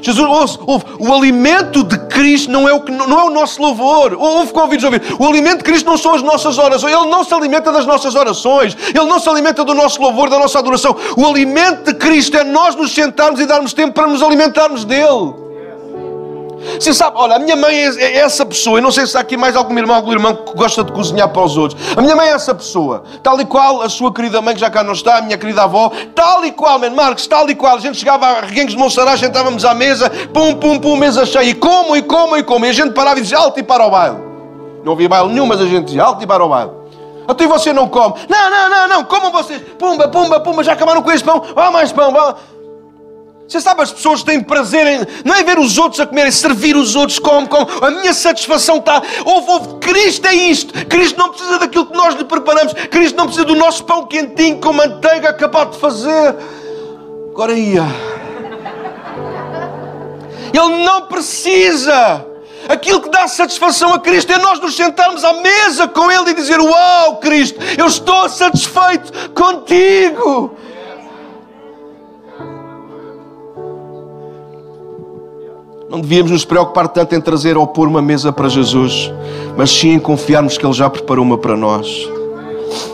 Jesus, 0.00 0.28
ouve, 0.28 0.58
ouve, 0.66 0.84
o 0.98 1.12
alimento 1.12 1.82
de 1.82 1.98
Cristo 2.06 2.50
não 2.50 2.68
é 2.68 2.72
o, 2.72 2.80
que, 2.80 2.90
não 2.90 3.20
é 3.20 3.24
o 3.24 3.30
nosso 3.30 3.60
louvor. 3.60 4.14
Ouve 4.14 4.52
convidos 4.52 4.84
a 4.84 4.88
ouvir. 4.88 5.02
O 5.18 5.26
alimento 5.26 5.58
de 5.58 5.64
Cristo 5.64 5.86
não 5.86 5.96
são 5.96 6.14
as 6.14 6.22
nossas 6.22 6.58
orações. 6.58 6.92
Ele 6.92 7.10
não 7.10 7.24
se 7.24 7.34
alimenta 7.34 7.72
das 7.72 7.86
nossas 7.86 8.14
orações. 8.14 8.76
Ele 8.88 9.06
não 9.06 9.18
se 9.18 9.28
alimenta 9.28 9.64
do 9.64 9.74
nosso 9.74 10.00
louvor, 10.00 10.30
da 10.30 10.38
nossa 10.38 10.58
adoração. 10.58 10.96
O 11.16 11.26
alimento 11.26 11.92
de 11.92 11.94
Cristo 11.94 12.36
é 12.36 12.44
nós 12.44 12.74
nos 12.74 12.92
sentarmos 12.92 13.40
e 13.40 13.46
darmos 13.46 13.72
tempo 13.72 13.94
para 13.94 14.06
nos 14.06 14.22
alimentarmos 14.22 14.84
dele. 14.84 15.47
Você 16.78 16.92
sabe, 16.92 17.16
olha, 17.18 17.36
a 17.36 17.38
minha 17.38 17.56
mãe 17.56 17.74
é, 17.74 17.88
é 17.98 18.16
essa 18.18 18.44
pessoa. 18.44 18.78
Eu 18.78 18.82
não 18.82 18.90
sei 18.90 19.06
se 19.06 19.16
há 19.16 19.20
aqui 19.20 19.36
mais 19.36 19.56
algum 19.56 19.76
irmão, 19.78 19.96
algum 19.96 20.12
irmão 20.12 20.34
que 20.34 20.54
gosta 20.54 20.84
de 20.84 20.92
cozinhar 20.92 21.28
para 21.28 21.42
os 21.42 21.56
outros. 21.56 21.80
A 21.96 22.00
minha 22.00 22.14
mãe 22.14 22.28
é 22.28 22.32
essa 22.32 22.54
pessoa. 22.54 23.02
Tal 23.22 23.40
e 23.40 23.44
qual 23.44 23.82
a 23.82 23.88
sua 23.88 24.12
querida 24.12 24.40
mãe, 24.42 24.54
que 24.54 24.60
já 24.60 24.70
cá 24.70 24.82
não 24.82 24.92
está, 24.92 25.18
a 25.18 25.22
minha 25.22 25.38
querida 25.38 25.62
avó. 25.62 25.90
Tal 26.14 26.44
e 26.44 26.52
qual, 26.52 26.78
man, 26.78 26.90
Marcos, 26.90 27.26
tal 27.26 27.48
e 27.48 27.54
qual. 27.54 27.76
A 27.76 27.80
gente 27.80 27.98
chegava 27.98 28.26
a 28.26 28.40
Reguengos 28.40 28.72
de 28.72 28.78
Monsaraz, 28.78 29.20
sentávamos 29.20 29.64
à 29.64 29.74
mesa, 29.74 30.10
pum, 30.32 30.54
pum, 30.54 30.78
pum, 30.78 30.96
mesa 30.96 31.24
cheia. 31.24 31.44
E 31.44 31.54
como, 31.54 31.96
e 31.96 32.02
como, 32.02 32.36
e 32.36 32.42
como. 32.42 32.64
E 32.66 32.68
a 32.68 32.72
gente 32.72 32.92
parava 32.92 33.18
e 33.18 33.22
dizia 33.22 33.38
alto 33.38 33.58
e 33.58 33.62
para 33.62 33.86
o 33.86 33.90
baile. 33.90 34.16
Não 34.84 34.92
havia 34.92 35.08
baile 35.08 35.28
nenhum, 35.28 35.46
mas 35.46 35.60
a 35.60 35.66
gente 35.66 35.86
dizia 35.86 36.02
alto 36.02 36.22
e 36.22 36.26
para 36.26 36.44
o 36.44 36.48
baile. 36.48 36.78
Até 37.28 37.46
você 37.46 37.74
não 37.74 37.88
come. 37.88 38.14
Não, 38.26 38.50
não, 38.50 38.70
não, 38.70 38.88
não. 38.88 39.04
Comam 39.04 39.30
vocês. 39.30 39.60
Pumba, 39.78 40.08
pumba, 40.08 40.40
pumba. 40.40 40.64
Já 40.64 40.72
acabaram 40.72 41.02
com 41.02 41.12
esse 41.12 41.22
pão. 41.22 41.42
Vá 41.54 41.70
mais 41.70 41.92
pão, 41.92 42.10
vá. 42.10 42.34
Você 43.48 43.62
sabe, 43.62 43.80
as 43.80 43.90
pessoas 43.90 44.22
têm 44.22 44.42
prazer 44.42 44.86
em. 44.86 45.06
Não 45.24 45.34
é 45.34 45.42
ver 45.42 45.58
os 45.58 45.78
outros 45.78 45.98
a 46.00 46.06
comerem, 46.06 46.30
servir 46.30 46.76
os 46.76 46.94
outros 46.94 47.18
como, 47.18 47.48
como. 47.48 47.66
A 47.82 47.90
minha 47.90 48.12
satisfação 48.12 48.76
está. 48.76 49.02
Ouve, 49.24 49.50
ouve, 49.50 49.78
Cristo 49.78 50.26
é 50.26 50.34
isto. 50.34 50.86
Cristo 50.86 51.18
não 51.18 51.30
precisa 51.30 51.58
daquilo 51.58 51.86
que 51.86 51.96
nós 51.96 52.14
lhe 52.14 52.24
preparamos. 52.24 52.74
Cristo 52.74 53.16
não 53.16 53.24
precisa 53.24 53.46
do 53.46 53.56
nosso 53.56 53.84
pão 53.84 54.04
quentinho 54.04 54.60
com 54.60 54.74
manteiga 54.74 55.30
acabado 55.30 55.70
de 55.70 55.78
fazer. 55.78 56.36
Agora 57.30 57.54
ia. 57.54 57.86
Ele 60.52 60.84
não 60.84 61.06
precisa. 61.06 62.26
Aquilo 62.68 63.00
que 63.00 63.08
dá 63.08 63.26
satisfação 63.26 63.94
a 63.94 63.98
Cristo 63.98 64.30
é 64.30 64.36
nós 64.36 64.60
nos 64.60 64.76
sentarmos 64.76 65.24
à 65.24 65.32
mesa 65.32 65.88
com 65.88 66.10
Ele 66.10 66.32
e 66.32 66.34
dizer: 66.34 66.60
Uau, 66.60 67.16
Cristo, 67.16 67.58
eu 67.78 67.86
estou 67.86 68.28
satisfeito 68.28 69.30
contigo. 69.30 70.54
Não 75.88 76.00
devíamos 76.00 76.30
nos 76.30 76.44
preocupar 76.44 76.86
tanto 76.88 77.14
em 77.14 77.20
trazer 77.20 77.56
ou 77.56 77.66
pôr 77.66 77.88
uma 77.88 78.02
mesa 78.02 78.30
para 78.30 78.46
Jesus, 78.46 79.10
mas 79.56 79.70
sim 79.70 79.94
em 79.94 79.98
confiarmos 79.98 80.58
que 80.58 80.66
Ele 80.66 80.74
já 80.74 80.90
preparou 80.90 81.24
uma 81.24 81.38
para 81.38 81.56
nós. 81.56 81.88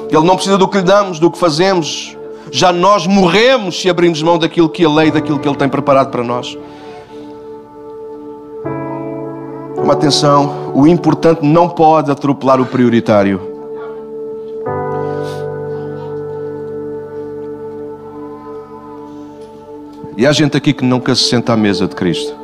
Ele 0.09 0.25
não 0.25 0.37
precisa 0.37 0.57
do 0.57 0.69
que 0.69 0.77
lhe 0.77 0.85
damos, 0.85 1.19
do 1.19 1.29
que 1.29 1.37
fazemos. 1.37 2.17
Já 2.53 2.73
nós 2.73 3.05
morremos 3.05 3.81
se 3.81 3.91
abrirmos 3.91 4.23
mão 4.23 4.39
daquilo 4.39 4.69
que 4.69 4.85
Ele 4.85 5.03
é 5.03 5.07
e 5.09 5.11
daquilo 5.11 5.41
que 5.41 5.49
Ele 5.49 5.57
tem 5.57 5.69
preparado 5.69 6.13
para 6.13 6.23
nós. 6.23 6.57
Uma 9.77 9.95
atenção, 9.95 10.71
o 10.73 10.87
importante 10.87 11.45
não 11.45 11.69
pode 11.69 12.13
atropelar 12.13 12.61
o 12.61 12.67
prioritário. 12.67 13.41
E 20.17 20.25
há 20.25 20.31
gente 20.31 20.57
aqui 20.57 20.73
que 20.73 20.85
nunca 20.85 21.13
se 21.17 21.25
senta 21.25 21.55
à 21.55 21.57
mesa 21.57 21.89
de 21.89 21.97
Cristo. 21.97 22.44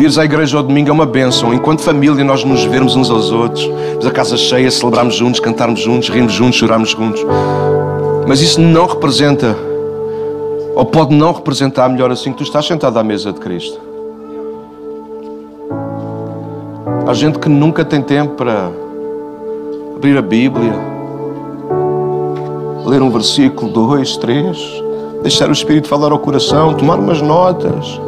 Vires 0.00 0.16
à 0.16 0.24
igreja 0.24 0.56
ao 0.56 0.62
domingo 0.62 0.88
é 0.88 0.92
uma 0.94 1.04
bênção. 1.04 1.52
Enquanto 1.52 1.82
família, 1.82 2.24
nós 2.24 2.42
nos 2.42 2.64
vermos 2.64 2.96
uns 2.96 3.10
aos 3.10 3.30
outros, 3.30 3.70
a 4.02 4.10
casa 4.10 4.34
cheia, 4.34 4.70
celebrarmos 4.70 5.14
juntos, 5.14 5.40
cantarmos 5.40 5.78
juntos, 5.78 6.08
rimos 6.08 6.32
juntos, 6.32 6.58
chorarmos 6.58 6.88
juntos. 6.92 7.22
Mas 8.26 8.40
isso 8.40 8.62
não 8.62 8.86
representa, 8.86 9.54
ou 10.74 10.86
pode 10.86 11.14
não 11.14 11.32
representar 11.32 11.86
melhor 11.90 12.10
assim 12.10 12.32
que 12.32 12.38
tu 12.38 12.44
estás 12.44 12.64
sentado 12.64 12.98
à 12.98 13.04
mesa 13.04 13.30
de 13.30 13.40
Cristo. 13.40 13.78
Há 17.06 17.12
gente 17.12 17.38
que 17.38 17.50
nunca 17.50 17.84
tem 17.84 18.00
tempo 18.00 18.36
para 18.36 18.70
abrir 19.96 20.16
a 20.16 20.22
Bíblia, 20.22 20.72
ler 22.86 23.02
um 23.02 23.10
versículo, 23.10 23.70
dois, 23.70 24.16
três, 24.16 24.56
deixar 25.22 25.50
o 25.50 25.52
Espírito 25.52 25.88
falar 25.88 26.10
ao 26.10 26.18
coração, 26.18 26.72
tomar 26.72 26.98
umas 26.98 27.20
notas. 27.20 28.00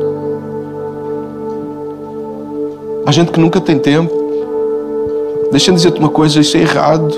Há 3.04 3.10
gente 3.10 3.32
que 3.32 3.40
nunca 3.40 3.60
tem 3.60 3.78
tempo. 3.78 4.12
Deixa-me 5.50 5.76
dizer-te 5.76 5.98
uma 5.98 6.08
coisa: 6.08 6.38
isso 6.38 6.56
é 6.56 6.60
errado. 6.60 7.08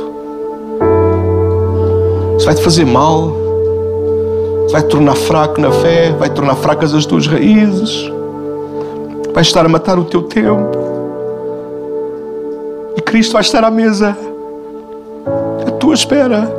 Isso 2.38 2.46
vai 2.46 2.54
te 2.54 2.62
fazer 2.62 2.86
mal. 2.86 3.32
Isso 4.64 4.72
vai 4.72 4.82
te 4.82 4.88
tornar 4.88 5.14
fraco 5.14 5.60
na 5.60 5.70
fé. 5.70 6.10
Vai 6.18 6.30
te 6.30 6.34
tornar 6.34 6.54
fracas 6.56 6.94
as 6.94 7.04
tuas 7.04 7.26
raízes. 7.26 8.10
Vai 9.34 9.42
estar 9.42 9.66
a 9.66 9.68
matar 9.68 9.98
o 9.98 10.04
teu 10.04 10.22
tempo. 10.22 10.78
E 12.96 13.02
Cristo 13.02 13.32
vai 13.32 13.42
estar 13.42 13.62
à 13.62 13.70
mesa, 13.70 14.16
à 15.66 15.70
tua 15.72 15.94
espera. 15.94 16.50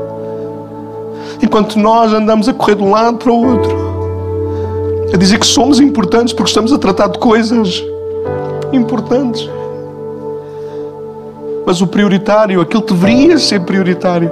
Enquanto 1.42 1.80
nós 1.80 2.14
andamos 2.14 2.48
a 2.48 2.54
correr 2.54 2.76
de 2.76 2.84
um 2.84 2.92
lado 2.92 3.18
para 3.18 3.32
o 3.32 3.44
outro, 3.44 3.76
a 5.12 5.18
dizer 5.18 5.40
que 5.40 5.48
somos 5.48 5.80
importantes 5.80 6.34
porque 6.34 6.50
estamos 6.50 6.72
a 6.72 6.78
tratar 6.78 7.08
de 7.08 7.18
coisas 7.18 7.84
importantes. 8.72 9.50
Mas 11.66 11.82
o 11.82 11.88
prioritário, 11.88 12.62
aquilo 12.62 12.84
que 12.84 12.94
deveria 12.94 13.38
ser 13.40 13.62
prioritário, 13.62 14.32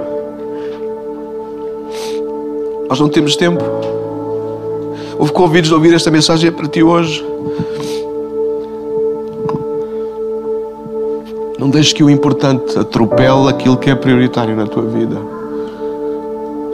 nós 2.88 3.00
não 3.00 3.08
temos 3.08 3.34
tempo. 3.34 3.62
Houve 5.18 5.32
convidos 5.32 5.68
de 5.68 5.74
ouvir 5.74 5.94
esta 5.94 6.10
mensagem 6.10 6.52
para 6.52 6.68
ti 6.68 6.82
hoje. 6.82 7.24
Não 11.58 11.70
deixes 11.70 11.92
que 11.92 12.04
o 12.04 12.10
importante 12.10 12.78
atropele 12.78 13.48
aquilo 13.48 13.76
que 13.76 13.90
é 13.90 13.94
prioritário 13.94 14.54
na 14.54 14.66
tua 14.66 14.84
vida. 14.84 15.16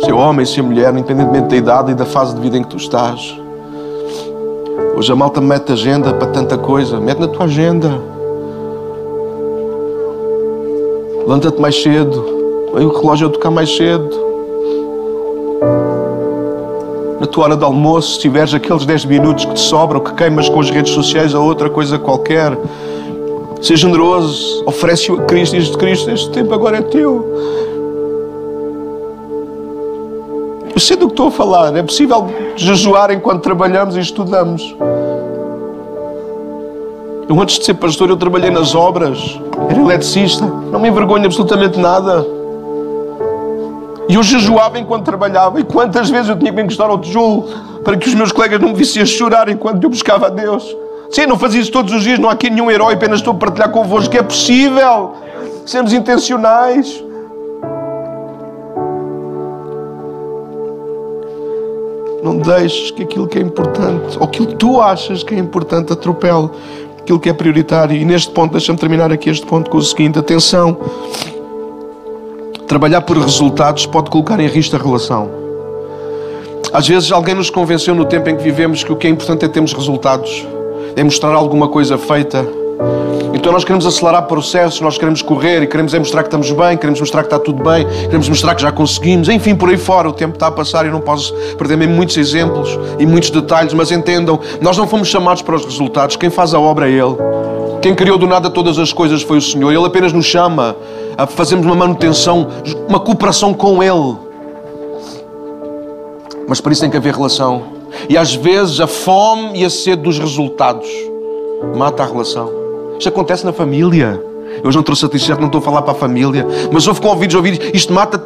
Ser 0.05 0.13
homem, 0.13 0.45
ser 0.45 0.63
mulher, 0.63 0.93
independentemente 0.93 1.49
da 1.49 1.57
idade 1.57 1.93
e 1.93 1.95
da 1.95 2.05
fase 2.05 2.35
de 2.35 2.41
vida 2.41 2.59
em 2.59 2.63
que 2.63 2.69
tu 2.69 2.77
estás. 2.77 3.40
Hoje 5.01 5.13
a 5.13 5.17
malta 5.17 5.41
mete 5.41 5.73
agenda 5.73 6.13
para 6.13 6.27
tanta 6.27 6.59
coisa. 6.59 7.01
Mete 7.01 7.21
na 7.21 7.27
tua 7.27 7.47
agenda. 7.47 7.89
Levanta-te 11.21 11.59
mais 11.59 11.83
cedo. 11.83 12.23
Aí 12.75 12.85
o 12.85 12.93
relógio 12.93 13.29
a 13.29 13.31
tocar 13.31 13.51
mais 13.51 13.75
cedo. 13.75 14.11
Na 17.19 17.27
tua 17.27 17.45
hora 17.45 17.57
de 17.57 17.65
almoço, 17.65 18.17
se 18.17 18.19
tiveres 18.19 18.53
aqueles 18.53 18.85
10 18.85 19.07
minutos 19.07 19.47
que 19.47 19.55
te 19.55 19.61
sobram, 19.61 20.01
que 20.01 20.13
queimas 20.13 20.51
com 20.51 20.61
as 20.61 20.69
redes 20.69 20.93
sociais 20.93 21.33
ou 21.33 21.47
outra 21.47 21.71
coisa 21.71 21.99
qualquer, 21.99 22.55
seja 23.63 23.89
generoso, 23.89 24.63
oferece-o 24.67 25.19
a 25.19 25.23
Cristo 25.23 25.57
e 25.57 25.61
diz: 25.61 25.75
Cristo, 25.77 26.11
este 26.11 26.31
tempo 26.31 26.53
agora 26.53 26.77
é 26.77 26.83
teu. 26.83 27.25
Eu 30.81 30.83
sei 30.83 30.97
do 30.97 31.09
que 31.09 31.13
estou 31.13 31.29
a 31.29 31.31
falar. 31.31 31.77
É 31.77 31.83
possível 31.83 32.27
jejuar 32.57 33.11
enquanto 33.11 33.43
trabalhamos 33.43 33.99
e 33.99 34.01
estudamos. 34.01 34.75
Eu, 37.29 37.39
antes 37.39 37.59
de 37.59 37.67
ser 37.67 37.75
pastor, 37.75 38.09
eu 38.09 38.17
trabalhei 38.17 38.51
nas 38.51 38.75
obras. 38.75 39.39
Era 39.69 39.79
eletricista. 39.79 40.43
Não 40.47 40.81
me 40.81 40.89
envergonho 40.89 41.27
absolutamente 41.27 41.79
nada. 41.79 42.27
E 44.09 44.15
eu 44.15 44.23
jejuava 44.23 44.79
enquanto 44.79 45.05
trabalhava. 45.05 45.61
E 45.61 45.65
quantas 45.65 46.09
vezes 46.09 46.31
eu 46.31 46.39
tinha 46.39 46.51
que 46.51 46.63
encostar 46.63 46.89
ao 46.89 46.99
tijolo 46.99 47.51
para 47.85 47.99
que 47.99 48.09
os 48.09 48.15
meus 48.15 48.33
colegas 48.33 48.59
não 48.59 48.69
me 48.69 48.75
vissem 48.75 49.03
a 49.03 49.07
chorar 49.07 49.51
enquanto 49.51 49.85
eu 49.85 49.91
buscava 49.91 50.29
a 50.29 50.31
Deus. 50.31 50.65
Sim, 51.11 51.27
não 51.27 51.39
fazia 51.39 51.61
isso 51.61 51.71
todos 51.71 51.93
os 51.93 52.03
dias. 52.03 52.19
Não 52.19 52.31
há 52.31 52.33
aqui 52.33 52.49
nenhum 52.49 52.71
herói. 52.71 52.95
Apenas 52.95 53.19
estou 53.19 53.35
a 53.35 53.37
partilhar 53.37 53.71
convosco 53.71 54.11
que 54.11 54.17
é 54.17 54.23
possível 54.23 55.13
sermos 55.67 55.93
intencionais. 55.93 57.05
Não 62.23 62.37
deixes 62.39 62.91
que 62.91 63.03
aquilo 63.03 63.27
que 63.27 63.39
é 63.39 63.43
importante, 63.43 64.19
ou 64.19 64.25
aquilo 64.25 64.49
que 64.49 64.57
tu 64.57 64.81
achas 64.81 65.23
que 65.23 65.35
é 65.35 65.39
importante, 65.39 65.93
atropele 65.93 66.51
aquilo 66.99 67.19
que 67.19 67.29
é 67.29 67.33
prioritário. 67.33 67.97
E 67.97 68.05
neste 68.05 68.31
ponto, 68.31 68.53
deixa-me 68.53 68.79
terminar 68.79 69.13
aqui 69.13 69.31
este 69.31 69.47
ponto 69.47 69.71
com 69.71 69.79
o 69.79 69.83
seguinte: 69.83 70.19
atenção. 70.19 70.77
Trabalhar 72.67 73.01
por 73.01 73.17
resultados 73.17 73.87
pode 73.87 74.11
colocar 74.11 74.39
em 74.39 74.47
risco 74.47 74.77
a 74.77 74.79
relação. 74.79 75.29
Às 76.73 76.87
vezes 76.87 77.11
alguém 77.11 77.35
nos 77.35 77.51
convenceu 77.51 77.95
no 77.97 78.05
tempo 78.05 78.31
em 78.31 78.37
que 78.37 78.45
vivemos 78.45 78.85
que 78.85 78.93
o 78.93 78.97
que 78.97 79.09
é 79.09 79.11
importante 79.11 79.45
é 79.45 79.49
termos 79.49 79.73
resultados, 79.73 80.47
é 80.95 81.03
mostrar 81.03 81.35
alguma 81.35 81.69
coisa 81.69 81.99
feita. 81.99 82.60
Então 83.35 83.53
nós 83.53 83.65
queremos 83.65 83.87
acelerar 83.87 84.25
processos, 84.27 84.81
nós 84.81 84.99
queremos 84.99 85.23
correr 85.23 85.63
e 85.63 85.67
queremos 85.67 85.95
é 85.95 85.99
mostrar 85.99 86.23
que 86.23 86.29
estamos 86.29 86.51
bem, 86.51 86.77
queremos 86.77 87.01
mostrar 87.01 87.23
que 87.23 87.27
está 87.27 87.39
tudo 87.39 87.63
bem, 87.63 87.87
queremos 88.05 88.29
mostrar 88.29 88.55
que 88.55 88.63
já 88.63 88.71
conseguimos, 88.71 89.29
enfim, 89.29 89.55
por 89.55 89.71
aí 89.71 89.77
fora. 89.77 90.09
O 90.09 90.13
tempo 90.13 90.35
está 90.35 90.49
a 90.49 90.51
passar 90.51 90.85
e 90.87 90.91
não 90.91 91.01
posso 91.01 91.35
perder 91.57 91.77
mesmo 91.77 91.95
muitos 91.95 92.17
exemplos 92.17 92.79
e 92.99 93.07
muitos 93.07 93.31
detalhes, 93.31 93.73
mas 93.73 93.91
entendam, 93.91 94.39
nós 94.61 94.77
não 94.77 94.87
fomos 94.87 95.09
chamados 95.09 95.43
para 95.43 95.57
os 95.57 95.65
resultados, 95.65 96.17
quem 96.17 96.29
faz 96.29 96.53
a 96.53 96.61
obra 96.61 96.89
é 96.89 96.93
Ele. 96.93 97.17
Quem 97.81 97.95
criou 97.95 98.19
do 98.19 98.27
nada 98.27 98.51
todas 98.51 98.79
as 98.79 98.93
coisas 98.93 99.23
foi 99.23 99.39
o 99.39 99.43
Senhor. 99.43 99.73
Ele 99.73 99.87
apenas 99.87 100.13
nos 100.13 100.27
chama 100.27 100.77
a 101.17 101.27
fazermos 101.27 101.65
uma 101.65 101.75
manutenção, 101.75 102.47
uma 102.87 103.01
cooperação 103.01 103.55
com 103.55 103.83
Ele. 103.83 104.19
Mas 106.47 106.61
para 106.61 106.73
isso 106.73 106.83
tem 106.83 106.91
que 106.91 106.97
haver 106.97 107.15
relação. 107.15 107.63
E 108.07 108.19
às 108.19 108.35
vezes 108.35 108.81
a 108.81 108.87
fome 108.87 109.61
e 109.61 109.65
a 109.65 109.71
sede 109.71 110.03
dos 110.03 110.19
resultados 110.19 110.89
mata 111.75 112.03
a 112.03 112.07
relação. 112.07 112.60
Isto 113.01 113.09
acontece 113.09 113.47
na 113.47 113.53
família. 113.53 114.23
Eu 114.63 114.69
hoje 114.69 114.77
não 114.77 114.83
trouxe 114.83 115.07
a 115.07 115.09
t-shirt, 115.09 115.39
não 115.39 115.47
estou 115.47 115.61
a 115.61 115.63
falar 115.63 115.81
para 115.81 115.93
a 115.93 115.95
família. 115.95 116.47
Mas 116.71 116.87
houve 116.87 117.01
convites 117.01 117.35
a 117.35 117.39
ouvir 117.39 117.75
isto 117.75 117.95
mata 117.95 118.19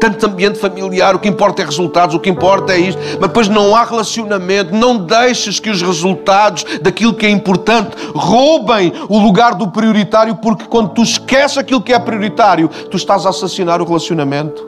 tanto 0.00 0.24
ambiente 0.24 0.58
familiar, 0.58 1.14
o 1.14 1.18
que 1.18 1.28
importa 1.28 1.60
é 1.60 1.64
resultados, 1.66 2.14
o 2.14 2.20
que 2.20 2.30
importa 2.30 2.72
é 2.72 2.78
isto, 2.78 3.00
mas 3.20 3.28
depois 3.28 3.46
não 3.46 3.76
há 3.76 3.84
relacionamento. 3.84 4.74
Não 4.74 4.96
deixes 4.96 5.60
que 5.60 5.68
os 5.68 5.82
resultados 5.82 6.64
daquilo 6.80 7.12
que 7.12 7.26
é 7.26 7.30
importante 7.30 7.94
roubem 8.14 8.90
o 9.06 9.18
lugar 9.18 9.54
do 9.54 9.68
prioritário, 9.68 10.36
porque 10.36 10.64
quando 10.64 10.94
tu 10.94 11.02
esqueces 11.02 11.58
aquilo 11.58 11.82
que 11.82 11.92
é 11.92 11.98
prioritário, 11.98 12.70
tu 12.90 12.96
estás 12.96 13.26
a 13.26 13.28
assassinar 13.28 13.82
o 13.82 13.84
relacionamento. 13.84 14.66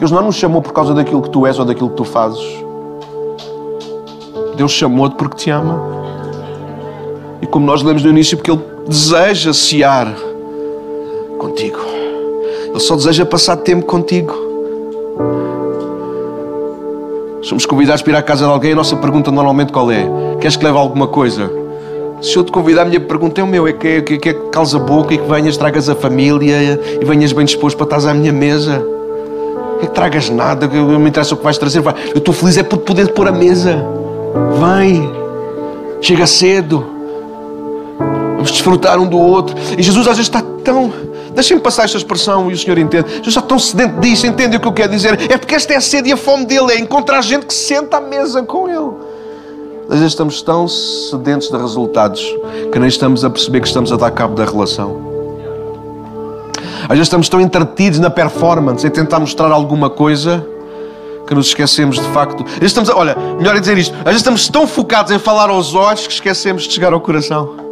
Deus 0.00 0.10
não 0.10 0.22
nos 0.22 0.34
chamou 0.34 0.60
por 0.60 0.72
causa 0.72 0.92
daquilo 0.92 1.22
que 1.22 1.30
tu 1.30 1.46
és 1.46 1.56
ou 1.56 1.64
daquilo 1.64 1.90
que 1.90 1.96
tu 1.96 2.04
fazes. 2.04 2.42
Deus 4.56 4.72
chamou-te 4.72 5.14
porque 5.14 5.36
te 5.36 5.50
ama. 5.50 5.98
E 7.40 7.46
como 7.46 7.64
nós 7.66 7.82
lemos 7.82 8.02
no 8.02 8.10
início, 8.10 8.36
porque 8.36 8.50
Ele 8.50 8.60
deseja 8.86 9.52
cear 9.52 10.12
contigo. 11.38 11.78
Ele 12.68 12.80
só 12.80 12.96
deseja 12.96 13.24
passar 13.24 13.56
tempo 13.56 13.86
contigo. 13.86 14.34
Somos 17.42 17.64
convidados 17.64 18.02
para 18.02 18.12
ir 18.12 18.16
à 18.16 18.22
casa 18.22 18.44
de 18.44 18.50
alguém, 18.50 18.72
a 18.72 18.76
nossa 18.76 18.96
pergunta 18.96 19.30
normalmente 19.30 19.72
qual 19.72 19.90
é? 19.90 20.06
Queres 20.40 20.56
que 20.56 20.64
leve 20.64 20.76
alguma 20.76 21.06
coisa? 21.06 21.50
Se 22.20 22.36
eu 22.36 22.42
te 22.42 22.50
convidar, 22.50 22.82
a 22.82 22.84
minha 22.84 23.00
pergunta 23.00 23.40
é 23.40 23.44
o 23.44 23.46
meu: 23.46 23.66
é 23.66 23.72
que, 23.72 23.88
é, 23.88 24.02
que, 24.02 24.18
que 24.18 24.32
boca 24.86 25.14
e 25.14 25.18
que 25.18 25.28
venhas, 25.28 25.56
tragas 25.56 25.88
a 25.88 25.94
família 25.94 26.80
e 27.00 27.04
venhas 27.04 27.32
bem 27.32 27.44
disposto 27.44 27.76
para 27.76 27.96
estar 27.96 28.10
à 28.10 28.14
minha 28.14 28.32
mesa. 28.32 28.84
É 29.80 29.86
que 29.86 29.92
tragas 29.92 30.28
nada, 30.28 30.66
não 30.66 30.98
me 30.98 31.08
interessa 31.08 31.34
o 31.34 31.38
que 31.38 31.44
vais 31.44 31.56
trazer. 31.56 31.80
Vai. 31.80 31.94
Eu 32.12 32.18
estou 32.18 32.34
feliz 32.34 32.58
é 32.58 32.64
por 32.64 32.78
poder 32.78 33.12
pôr 33.12 33.28
a 33.28 33.32
mesa. 33.32 33.84
Vem, 34.60 35.08
chega 36.00 36.26
cedo. 36.26 36.97
Desfrutar 38.50 38.98
um 38.98 39.06
do 39.06 39.18
outro. 39.18 39.56
E 39.76 39.82
Jesus 39.82 40.06
às 40.06 40.16
vezes 40.16 40.28
está 40.28 40.42
tão. 40.64 40.92
Deixem-me 41.34 41.62
passar 41.62 41.84
esta 41.84 41.96
expressão 41.96 42.50
e 42.50 42.54
o 42.54 42.58
Senhor 42.58 42.78
entende. 42.78 43.08
Jesus 43.08 43.28
está 43.28 43.42
tão 43.42 43.58
sedento 43.58 44.00
disso, 44.00 44.26
entende 44.26 44.56
o 44.56 44.60
que 44.60 44.66
eu 44.66 44.72
quero 44.72 44.90
dizer? 44.90 45.30
É 45.30 45.36
porque 45.36 45.54
esta 45.54 45.72
é 45.72 45.76
a 45.76 45.80
sede 45.80 46.08
e 46.08 46.12
a 46.12 46.16
fome 46.16 46.44
dele, 46.44 46.72
é 46.72 46.78
encontrar 46.78 47.22
gente 47.22 47.46
que 47.46 47.54
senta 47.54 47.98
à 47.98 48.00
mesa 48.00 48.42
com 48.42 48.68
ele. 48.68 48.90
Às 49.88 50.00
vezes 50.00 50.12
estamos 50.12 50.42
tão 50.42 50.68
sedentos 50.68 51.48
de 51.48 51.56
resultados 51.56 52.22
que 52.72 52.78
nem 52.78 52.88
estamos 52.88 53.24
a 53.24 53.30
perceber 53.30 53.60
que 53.60 53.68
estamos 53.68 53.92
a 53.92 53.96
dar 53.96 54.10
cabo 54.10 54.34
da 54.34 54.44
relação. 54.44 55.08
Às 56.82 56.88
vezes 56.88 57.06
estamos 57.06 57.28
tão 57.28 57.40
entretidos 57.40 57.98
na 57.98 58.10
performance, 58.10 58.86
em 58.86 58.90
tentar 58.90 59.20
mostrar 59.20 59.50
alguma 59.52 59.88
coisa, 59.88 60.44
que 61.26 61.34
nos 61.34 61.48
esquecemos 61.48 61.96
de 61.96 62.08
facto. 62.08 62.42
Às 62.42 62.52
vezes 62.54 62.66
estamos, 62.70 62.88
olha, 62.88 63.14
melhor 63.38 63.54
é 63.54 63.60
dizer 63.60 63.76
isto. 63.78 63.94
Às 63.98 64.04
vezes 64.04 64.20
estamos 64.20 64.48
tão 64.48 64.66
focados 64.66 65.12
em 65.12 65.18
falar 65.18 65.50
aos 65.50 65.74
olhos 65.74 66.06
que 66.06 66.12
esquecemos 66.12 66.64
de 66.64 66.72
chegar 66.72 66.92
ao 66.92 67.00
coração. 67.00 67.67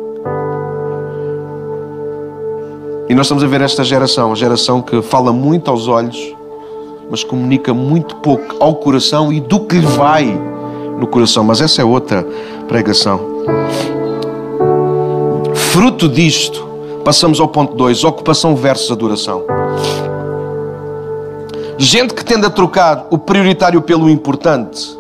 E 3.09 3.15
nós 3.15 3.27
estamos 3.27 3.45
a 3.45 3.47
ver 3.47 3.61
esta 3.61 3.85
geração, 3.85 4.33
a 4.33 4.35
geração 4.35 4.83
que 4.83 5.01
fala 5.03 5.33
muito 5.33 5.71
aos 5.71 5.89
olhos, 5.89 6.35
mas 7.11 7.23
comunica 7.23 7.73
muito 7.73 8.17
pouco 8.17 8.57
ao 8.59 8.75
coração 8.77 9.33
e 9.33 9.41
do 9.41 9.61
que 9.61 9.77
lhe 9.77 9.87
vai 9.87 10.27
no 10.99 11.07
coração. 11.07 11.45
Mas 11.45 11.61
essa 11.61 11.83
é 11.83 11.85
outra 11.85 12.27
pregação. 12.69 13.21
Fruto 15.55 16.09
disto, 16.09 16.67
Passamos 17.07 17.39
ao 17.39 17.47
ponto 17.47 17.77
2, 17.77 18.03
ocupação 18.03 18.57
versus 18.57 18.91
adoração. 18.91 19.45
Gente 21.79 22.13
que 22.13 22.25
tende 22.25 22.47
a 22.47 22.51
trocar 22.51 23.07
o 23.13 23.17
prioritário 23.17 23.81
pelo 23.81 24.11
importante, 24.11 24.99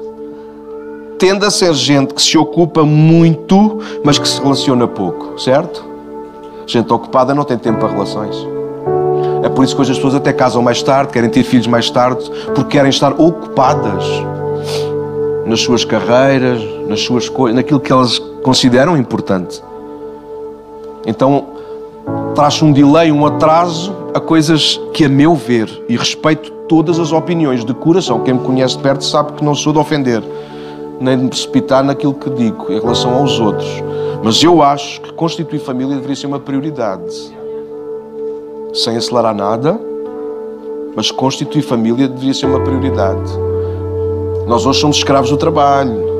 tende 1.18 1.44
a 1.44 1.50
ser 1.50 1.74
gente 1.74 2.14
que 2.14 2.22
se 2.22 2.38
ocupa 2.38 2.84
muito, 2.84 3.80
mas 4.04 4.20
que 4.20 4.28
se 4.28 4.40
relaciona 4.40 4.86
pouco, 4.86 5.36
certo? 5.36 5.84
Gente 6.66 6.92
ocupada 6.92 7.34
não 7.34 7.44
tem 7.44 7.56
tempo 7.56 7.78
para 7.78 7.88
relações. 7.88 8.36
É 9.42 9.48
por 9.48 9.64
isso 9.64 9.74
que 9.74 9.80
hoje 9.80 9.92
as 9.92 9.98
pessoas 9.98 10.16
até 10.16 10.32
casam 10.32 10.60
mais 10.60 10.82
tarde, 10.82 11.12
querem 11.12 11.30
ter 11.30 11.44
filhos 11.44 11.66
mais 11.68 11.88
tarde, 11.88 12.28
porque 12.46 12.76
querem 12.76 12.90
estar 12.90 13.12
ocupadas 13.12 14.04
nas 15.46 15.60
suas 15.60 15.84
carreiras, 15.84 16.60
nas 16.88 17.00
suas 17.02 17.28
coisas, 17.28 17.54
naquilo 17.54 17.78
que 17.78 17.92
elas 17.92 18.18
consideram 18.42 18.96
importante. 18.96 19.62
Então, 21.06 21.46
traz 22.34 22.60
um 22.60 22.72
delay, 22.72 23.12
um 23.12 23.24
atraso 23.24 23.94
a 24.12 24.18
coisas 24.18 24.80
que, 24.92 25.04
a 25.04 25.08
meu 25.08 25.36
ver, 25.36 25.70
e 25.88 25.96
respeito 25.96 26.50
todas 26.68 26.98
as 26.98 27.12
opiniões 27.12 27.64
de 27.64 27.72
coração, 27.72 28.20
quem 28.20 28.34
me 28.34 28.40
conhece 28.40 28.76
de 28.76 28.82
perto 28.82 29.04
sabe 29.04 29.32
que 29.34 29.44
não 29.44 29.54
sou 29.54 29.72
de 29.72 29.78
ofender, 29.78 30.22
nem 31.00 31.16
de 31.16 31.24
me 31.24 31.28
precipitar 31.28 31.84
naquilo 31.84 32.14
que 32.14 32.30
digo 32.30 32.72
em 32.72 32.80
relação 32.80 33.14
aos 33.14 33.38
outros. 33.38 33.68
Mas 34.22 34.42
eu 34.42 34.62
acho 34.62 35.00
que 35.00 35.12
constituir 35.12 35.58
família 35.58 35.94
deveria 35.94 36.16
ser 36.16 36.26
uma 36.26 36.40
prioridade. 36.40 37.34
Sem 38.74 38.96
acelerar 38.96 39.34
nada, 39.34 39.78
mas 40.96 41.10
constituir 41.10 41.62
família 41.62 42.08
deveria 42.08 42.34
ser 42.34 42.46
uma 42.46 42.60
prioridade. 42.60 43.30
Nós 44.46 44.64
hoje 44.64 44.80
somos 44.80 44.96
escravos 44.96 45.30
do 45.30 45.36
trabalho. 45.36 46.16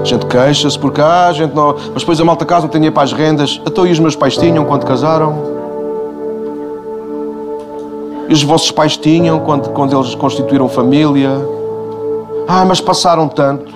A 0.00 0.04
gente 0.04 0.26
queixa-se 0.26 0.78
porque, 0.78 1.00
ah, 1.00 1.26
a 1.26 1.32
gente 1.32 1.54
não. 1.54 1.74
Mas 1.92 2.02
depois 2.02 2.20
a 2.20 2.24
malta 2.24 2.44
casa 2.44 2.66
não 2.66 2.70
tinha 2.70 2.92
para 2.92 3.02
as 3.02 3.12
rendas. 3.12 3.60
Até 3.66 3.80
e 3.82 3.90
os 3.90 3.98
meus 3.98 4.14
pais 4.14 4.36
tinham 4.36 4.64
quando 4.64 4.84
casaram. 4.84 5.56
E 8.28 8.32
os 8.32 8.42
vossos 8.42 8.70
pais 8.70 8.96
tinham 8.96 9.40
quando, 9.40 9.70
quando 9.70 9.96
eles 9.96 10.14
constituíram 10.14 10.68
família. 10.68 11.30
Ah, 12.48 12.64
mas 12.64 12.80
passaram 12.80 13.28
tanto. 13.28 13.72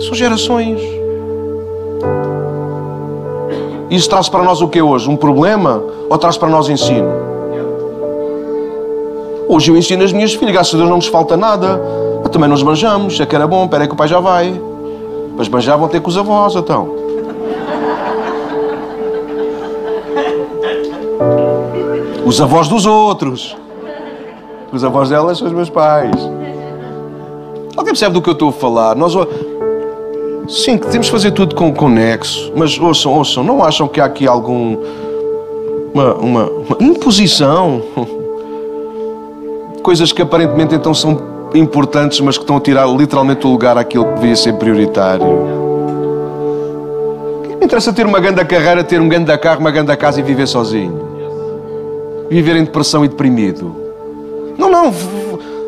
São 0.00 0.14
gerações. 0.14 0.80
Isso 3.90 4.08
traz 4.08 4.28
para 4.28 4.42
nós 4.42 4.60
o 4.60 4.68
que 4.68 4.80
hoje? 4.80 5.08
Um 5.08 5.16
problema 5.16 5.82
ou 6.08 6.18
traz 6.18 6.36
para 6.36 6.48
nós 6.48 6.68
ensino? 6.68 7.08
Hoje 9.48 9.70
eu 9.70 9.76
ensino 9.76 10.02
as 10.02 10.12
minhas 10.12 10.32
filhas, 10.32 10.52
graças 10.52 10.74
a 10.74 10.78
Deus 10.78 10.88
não 10.88 10.96
nos 10.96 11.08
falta 11.08 11.36
nada 11.36 11.80
também 12.32 12.48
nos 12.48 12.62
banjamos, 12.62 13.20
é 13.20 13.26
que 13.26 13.36
era 13.36 13.46
bom, 13.46 13.64
espera 13.64 13.84
aí 13.84 13.88
que 13.88 13.94
o 13.94 13.96
pai 13.96 14.08
já 14.08 14.18
vai. 14.18 14.58
Mas 15.36 15.48
banjar 15.48 15.78
vão 15.78 15.86
ter 15.86 16.00
com 16.00 16.08
os 16.08 16.16
avós, 16.16 16.56
então. 16.56 16.96
Os 22.24 22.40
avós 22.40 22.68
dos 22.68 22.86
outros. 22.86 23.56
Os 24.72 24.82
avós 24.82 25.10
delas 25.10 25.36
são 25.36 25.46
os 25.46 25.52
meus 25.52 25.68
pais. 25.68 26.16
Alguém 27.76 27.92
percebe 27.92 28.14
do 28.14 28.22
que 28.22 28.30
eu 28.30 28.32
estou 28.32 28.48
a 28.48 28.52
falar? 28.52 28.96
Nós, 28.96 29.12
sim, 30.48 30.78
temos 30.78 31.08
que 31.08 31.12
fazer 31.12 31.32
tudo 31.32 31.54
com 31.54 31.72
conexo, 31.74 32.50
mas 32.56 32.78
ouçam, 32.78 33.12
ouçam, 33.12 33.44
não 33.44 33.62
acham 33.62 33.86
que 33.86 34.00
há 34.00 34.06
aqui 34.06 34.26
algum. 34.26 34.78
uma, 35.92 36.14
uma, 36.14 36.44
uma 36.50 36.76
imposição? 36.80 37.82
Coisas 39.82 40.10
que 40.10 40.22
aparentemente 40.22 40.74
então 40.74 40.94
são 40.94 41.20
importantes, 41.54 42.20
mas 42.20 42.38
que 42.38 42.44
estão 42.44 42.56
a 42.56 42.60
tirar 42.60 42.86
literalmente 42.86 43.46
o 43.46 43.50
lugar 43.50 43.76
àquilo 43.76 44.06
que 44.06 44.20
devia 44.20 44.36
ser 44.36 44.54
prioritário. 44.54 45.26
Que 47.42 47.56
me 47.56 47.66
interessa 47.66 47.92
ter 47.92 48.06
uma 48.06 48.20
grande 48.20 48.42
carreira, 48.46 48.82
ter 48.82 49.00
um 49.00 49.08
grande 49.08 49.36
carro, 49.36 49.60
uma 49.60 49.70
grande 49.70 49.94
casa 49.96 50.20
e 50.20 50.22
viver 50.22 50.46
sozinho? 50.46 51.12
Viver 52.30 52.56
em 52.56 52.64
depressão 52.64 53.04
e 53.04 53.08
deprimido? 53.08 53.81
Não, 54.58 54.70
não. 54.70 54.92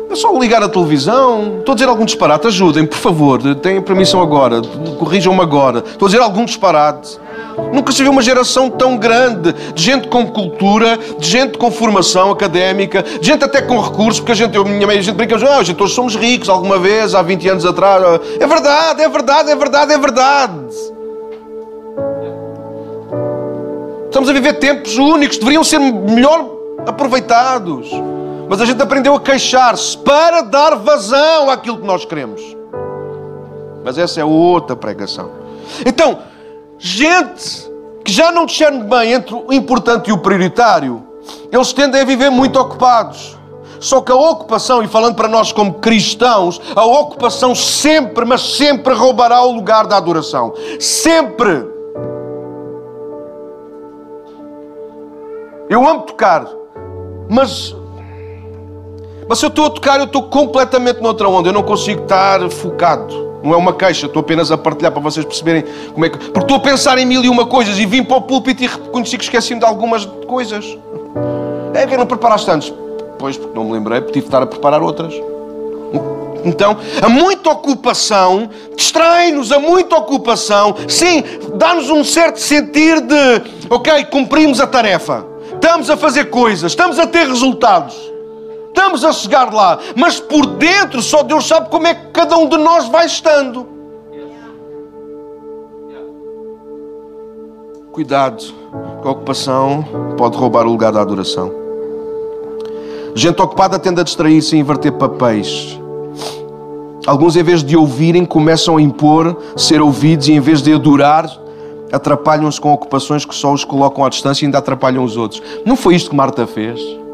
É 0.09 0.15
só 0.15 0.31
ligar 0.37 0.63
a 0.63 0.69
televisão. 0.69 1.57
Estou 1.59 1.73
a 1.73 1.75
dizer 1.75 1.89
algum 1.89 2.05
disparate. 2.05 2.47
Ajudem, 2.47 2.85
por 2.85 2.97
favor. 2.97 3.41
Tenham 3.55 3.81
permissão 3.81 4.21
agora. 4.21 4.61
Corrijam-me 4.97 5.41
agora. 5.41 5.79
Estou 5.79 6.05
a 6.05 6.09
dizer 6.09 6.21
algum 6.21 6.45
disparate. 6.45 7.19
Nunca 7.73 7.91
se 7.91 8.01
viu 8.01 8.11
uma 8.11 8.21
geração 8.21 8.69
tão 8.69 8.97
grande 8.97 9.53
de 9.73 9.83
gente 9.83 10.07
com 10.07 10.25
cultura, 10.27 10.97
de 11.17 11.27
gente 11.27 11.57
com 11.57 11.71
formação 11.71 12.31
académica, 12.31 13.03
de 13.03 13.27
gente 13.27 13.43
até 13.43 13.61
com 13.61 13.79
recursos, 13.79 14.19
porque 14.19 14.33
a 14.33 14.35
gente, 14.35 14.55
eu, 14.55 14.65
minha 14.65 14.85
mãe, 14.85 14.97
a 14.97 15.01
gente 15.01 15.15
brinca, 15.15 15.35
ah, 15.35 15.63
gente 15.63 15.77
todos 15.77 15.93
somos 15.93 16.15
ricos 16.15 16.49
alguma 16.49 16.77
vez, 16.77 17.15
há 17.15 17.21
20 17.21 17.49
anos 17.49 17.65
atrás. 17.65 18.21
É 18.39 18.45
verdade, 18.45 19.01
é 19.01 19.09
verdade, 19.09 19.51
é 19.51 19.55
verdade, 19.55 19.93
é 19.93 19.97
verdade. 19.97 20.53
Estamos 24.05 24.29
a 24.29 24.33
viver 24.33 24.53
tempos 24.53 24.97
únicos, 24.97 25.37
deveriam 25.37 25.63
ser 25.63 25.79
melhor 25.79 26.49
aproveitados. 26.85 27.89
Mas 28.49 28.61
a 28.61 28.65
gente 28.65 28.81
aprendeu 28.81 29.15
a 29.15 29.19
queixar-se 29.19 29.97
para 29.97 30.41
dar 30.41 30.75
vazão 30.75 31.49
àquilo 31.49 31.77
que 31.77 31.85
nós 31.85 32.05
queremos. 32.05 32.41
Mas 33.83 33.97
essa 33.97 34.19
é 34.19 34.25
outra 34.25 34.75
pregação. 34.75 35.31
Então, 35.85 36.19
gente 36.77 37.71
que 38.03 38.11
já 38.11 38.31
não 38.31 38.45
discerne 38.45 38.83
bem 38.83 39.13
entre 39.13 39.33
o 39.33 39.51
importante 39.51 40.09
e 40.09 40.13
o 40.13 40.17
prioritário, 40.19 41.03
eles 41.51 41.73
tendem 41.73 42.01
a 42.01 42.05
viver 42.05 42.29
muito 42.29 42.59
ocupados. 42.59 43.35
Só 43.79 44.01
que 44.01 44.11
a 44.11 44.15
ocupação, 44.15 44.81
e 44.83 44.87
falando 44.87 45.15
para 45.15 45.27
nós 45.27 45.51
como 45.51 45.75
cristãos, 45.75 46.61
a 46.75 46.85
ocupação 46.85 47.53
sempre, 47.53 48.25
mas 48.25 48.41
sempre 48.41 48.93
roubará 48.93 49.41
o 49.43 49.51
lugar 49.51 49.85
da 49.85 49.97
adoração. 49.97 50.53
Sempre. 50.79 51.67
Eu 55.69 55.87
amo 55.87 56.01
tocar, 56.03 56.47
mas 57.29 57.75
mas 59.27 59.39
se 59.39 59.45
eu 59.45 59.49
estou 59.49 59.65
a 59.65 59.69
tocar, 59.69 59.99
eu 59.99 60.05
estou 60.05 60.23
completamente 60.23 61.01
noutra 61.01 61.27
onda. 61.27 61.49
Eu 61.49 61.53
não 61.53 61.63
consigo 61.63 62.03
estar 62.03 62.47
focado. 62.49 63.25
Não 63.43 63.53
é 63.53 63.57
uma 63.57 63.73
queixa, 63.73 64.07
estou 64.07 64.21
apenas 64.21 64.51
a 64.51 64.57
partilhar 64.57 64.91
para 64.91 65.01
vocês 65.01 65.23
perceberem 65.25 65.63
como 65.93 66.05
é 66.05 66.09
que. 66.09 66.17
Porque 66.17 66.39
estou 66.39 66.57
a 66.57 66.59
pensar 66.59 66.97
em 66.97 67.05
mil 67.05 67.23
e 67.23 67.29
uma 67.29 67.45
coisas 67.45 67.77
e 67.77 67.85
vim 67.85 68.03
para 68.03 68.17
o 68.17 68.21
púlpito 68.21 68.63
e 68.63 68.67
reconheci 68.67 69.17
que 69.17 69.23
esqueci-me 69.23 69.59
de 69.59 69.65
algumas 69.65 70.05
coisas. 70.27 70.65
Ei, 71.75 71.85
que 71.85 71.95
não 71.95 72.07
preparaste 72.07 72.49
antes? 72.49 72.73
Pois, 73.19 73.37
porque 73.37 73.55
não 73.55 73.65
me 73.65 73.73
lembrei, 73.73 74.01
tive 74.01 74.21
de 74.21 74.25
estar 74.25 74.41
a 74.41 74.47
preparar 74.47 74.81
outras. 74.81 75.13
Então, 76.43 76.77
a 77.01 77.09
muita 77.09 77.49
ocupação 77.49 78.49
distrai-nos, 78.75 79.51
a 79.51 79.57
muita 79.57 79.95
ocupação, 79.97 80.75
sim, 80.87 81.23
dá-nos 81.55 81.89
um 81.89 82.03
certo 82.03 82.39
sentir 82.39 83.01
de, 83.01 83.41
ok, 83.67 84.05
cumprimos 84.05 84.61
a 84.61 84.67
tarefa, 84.67 85.25
estamos 85.53 85.89
a 85.89 85.97
fazer 85.97 86.25
coisas, 86.25 86.71
estamos 86.71 86.99
a 86.99 87.07
ter 87.07 87.27
resultados, 87.27 87.95
estamos 88.75 89.05
a 89.05 89.13
chegar 89.13 89.53
lá, 89.53 89.79
mas 89.95 90.19
por 90.19 90.45
dentro 90.45 91.01
só 91.01 91.23
Deus 91.23 91.47
sabe 91.47 91.69
como 91.69 91.87
é 91.87 91.95
que 91.95 92.07
cada 92.11 92.37
um 92.37 92.49
de 92.49 92.57
nós 92.57 92.89
vai 92.89 93.05
estando. 93.05 93.65
Cuidado, 97.93 98.43
que 99.01 99.07
a 99.07 99.11
ocupação 99.11 99.85
pode 100.17 100.37
roubar 100.37 100.67
o 100.67 100.69
lugar 100.69 100.91
da 100.91 101.01
adoração. 101.01 101.49
Gente 103.15 103.41
ocupada 103.41 103.79
tende 103.79 104.01
a 104.01 104.03
distrair-se 104.03 104.57
e 104.57 104.59
inverter 104.59 104.91
papéis. 104.91 105.79
Alguns, 107.07 107.37
em 107.37 107.43
vez 107.43 107.63
de 107.63 107.77
ouvirem, 107.77 108.25
começam 108.25 108.75
a 108.75 108.81
impor 108.81 109.37
ser 109.55 109.81
ouvidos 109.81 110.27
e, 110.27 110.33
em 110.33 110.41
vez 110.41 110.61
de 110.61 110.73
adorar, 110.73 111.25
atrapalham-se 111.93 112.59
com 112.59 112.73
ocupações 112.73 113.23
que 113.23 113.33
só 113.33 113.53
os 113.53 113.63
colocam 113.63 114.03
à 114.03 114.09
distância 114.09 114.43
e 114.43 114.45
ainda 114.47 114.57
atrapalham 114.57 115.01
os 115.01 115.15
outros. 115.15 115.41
Não 115.65 115.77
foi 115.77 115.95
isto 115.95 116.09
que 116.09 116.15
Marta 116.15 116.45
fez? 116.45 117.04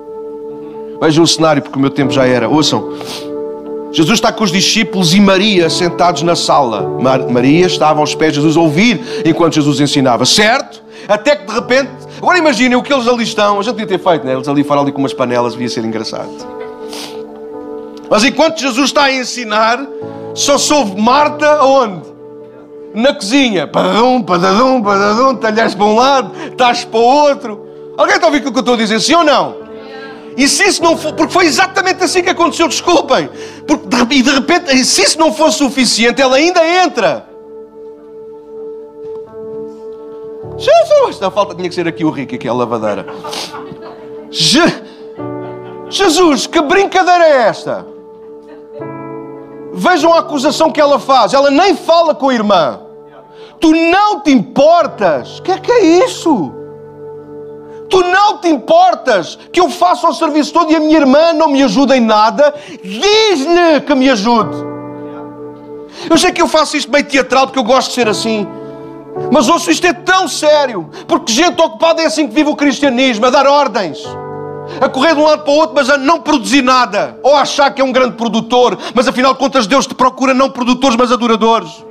Vejam 1.01 1.23
o 1.23 1.27
cenário, 1.27 1.63
porque 1.63 1.79
o 1.79 1.81
meu 1.81 1.89
tempo 1.89 2.13
já 2.13 2.27
era. 2.27 2.47
Ouçam. 2.47 2.93
Jesus 3.91 4.19
está 4.19 4.31
com 4.31 4.43
os 4.43 4.51
discípulos 4.51 5.15
e 5.15 5.19
Maria 5.19 5.67
sentados 5.67 6.21
na 6.21 6.35
sala. 6.35 6.87
Maria 7.29 7.65
estava 7.65 7.99
aos 7.99 8.13
pés 8.13 8.33
de 8.33 8.39
Jesus 8.39 8.55
a 8.55 8.59
ouvir 8.59 9.01
enquanto 9.25 9.55
Jesus 9.55 9.79
ensinava, 9.79 10.25
certo? 10.25 10.81
Até 11.07 11.35
que 11.35 11.47
de 11.47 11.51
repente, 11.51 11.89
agora 12.19 12.37
imaginem 12.37 12.77
o 12.77 12.83
que 12.83 12.93
eles 12.93 13.07
ali 13.07 13.23
estão. 13.23 13.59
A 13.59 13.63
gente 13.63 13.73
podia 13.73 13.87
ter 13.87 13.99
feito, 13.99 14.25
né? 14.25 14.33
Eles 14.33 14.47
ali 14.47 14.63
fora 14.63 14.79
ali 14.81 14.91
com 14.91 14.99
umas 14.99 15.13
panelas, 15.13 15.53
devia 15.53 15.67
ser 15.67 15.83
engraçado. 15.83 16.29
Mas 18.07 18.23
enquanto 18.23 18.59
Jesus 18.59 18.85
está 18.85 19.05
a 19.05 19.13
ensinar, 19.13 19.83
só 20.35 20.57
soube 20.59 21.01
Marta 21.01 21.47
aonde? 21.47 22.03
Na 22.93 23.13
cozinha. 23.13 23.65
Padadum, 23.65 24.21
padadum, 24.21 24.81
padadum, 24.83 25.35
talhares 25.35 25.73
para 25.73 25.85
um 25.85 25.95
lado, 25.95 26.31
estás 26.47 26.85
para 26.85 26.99
o 26.99 27.03
outro. 27.03 27.65
Alguém 27.97 28.15
está 28.15 28.27
a 28.27 28.29
ouvir 28.29 28.45
o 28.45 28.51
que 28.51 28.57
eu 28.57 28.59
estou 28.59 28.75
a 28.75 28.77
dizer, 28.77 28.99
sim 29.01 29.15
ou 29.15 29.23
não? 29.23 29.60
E 30.37 30.47
se 30.47 30.63
isso 30.63 30.81
não 30.81 30.97
for, 30.97 31.13
porque 31.13 31.33
foi 31.33 31.45
exatamente 31.45 32.03
assim 32.03 32.23
que 32.23 32.29
aconteceu, 32.29 32.67
desculpem. 32.67 33.29
Porque 33.67 33.87
e 34.11 34.21
de 34.21 34.29
repente, 34.29 34.85
se 34.85 35.03
isso 35.03 35.19
não 35.19 35.33
fosse 35.33 35.57
suficiente, 35.57 36.21
ela 36.21 36.37
ainda 36.37 36.65
entra. 36.65 37.27
Jesus! 40.57 41.21
A 41.21 41.31
falta 41.31 41.55
tinha 41.55 41.67
que 41.67 41.75
ser 41.75 41.87
aqui 41.87 42.05
o 42.05 42.09
rico, 42.09 42.35
aqui 42.35 42.47
a 42.47 42.53
lavadeira. 42.53 43.05
Je, 44.29 44.61
Jesus, 45.89 46.47
que 46.47 46.61
brincadeira 46.61 47.25
é 47.25 47.47
esta? 47.47 47.85
Vejam 49.73 50.13
a 50.13 50.19
acusação 50.19 50.71
que 50.71 50.79
ela 50.79 50.99
faz. 50.99 51.33
Ela 51.33 51.49
nem 51.49 51.75
fala 51.75 52.13
com 52.13 52.29
a 52.29 52.33
irmã. 52.33 52.79
Tu 53.59 53.71
não 53.71 54.21
te 54.21 54.31
importas. 54.31 55.39
O 55.39 55.43
que 55.43 55.51
é 55.51 55.57
que 55.57 55.71
é 55.71 56.05
isso? 56.05 56.60
Tu 57.91 58.01
não 58.01 58.37
te 58.37 58.47
importas 58.47 59.37
que 59.51 59.59
eu 59.59 59.69
faça 59.69 60.07
o 60.07 60.13
serviço 60.13 60.53
todo 60.53 60.71
e 60.71 60.75
a 60.75 60.79
minha 60.79 60.97
irmã 60.97 61.33
não 61.33 61.49
me 61.49 61.61
ajuda 61.61 61.95
em 61.95 61.99
nada? 61.99 62.55
Diz-lhe 62.83 63.81
que 63.85 63.93
me 63.93 64.09
ajude. 64.09 64.55
Eu 66.09 66.17
sei 66.17 66.31
que 66.31 66.41
eu 66.41 66.47
faço 66.47 66.77
isto 66.77 66.91
meio 66.91 67.05
teatral 67.05 67.45
porque 67.45 67.59
eu 67.59 67.63
gosto 67.63 67.89
de 67.89 67.95
ser 67.95 68.07
assim. 68.07 68.47
Mas 69.31 69.49
ouço 69.49 69.69
isto 69.69 69.85
é 69.85 69.93
tão 69.93 70.27
sério. 70.27 70.89
Porque 71.05 71.33
gente 71.33 71.61
ocupada 71.61 72.01
é 72.01 72.05
assim 72.05 72.27
que 72.27 72.33
vive 72.33 72.49
o 72.49 72.55
cristianismo, 72.55 73.25
a 73.25 73.29
dar 73.29 73.45
ordens 73.45 73.99
a 74.79 74.87
correr 74.87 75.15
de 75.15 75.19
um 75.19 75.25
lado 75.25 75.43
para 75.43 75.51
o 75.51 75.55
outro, 75.55 75.75
mas 75.75 75.89
a 75.89 75.97
não 75.97 76.21
produzir 76.21 76.61
nada, 76.61 77.19
ou 77.23 77.35
a 77.35 77.41
achar 77.41 77.71
que 77.73 77.81
é 77.81 77.83
um 77.83 77.91
grande 77.91 78.15
produtor, 78.15 78.77
mas 78.93 79.07
afinal 79.07 79.33
de 79.33 79.39
contas 79.39 79.67
Deus 79.67 79.85
te 79.85 79.93
procura 79.93 80.33
não 80.33 80.49
produtores, 80.49 80.95
mas 80.95 81.11
adoradores. 81.11 81.83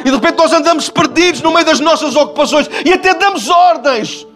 E 0.00 0.04
de 0.04 0.10
repente 0.10 0.38
nós 0.38 0.52
andamos 0.52 0.88
perdidos 0.88 1.42
no 1.42 1.52
meio 1.52 1.66
das 1.66 1.80
nossas 1.80 2.16
ocupações 2.16 2.68
e 2.84 2.92
até 2.92 3.14
damos 3.14 3.48
ordens. 3.48 4.26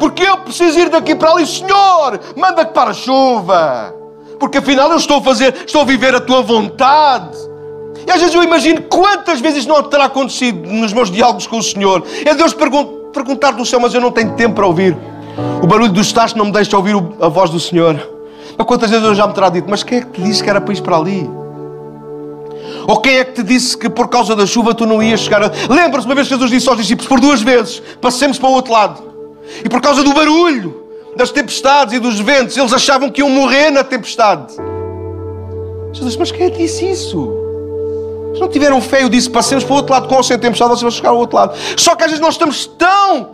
Porque 0.00 0.22
eu 0.22 0.38
preciso 0.38 0.80
ir 0.80 0.88
daqui 0.88 1.14
para 1.14 1.30
ali, 1.30 1.46
Senhor, 1.46 2.18
manda 2.34 2.64
que 2.64 2.72
para 2.72 2.90
a 2.90 2.94
chuva. 2.94 3.94
Porque 4.38 4.56
afinal 4.56 4.90
eu 4.90 4.96
estou 4.96 5.18
a 5.18 5.22
fazer, 5.22 5.54
estou 5.66 5.82
a 5.82 5.84
viver 5.84 6.14
a 6.14 6.20
tua 6.20 6.40
vontade. 6.40 7.36
E 8.06 8.10
às 8.10 8.18
vezes 8.18 8.34
eu 8.34 8.42
imagino 8.42 8.80
quantas 8.82 9.40
vezes 9.40 9.66
não 9.66 9.82
terá 9.82 10.06
acontecido 10.06 10.66
nos 10.66 10.94
meus 10.94 11.10
diálogos 11.10 11.46
com 11.46 11.58
o 11.58 11.62
Senhor. 11.62 12.02
É 12.24 12.34
Deus 12.34 12.54
perguntar 13.12 13.50
do 13.52 13.66
céu, 13.66 13.78
mas 13.78 13.92
eu 13.92 14.00
não 14.00 14.10
tenho 14.10 14.32
tempo 14.32 14.54
para 14.54 14.66
ouvir. 14.66 14.96
O 15.62 15.66
barulho 15.66 15.92
dos 15.92 16.10
tachos 16.12 16.34
não 16.34 16.46
me 16.46 16.52
deixa 16.52 16.74
ouvir 16.74 16.96
a 17.20 17.28
voz 17.28 17.50
do 17.50 17.60
Senhor. 17.60 18.00
Mas 18.56 18.66
quantas 18.66 18.90
vezes 18.90 19.04
eu 19.04 19.14
já 19.14 19.26
me 19.26 19.34
terá 19.34 19.50
dito, 19.50 19.68
mas 19.68 19.82
quem 19.82 19.98
é 19.98 20.00
que 20.00 20.12
te 20.12 20.22
disse 20.22 20.42
que 20.42 20.48
era 20.48 20.62
para 20.62 20.72
ir 20.72 20.80
para 20.80 20.96
ali? 20.96 21.30
Ou 22.88 23.00
quem 23.00 23.18
é 23.18 23.24
que 23.24 23.32
te 23.32 23.42
disse 23.42 23.76
que 23.76 23.90
por 23.90 24.08
causa 24.08 24.34
da 24.34 24.46
chuva 24.46 24.74
tu 24.74 24.86
não 24.86 25.02
ias 25.02 25.20
chegar 25.20 25.42
a... 25.42 25.52
Lembra-se 25.68 26.06
uma 26.06 26.14
vez 26.14 26.26
que 26.26 26.34
Jesus 26.34 26.50
disse 26.50 26.68
aos 26.68 26.78
discípulos, 26.78 27.06
por 27.06 27.20
duas 27.20 27.42
vezes, 27.42 27.82
passemos 28.00 28.38
para 28.38 28.48
o 28.48 28.52
outro 28.52 28.72
lado. 28.72 29.10
E 29.64 29.68
por 29.68 29.80
causa 29.80 30.02
do 30.02 30.12
barulho, 30.12 30.86
das 31.16 31.30
tempestades 31.30 31.94
e 31.94 31.98
dos 31.98 32.18
ventos, 32.20 32.56
eles 32.56 32.72
achavam 32.72 33.10
que 33.10 33.20
iam 33.20 33.30
morrer 33.30 33.70
na 33.70 33.82
tempestade. 33.82 34.54
Jesus 35.92 36.16
mas 36.16 36.30
quem 36.30 36.46
é 36.46 36.50
disse 36.50 36.88
isso? 36.88 37.36
Se 38.34 38.40
não 38.40 38.48
tiveram 38.48 38.80
fé, 38.80 39.02
eu 39.02 39.08
disse, 39.08 39.28
passemos 39.28 39.64
para 39.64 39.72
o 39.72 39.76
outro 39.76 39.92
lado 39.92 40.08
com 40.08 40.14
ou 40.14 40.22
sem 40.22 40.38
tempestade, 40.38 40.70
vocês 40.70 40.82
vão 40.82 40.90
chegar 40.90 41.10
ao 41.10 41.18
outro 41.18 41.36
lado. 41.36 41.58
Só 41.76 41.96
que 41.96 42.04
às 42.04 42.10
vezes 42.10 42.22
nós 42.22 42.34
estamos 42.34 42.66
tão 42.66 43.30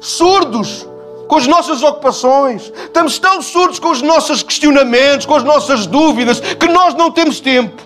surdos 0.00 0.86
com 1.26 1.36
as 1.36 1.46
nossas 1.46 1.82
ocupações, 1.82 2.72
estamos 2.84 3.18
tão 3.18 3.42
surdos 3.42 3.78
com 3.78 3.90
os 3.90 4.02
nossos 4.02 4.42
questionamentos, 4.42 5.26
com 5.26 5.34
as 5.34 5.44
nossas 5.44 5.86
dúvidas, 5.86 6.40
que 6.40 6.66
nós 6.68 6.94
não 6.94 7.10
temos 7.10 7.40
tempo 7.40 7.82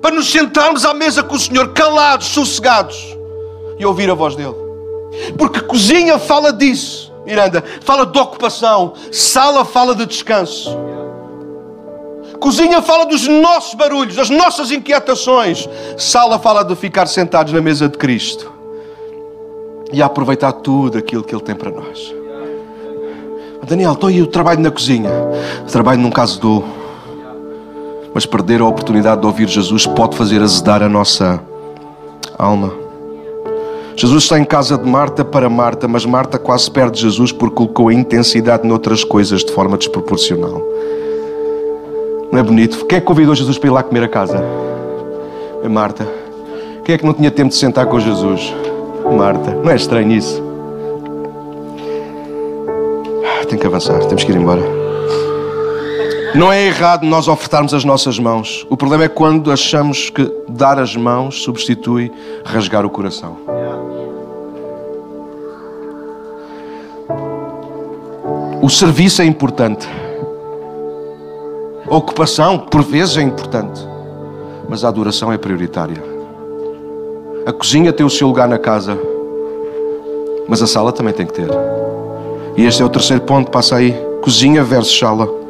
para 0.00 0.14
nos 0.14 0.30
sentarmos 0.30 0.84
à 0.84 0.94
mesa 0.94 1.22
com 1.22 1.34
o 1.34 1.38
Senhor, 1.38 1.72
calados, 1.72 2.28
sossegados 2.28 3.16
e 3.78 3.84
ouvir 3.84 4.10
a 4.10 4.14
voz 4.14 4.36
dele. 4.36 4.65
Porque 5.36 5.60
cozinha 5.60 6.18
fala 6.18 6.52
disso, 6.52 7.12
Miranda, 7.24 7.62
fala 7.80 8.06
de 8.06 8.18
ocupação, 8.18 8.94
sala 9.10 9.64
fala 9.64 9.94
de 9.94 10.06
descanso. 10.06 10.76
Cozinha 12.38 12.82
fala 12.82 13.06
dos 13.06 13.26
nossos 13.26 13.74
barulhos, 13.74 14.14
das 14.14 14.30
nossas 14.30 14.70
inquietações. 14.70 15.68
Sala 15.96 16.38
fala 16.38 16.62
de 16.62 16.76
ficar 16.76 17.06
sentados 17.06 17.52
na 17.52 17.60
mesa 17.60 17.88
de 17.88 17.96
Cristo 17.96 18.52
e 19.92 20.02
aproveitar 20.02 20.52
tudo 20.52 20.98
aquilo 20.98 21.22
que 21.22 21.34
Ele 21.34 21.42
tem 21.42 21.54
para 21.54 21.70
nós. 21.70 22.14
Daniel, 23.66 23.94
estou 23.94 24.08
aí, 24.08 24.18
eu 24.18 24.28
trabalho 24.28 24.60
na 24.60 24.70
cozinha. 24.70 25.10
Trabalho 25.70 26.00
num 26.00 26.10
caso 26.10 26.40
do. 26.40 26.64
Mas 28.14 28.24
perder 28.24 28.60
a 28.60 28.64
oportunidade 28.64 29.20
de 29.20 29.26
ouvir 29.26 29.48
Jesus 29.48 29.86
pode 29.86 30.16
fazer 30.16 30.40
azedar 30.40 30.82
a 30.82 30.88
nossa 30.88 31.42
alma. 32.38 32.85
Jesus 33.96 34.24
está 34.24 34.38
em 34.38 34.44
casa 34.44 34.76
de 34.76 34.88
Marta 34.88 35.24
para 35.24 35.48
Marta, 35.48 35.88
mas 35.88 36.04
Marta 36.04 36.38
quase 36.38 36.70
perde 36.70 37.00
Jesus 37.00 37.32
porque 37.32 37.56
colocou 37.56 37.88
a 37.88 37.94
intensidade 37.94 38.68
noutras 38.68 39.02
coisas 39.02 39.42
de 39.42 39.50
forma 39.50 39.78
desproporcional. 39.78 40.62
Não 42.30 42.38
é 42.38 42.42
bonito? 42.42 42.84
Quem 42.84 42.98
é 42.98 43.00
que 43.00 43.06
convidou 43.06 43.34
Jesus 43.34 43.56
para 43.56 43.68
ir 43.68 43.72
lá 43.72 43.82
comer 43.82 44.02
a 44.02 44.08
casa? 44.08 44.44
É 45.64 45.68
Marta. 45.68 46.06
Quem 46.84 46.94
é 46.94 46.98
que 46.98 47.06
não 47.06 47.14
tinha 47.14 47.30
tempo 47.30 47.48
de 47.48 47.56
sentar 47.56 47.86
com 47.86 47.98
Jesus? 47.98 48.54
Marta. 49.16 49.52
Não 49.52 49.70
é 49.70 49.76
estranho 49.76 50.12
isso? 50.12 50.46
tem 53.46 53.58
que 53.58 53.66
avançar, 53.66 53.98
temos 54.06 54.24
que 54.24 54.32
ir 54.32 54.36
embora. 54.36 54.75
Não 56.36 56.52
é 56.52 56.66
errado 56.66 57.06
nós 57.06 57.28
ofertarmos 57.28 57.72
as 57.72 57.82
nossas 57.82 58.18
mãos. 58.18 58.66
O 58.68 58.76
problema 58.76 59.04
é 59.04 59.08
quando 59.08 59.50
achamos 59.50 60.10
que 60.10 60.30
dar 60.46 60.78
as 60.78 60.94
mãos 60.94 61.42
substitui 61.42 62.12
rasgar 62.44 62.84
o 62.84 62.90
coração. 62.90 63.38
O 68.60 68.68
serviço 68.68 69.22
é 69.22 69.24
importante. 69.24 69.88
A 71.88 71.96
ocupação, 71.96 72.58
por 72.58 72.82
vezes, 72.82 73.16
é 73.16 73.22
importante. 73.22 73.80
Mas 74.68 74.84
a 74.84 74.88
adoração 74.88 75.32
é 75.32 75.38
prioritária. 75.38 76.04
A 77.46 77.52
cozinha 77.52 77.94
tem 77.94 78.04
o 78.04 78.10
seu 78.10 78.28
lugar 78.28 78.46
na 78.46 78.58
casa. 78.58 78.98
Mas 80.46 80.60
a 80.60 80.66
sala 80.66 80.92
também 80.92 81.14
tem 81.14 81.24
que 81.24 81.32
ter. 81.32 81.48
E 82.58 82.66
este 82.66 82.82
é 82.82 82.84
o 82.84 82.90
terceiro 82.90 83.22
ponto, 83.22 83.50
passa 83.50 83.76
aí. 83.76 83.96
Cozinha 84.20 84.62
versus 84.62 84.98
sala. 84.98 85.46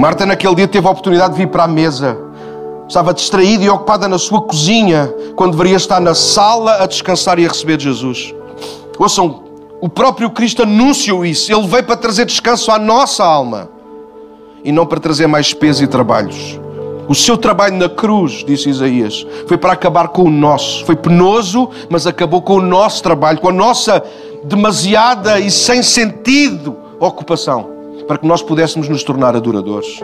Marta 0.00 0.24
naquele 0.24 0.54
dia 0.54 0.66
teve 0.66 0.86
a 0.86 0.90
oportunidade 0.90 1.34
de 1.34 1.40
vir 1.40 1.48
para 1.48 1.64
a 1.64 1.68
mesa. 1.68 2.16
Estava 2.88 3.12
distraída 3.12 3.64
e 3.64 3.68
ocupada 3.68 4.08
na 4.08 4.16
sua 4.16 4.40
cozinha, 4.40 5.14
quando 5.36 5.50
deveria 5.50 5.76
estar 5.76 6.00
na 6.00 6.14
sala 6.14 6.82
a 6.82 6.86
descansar 6.86 7.38
e 7.38 7.44
a 7.44 7.48
receber 7.48 7.78
Jesus. 7.78 8.34
Ouçam, 8.98 9.44
o 9.78 9.90
próprio 9.90 10.30
Cristo 10.30 10.62
anunciou 10.62 11.22
isso. 11.22 11.52
Ele 11.52 11.66
veio 11.66 11.84
para 11.84 11.98
trazer 11.98 12.24
descanso 12.24 12.70
à 12.70 12.78
nossa 12.78 13.22
alma 13.22 13.68
e 14.64 14.72
não 14.72 14.86
para 14.86 14.98
trazer 14.98 15.26
mais 15.26 15.52
peso 15.52 15.84
e 15.84 15.86
trabalhos. 15.86 16.58
O 17.06 17.14
seu 17.14 17.36
trabalho 17.36 17.76
na 17.76 17.88
cruz, 17.90 18.42
disse 18.42 18.70
Isaías, 18.70 19.26
foi 19.46 19.58
para 19.58 19.74
acabar 19.74 20.08
com 20.08 20.22
o 20.22 20.30
nosso. 20.30 20.82
Foi 20.86 20.96
penoso, 20.96 21.68
mas 21.90 22.06
acabou 22.06 22.40
com 22.40 22.54
o 22.54 22.62
nosso 22.62 23.02
trabalho, 23.02 23.38
com 23.38 23.50
a 23.50 23.52
nossa 23.52 24.02
demasiada 24.44 25.38
e 25.38 25.50
sem 25.50 25.82
sentido 25.82 26.74
ocupação. 26.98 27.79
Para 28.10 28.18
que 28.18 28.26
nós 28.26 28.42
pudéssemos 28.42 28.88
nos 28.88 29.04
tornar 29.04 29.36
adoradores. 29.36 30.00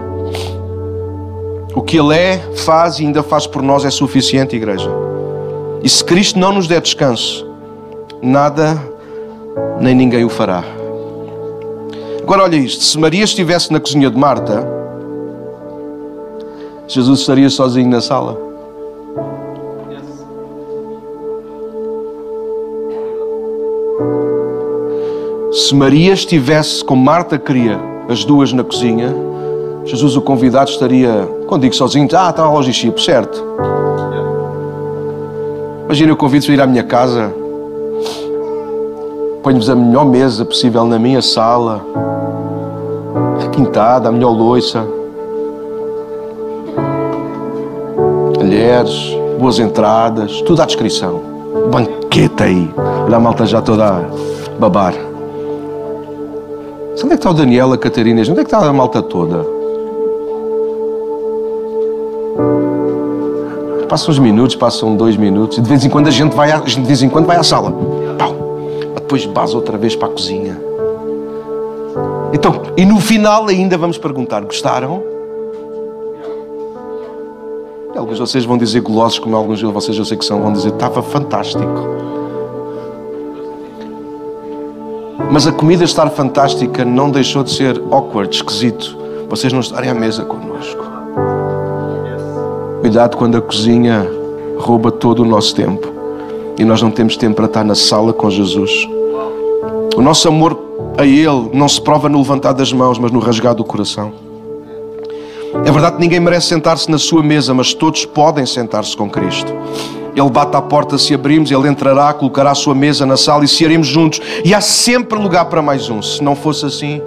O 1.74 1.82
que 1.82 1.98
Ele 1.98 2.16
é, 2.16 2.38
faz 2.54 3.00
e 3.00 3.04
ainda 3.04 3.20
faz 3.20 3.48
por 3.48 3.62
nós 3.62 3.84
é 3.84 3.90
suficiente, 3.90 4.54
igreja. 4.54 4.88
E 5.82 5.88
se 5.88 6.04
Cristo 6.04 6.38
não 6.38 6.52
nos 6.52 6.68
der 6.68 6.80
descanso, 6.80 7.44
nada 8.22 8.80
nem 9.80 9.92
ninguém 9.92 10.24
o 10.24 10.28
fará. 10.28 10.62
Agora 12.22 12.44
olha 12.44 12.54
isto: 12.54 12.84
se 12.84 12.96
Maria 12.96 13.24
estivesse 13.24 13.72
na 13.72 13.80
cozinha 13.80 14.08
de 14.08 14.16
Marta, 14.16 14.64
Jesus 16.86 17.18
estaria 17.18 17.50
sozinho 17.50 17.90
na 17.90 18.00
sala. 18.00 18.38
Se 25.50 25.74
Maria 25.74 26.12
estivesse, 26.12 26.84
como 26.84 27.02
Marta 27.02 27.36
queria, 27.36 27.95
as 28.08 28.24
duas 28.24 28.52
na 28.52 28.62
cozinha, 28.62 29.14
Jesus, 29.84 30.16
o 30.16 30.20
convidado, 30.20 30.70
estaria, 30.70 31.28
quando 31.46 31.62
digo 31.62 31.74
sozinho, 31.74 32.08
ah, 32.14 32.30
está 32.30 32.42
ao 32.42 32.62
Chipo, 32.64 33.00
certo. 33.00 33.42
Imagina, 35.84 36.10
eu 36.10 36.16
convido-vos 36.16 36.50
a 36.50 36.52
ir 36.54 36.60
à 36.60 36.66
minha 36.66 36.82
casa, 36.82 37.32
ponho-vos 39.42 39.70
a 39.70 39.76
melhor 39.76 40.04
mesa 40.04 40.44
possível 40.44 40.84
na 40.84 40.98
minha 40.98 41.22
sala, 41.22 41.80
requintada, 43.38 44.08
a 44.08 44.12
melhor 44.12 44.32
loiça, 44.32 44.84
mulheres, 48.38 49.16
boas 49.38 49.58
entradas, 49.58 50.40
tudo 50.42 50.62
à 50.62 50.66
descrição. 50.66 51.20
Banquete 51.70 52.42
aí. 52.42 52.74
Olha 53.04 53.16
a 53.16 53.20
malta 53.20 53.46
já 53.46 53.62
toda 53.62 53.86
a 53.86 54.04
babar. 54.58 54.94
Onde 57.04 57.04
é 57.04 57.08
que 57.08 57.14
está 57.14 57.30
o 57.30 57.34
Daniel, 57.34 57.72
a 57.72 57.78
Catarina? 57.78 58.20
Onde 58.22 58.30
é 58.30 58.34
que 58.36 58.42
está 58.42 58.58
a 58.58 58.72
malta 58.72 59.02
toda? 59.02 59.44
Passam 63.88 64.10
uns 64.10 64.18
minutos, 64.18 64.56
passam 64.56 64.96
dois 64.96 65.16
minutos, 65.16 65.58
e 65.58 65.60
de 65.60 65.68
vez 65.68 65.84
em 65.84 65.90
quando 65.90 66.08
a 66.08 66.10
gente 66.10 66.34
vai, 66.34 66.50
à, 66.50 66.58
de 66.58 66.80
vez 66.80 67.02
em 67.02 67.08
quando 67.08 67.26
vai 67.26 67.36
à 67.36 67.42
sala. 67.42 67.72
Pau. 68.18 68.34
Depois 68.94 69.26
base 69.26 69.54
outra 69.54 69.76
vez 69.76 69.94
para 69.94 70.08
a 70.08 70.10
cozinha. 70.10 70.60
Então, 72.32 72.62
e 72.76 72.84
no 72.84 73.00
final 73.00 73.46
ainda 73.46 73.76
vamos 73.76 73.98
perguntar: 73.98 74.42
gostaram? 74.42 75.02
Alguns 77.96 78.14
de 78.14 78.20
vocês 78.20 78.44
vão 78.44 78.58
dizer 78.58 78.80
golosos, 78.80 79.18
como 79.18 79.36
alguns 79.36 79.58
de 79.58 79.66
vocês 79.66 79.96
eu 79.96 80.04
sei 80.04 80.16
que 80.16 80.24
são, 80.24 80.40
vão 80.40 80.52
dizer: 80.52 80.70
estava 80.70 81.02
fantástico. 81.02 81.64
Mas 85.30 85.46
a 85.46 85.52
comida 85.52 85.84
estar 85.84 86.08
fantástica 86.10 86.84
não 86.84 87.10
deixou 87.10 87.42
de 87.42 87.50
ser 87.50 87.80
awkward, 87.90 88.34
esquisito. 88.34 88.96
Vocês 89.28 89.52
não 89.52 89.60
estarem 89.60 89.90
à 89.90 89.94
mesa 89.94 90.24
connosco. 90.24 90.84
Cuidado 92.80 93.16
quando 93.16 93.36
a 93.36 93.40
cozinha 93.40 94.06
rouba 94.58 94.90
todo 94.90 95.22
o 95.22 95.24
nosso 95.24 95.54
tempo 95.54 95.92
e 96.58 96.64
nós 96.64 96.80
não 96.80 96.90
temos 96.90 97.16
tempo 97.16 97.36
para 97.36 97.46
estar 97.46 97.64
na 97.64 97.74
sala 97.74 98.12
com 98.12 98.30
Jesus. 98.30 98.70
O 99.96 100.00
nosso 100.00 100.28
amor 100.28 100.58
a 100.96 101.04
Ele 101.04 101.50
não 101.52 101.68
se 101.68 101.80
prova 101.80 102.08
no 102.08 102.18
levantar 102.18 102.52
das 102.52 102.72
mãos, 102.72 102.98
mas 102.98 103.10
no 103.10 103.18
rasgar 103.18 103.54
do 103.54 103.64
coração. 103.64 104.12
É 105.64 105.70
verdade 105.70 105.96
que 105.96 106.02
ninguém 106.02 106.20
merece 106.20 106.48
sentar-se 106.48 106.90
na 106.90 106.98
sua 106.98 107.22
mesa, 107.22 107.52
mas 107.52 107.74
todos 107.74 108.04
podem 108.04 108.46
sentar-se 108.46 108.96
com 108.96 109.08
Cristo. 109.08 109.52
Ele 110.16 110.30
bate 110.30 110.56
à 110.56 110.62
porta 110.62 110.96
se 110.96 111.12
abrimos, 111.12 111.50
Ele 111.50 111.68
entrará, 111.68 112.10
colocará 112.14 112.50
a 112.52 112.54
sua 112.54 112.74
mesa 112.74 113.04
na 113.04 113.18
sala 113.18 113.44
e 113.44 113.48
cearemos 113.48 113.86
juntos. 113.86 114.18
E 114.42 114.54
há 114.54 114.62
sempre 114.62 115.18
lugar 115.18 115.44
para 115.44 115.60
mais 115.60 115.90
um. 115.90 116.00
Se 116.00 116.24
não 116.24 116.34
fosse 116.34 116.64
assim, 116.64 117.02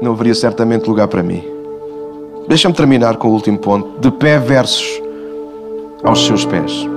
não 0.00 0.12
haveria 0.12 0.34
certamente 0.34 0.88
lugar 0.88 1.06
para 1.06 1.22
mim. 1.22 1.44
Deixa-me 2.48 2.74
terminar 2.74 3.16
com 3.16 3.28
o 3.28 3.32
último 3.32 3.58
ponto. 3.58 4.00
De 4.00 4.10
pé 4.10 4.38
versos 4.38 5.02
aos 6.02 6.24
seus 6.24 6.46
pés. 6.46 6.88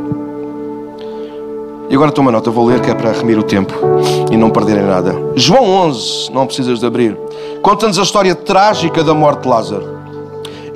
E 1.90 1.96
agora 1.96 2.12
toma 2.12 2.32
nota, 2.32 2.50
vou 2.50 2.66
ler 2.66 2.82
que 2.82 2.90
é 2.90 2.96
para 2.96 3.12
remir 3.12 3.38
o 3.38 3.44
tempo 3.44 3.74
e 4.32 4.38
não 4.38 4.50
perderem 4.50 4.84
nada. 4.84 5.14
João 5.36 5.64
11, 5.88 6.32
não 6.34 6.46
precisas 6.46 6.80
de 6.80 6.86
abrir, 6.86 7.18
conta-nos 7.62 7.98
a 7.98 8.04
história 8.04 8.36
trágica 8.36 9.04
da 9.04 9.14
morte 9.14 9.44
de 9.44 9.48
Lázaro. 9.48 9.97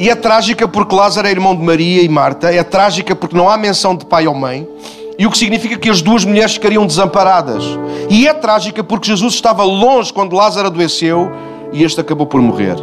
E 0.02 0.10
é 0.10 0.16
trágica 0.16 0.68
porque 0.68 0.96
Lázaro 0.96 1.28
é 1.28 1.30
irmão 1.30 1.56
de 1.56 1.62
Maria 1.62 2.02
e 2.02 2.10
Marta, 2.10 2.52
é 2.52 2.64
trágica 2.64 3.16
porque 3.16 3.38
não 3.38 3.48
há 3.48 3.56
menção 3.56 3.96
de 3.96 4.04
pai 4.04 4.26
ou 4.26 4.34
mãe, 4.34 4.68
e 5.16 5.28
o 5.28 5.30
que 5.30 5.38
significa 5.38 5.78
que 5.78 5.92
as 5.92 6.02
duas 6.02 6.26
mulheres 6.26 6.54
ficariam 6.54 6.88
desamparadas. 6.88 7.64
E 8.10 8.28
é 8.28 8.34
trágica 8.34 8.84
porque 8.84 9.06
Jesus 9.06 9.36
estava 9.36 9.64
longe 9.64 10.12
quando 10.12 10.36
Lázaro 10.36 10.70
adoeceu 10.70 11.32
e 11.72 11.84
este 11.84 12.02
acabou 12.02 12.26
por 12.26 12.42
morrer. 12.42 12.78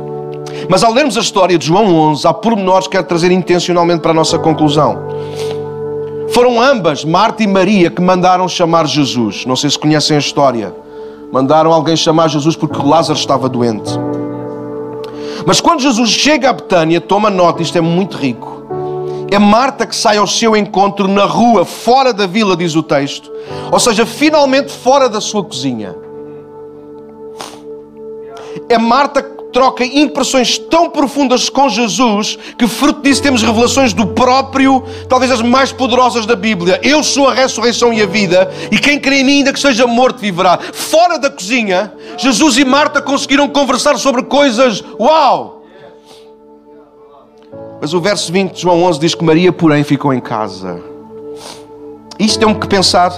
Mas 0.70 0.84
ao 0.84 0.92
lermos 0.92 1.16
a 1.16 1.20
história 1.20 1.58
de 1.58 1.66
João 1.66 1.92
11, 1.92 2.24
há 2.24 2.32
pormenores 2.32 2.86
que 2.86 2.92
quero 2.92 3.08
trazer 3.08 3.32
intencionalmente 3.32 4.00
para 4.00 4.12
a 4.12 4.14
nossa 4.14 4.38
conclusão. 4.38 4.96
Foram 6.28 6.62
ambas, 6.62 7.04
Marta 7.04 7.42
e 7.42 7.48
Maria, 7.48 7.90
que 7.90 8.00
mandaram 8.00 8.46
chamar 8.46 8.86
Jesus. 8.86 9.44
Não 9.44 9.56
sei 9.56 9.68
se 9.70 9.78
conhecem 9.78 10.14
a 10.14 10.20
história. 10.20 10.72
Mandaram 11.32 11.72
alguém 11.72 11.96
chamar 11.96 12.28
Jesus 12.28 12.54
porque 12.54 12.80
Lázaro 12.80 13.18
estava 13.18 13.48
doente. 13.48 13.90
Mas 15.46 15.60
quando 15.60 15.80
Jesus 15.80 16.10
chega 16.10 16.50
a 16.50 16.52
Betânia, 16.52 17.00
toma 17.00 17.30
nota, 17.30 17.62
isto 17.62 17.76
é 17.78 17.80
muito 17.80 18.16
rico. 18.16 18.58
É 19.30 19.38
Marta 19.38 19.86
que 19.86 19.94
sai 19.94 20.16
ao 20.16 20.26
seu 20.26 20.56
encontro 20.56 21.06
na 21.06 21.24
rua, 21.24 21.64
fora 21.64 22.12
da 22.12 22.26
vila, 22.26 22.56
diz 22.56 22.74
o 22.74 22.82
texto. 22.82 23.30
Ou 23.70 23.78
seja, 23.78 24.06
finalmente 24.06 24.72
fora 24.72 25.08
da 25.08 25.20
sua 25.20 25.44
cozinha. 25.44 25.94
É 28.68 28.78
Marta 28.78 29.22
que 29.22 29.37
troca 29.52 29.84
impressões 29.84 30.58
tão 30.58 30.90
profundas 30.90 31.48
com 31.48 31.68
Jesus 31.68 32.38
que, 32.56 32.66
fruto 32.66 33.02
disso, 33.02 33.22
temos 33.22 33.42
revelações 33.42 33.92
do 33.92 34.06
próprio, 34.06 34.84
talvez 35.08 35.30
as 35.30 35.42
mais 35.42 35.72
poderosas 35.72 36.26
da 36.26 36.36
Bíblia. 36.36 36.80
Eu 36.82 37.02
sou 37.02 37.28
a 37.28 37.34
ressurreição 37.34 37.92
e 37.92 38.02
a 38.02 38.06
vida, 38.06 38.50
e 38.70 38.78
quem 38.78 38.98
crê 38.98 39.20
em 39.20 39.24
mim, 39.24 39.36
ainda 39.38 39.52
que 39.52 39.60
seja 39.60 39.86
morto, 39.86 40.18
viverá. 40.18 40.58
Fora 40.72 41.18
da 41.18 41.30
cozinha, 41.30 41.92
Jesus 42.16 42.58
e 42.58 42.64
Marta 42.64 43.00
conseguiram 43.00 43.48
conversar 43.48 43.96
sobre 43.98 44.22
coisas. 44.22 44.82
Uau! 44.98 45.62
Mas 47.80 47.94
o 47.94 48.00
verso 48.00 48.32
20 48.32 48.52
de 48.52 48.62
João 48.62 48.82
11 48.84 48.98
diz 48.98 49.14
que 49.14 49.24
Maria, 49.24 49.52
porém, 49.52 49.84
ficou 49.84 50.12
em 50.12 50.20
casa. 50.20 50.82
Isto 52.18 52.40
tem-me 52.40 52.58
que 52.58 52.66
pensar. 52.66 53.12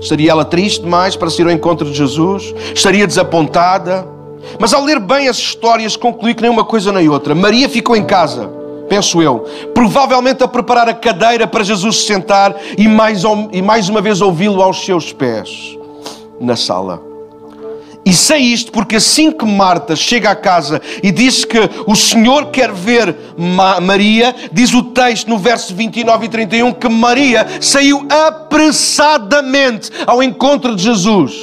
Estaria 0.00 0.30
ela 0.30 0.44
triste 0.44 0.82
demais 0.82 1.16
para 1.16 1.28
ir 1.28 1.46
ao 1.46 1.50
encontro 1.50 1.90
de 1.90 1.96
Jesus? 1.96 2.54
Estaria 2.74 3.06
desapontada? 3.06 4.17
Mas 4.58 4.72
ao 4.72 4.84
ler 4.84 4.98
bem 4.98 5.28
as 5.28 5.38
histórias, 5.38 5.96
concluí 5.96 6.34
que 6.34 6.42
nem 6.42 6.50
uma 6.50 6.64
coisa 6.64 6.92
nem 6.92 7.08
outra. 7.08 7.34
Maria 7.34 7.68
ficou 7.68 7.96
em 7.96 8.04
casa, 8.04 8.50
penso 8.88 9.22
eu, 9.22 9.46
provavelmente 9.74 10.42
a 10.42 10.48
preparar 10.48 10.88
a 10.88 10.94
cadeira 10.94 11.46
para 11.46 11.64
Jesus 11.64 11.98
se 11.98 12.06
sentar 12.06 12.54
e 12.76 12.88
mais, 12.88 13.22
e 13.52 13.62
mais 13.62 13.88
uma 13.88 14.00
vez 14.00 14.20
ouvi-lo 14.20 14.62
aos 14.62 14.84
seus 14.84 15.12
pés, 15.12 15.76
na 16.40 16.56
sala. 16.56 17.08
E 18.08 18.12
sei 18.14 18.38
isto 18.38 18.72
porque 18.72 18.96
assim 18.96 19.30
que 19.30 19.44
Marta 19.44 19.94
chega 19.94 20.30
à 20.30 20.34
casa 20.34 20.80
e 21.02 21.10
diz 21.10 21.44
que 21.44 21.58
o 21.86 21.94
Senhor 21.94 22.46
quer 22.46 22.72
ver 22.72 23.14
Maria, 23.82 24.34
diz 24.50 24.72
o 24.72 24.82
texto 24.82 25.28
no 25.28 25.36
verso 25.36 25.74
29 25.74 26.24
e 26.24 26.28
31 26.30 26.72
que 26.72 26.88
Maria 26.88 27.46
saiu 27.60 28.06
apressadamente 28.08 29.90
ao 30.06 30.22
encontro 30.22 30.74
de 30.74 30.84
Jesus. 30.84 31.34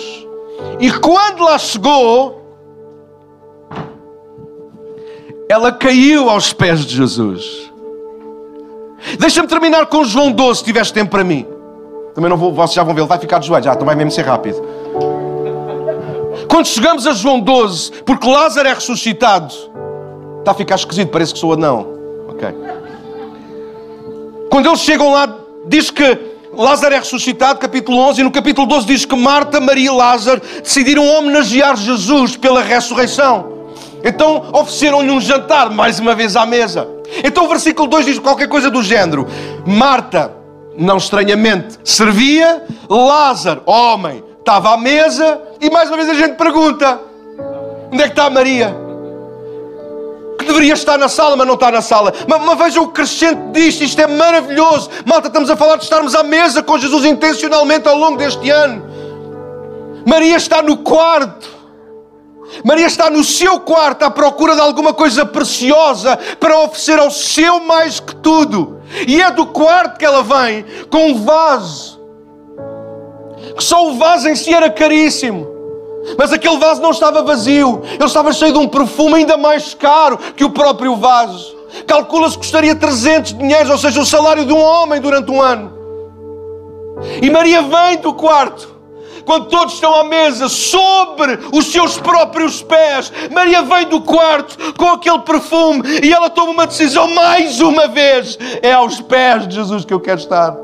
E 0.80 0.91
quando 0.91 1.43
lá 1.43 1.60
chegou, 1.60 2.45
ela 5.48 5.72
caiu 5.72 6.30
aos 6.30 6.52
pés 6.52 6.86
de 6.86 6.96
Jesus. 6.96 7.72
Deixa-me 9.20 9.48
terminar 9.48 9.86
com 9.86 10.04
João 10.04 10.32
12, 10.32 10.60
se 10.60 10.66
tiveres 10.66 10.91
tempo 10.91 11.12
para 11.12 11.24
mim. 11.24 11.46
Também 12.14 12.30
não 12.30 12.38
vou, 12.38 12.52
vocês 12.54 12.74
já 12.74 12.84
vão 12.84 12.96
ver, 12.96 13.02
ele 13.02 13.08
vai 13.08 13.20
ficar 13.20 13.39
de 13.39 13.48
joelhos. 13.48 13.68
Ah, 13.68 13.74
então 13.74 13.86
vai 13.86 13.96
mesmo 13.96 14.12
ser 14.12 14.24
rápido. 14.24 14.62
Quando 16.50 16.66
chegamos 16.68 17.06
a 17.06 17.14
João 17.14 17.39
12, 17.39 17.91
porque 18.04 18.28
Lázaro 18.28 18.68
é 18.68 18.74
ressuscitado, 18.74 19.54
está 20.39 20.52
a 20.52 20.54
ficar 20.54 20.76
esquisito, 20.76 21.10
parece 21.10 21.34
que 21.34 21.39
sou 21.39 21.56
não. 21.56 21.93
Ok. 22.30 22.48
Quando 24.50 24.68
eles 24.68 24.80
chegam 24.80 25.12
lá, 25.12 25.38
diz 25.68 25.91
que 25.91 26.18
Lázaro 26.54 26.96
é 26.96 27.00
ressuscitado, 27.00 27.60
capítulo 27.60 27.98
11, 27.98 28.22
e 28.22 28.24
no 28.24 28.32
capítulo 28.32 28.66
12 28.66 28.88
diz 28.88 29.06
que 29.06 29.16
Marta, 29.16 29.60
Maria 29.60 29.88
e 29.88 29.93
Lázaro 29.93 30.41
decidiram 30.64 31.06
homenagear 31.06 31.76
Jesus 31.76 32.38
pela 32.38 32.62
ressurreição. 32.62 33.55
Então 34.06 34.49
ofereceram-lhe 34.53 35.10
um 35.10 35.20
jantar 35.20 35.72
mais 35.72 35.99
uma 35.99 36.14
vez 36.14 36.36
à 36.36 36.45
mesa. 36.45 36.88
Então 37.24 37.45
o 37.45 37.47
versículo 37.49 37.88
2 37.88 38.06
diz 38.06 38.20
qualquer 38.20 38.47
coisa 38.47 38.70
do 38.70 38.84
género: 38.84 39.28
Marta, 39.66 40.32
não 40.78 40.97
estranhamente, 40.97 41.80
servia, 41.84 42.64
Lázaro, 42.88 43.64
homem, 43.66 44.24
estava 44.38 44.76
à 44.76 44.78
mesa, 44.78 45.41
e 45.60 45.72
mais 45.72 45.89
uma 45.89 45.97
vez 45.97 46.10
a 46.10 46.14
gente 46.14 46.36
pergunta: 46.36 47.01
onde 47.91 48.03
é 48.03 48.06
que 48.06 48.12
está 48.12 48.30
Maria? 48.30 48.76
Que 50.38 50.45
deveria 50.45 50.74
estar 50.74 50.99
na 50.99 51.10
sala, 51.10 51.36
mas 51.36 51.47
não 51.47 51.56
está 51.56 51.72
na 51.72 51.82
sala. 51.82 52.14
Mas, 52.28 52.41
mas 52.45 52.58
veja 52.60 52.82
o 52.82 52.89
crescente 52.89 53.39
disto, 53.53 53.84
isto 53.84 53.99
é 53.99 54.06
maravilhoso. 54.06 54.91
Malta, 55.03 55.30
estamos 55.30 55.49
a 55.49 55.56
falar 55.56 55.78
de 55.78 55.84
estarmos 55.84 56.14
à 56.14 56.22
mesa 56.22 56.62
com 56.62 56.78
Jesus 56.78 57.06
intencionalmente 57.06 57.88
ao 57.88 57.97
longo 57.97 58.18
deste 58.18 58.51
ano. 58.51 58.86
Maria 60.06 60.36
está 60.36 60.62
no 60.62 60.78
quarto 60.78 61.55
Maria 62.64 62.86
está 62.86 63.10
no 63.10 63.24
seu 63.24 63.60
quarto 63.60 64.04
à 64.04 64.12
procura 64.12 64.56
de 64.56 64.62
alguma 64.62 64.93
coisa 64.93 65.26
preciosa 65.26 66.18
para 66.39 66.60
oferecer 66.60 67.00
ao 67.00 67.12
seu 67.12 67.60
mais 67.60 68.00
que 68.00 68.16
tudo. 68.16 68.80
E 69.08 69.22
é 69.22 69.32
do 69.32 69.48
quarto 69.48 69.98
que 69.98 70.06
ela 70.06 70.24
vem 70.24 70.66
com 70.89 71.10
um 71.10 71.24
vaso. 71.24 72.00
Que 73.58 73.64
só 73.64 73.89
o 73.89 73.96
vaso 73.96 74.28
em 74.28 74.36
si 74.36 74.54
era 74.54 74.70
caríssimo. 74.70 75.56
Mas 76.18 76.32
aquele 76.32 76.58
vaso 76.58 76.82
não 76.82 76.91
estava 76.91 77.24
vazio, 77.24 77.82
ele 77.84 78.04
estava 78.04 78.32
cheio 78.32 78.54
de 78.54 78.60
um 78.60 78.68
perfume 78.68 79.16
ainda 79.16 79.38
mais 79.38 79.74
caro 79.74 80.20
que 80.36 80.43
o 80.43 80.52
próprio 80.52 80.96
vaso. 80.96 81.56
Calcula-se 81.88 82.36
que 82.36 82.39
custaria 82.39 82.76
300 82.76 83.38
dinheiros, 83.38 83.72
ou 83.72 83.78
seja, 83.78 84.00
o 84.00 84.06
salário 84.06 84.46
de 84.46 84.54
um 84.54 84.62
homem 84.62 85.02
durante 85.02 85.32
um 85.32 85.41
ano. 85.41 85.74
E 87.22 87.30
Maria 87.30 87.64
vem 87.64 87.98
do 87.98 88.14
quarto 88.14 88.75
quando 89.26 89.48
todos 89.48 89.74
estão 89.74 89.94
à 89.96 90.04
mesa, 90.04 90.48
sobre 90.48 91.40
os 91.52 91.72
seus 91.72 91.98
próprios 91.98 92.62
pés. 92.62 93.12
Maria 93.32 93.64
vem 93.64 93.88
do 93.88 94.02
quarto 94.02 94.74
com 94.74 94.90
aquele 94.90 95.20
perfume 95.20 95.82
e 96.04 96.14
ela 96.14 96.30
toma 96.30 96.52
uma 96.52 96.68
decisão 96.68 97.08
mais 97.14 97.60
uma 97.60 97.88
vez: 97.88 98.38
é 98.62 98.72
aos 98.72 99.02
pés 99.02 99.48
de 99.48 99.56
Jesus 99.56 99.84
que 99.84 99.94
eu 99.94 100.00
quero 100.00 100.20
estar. 100.20 100.56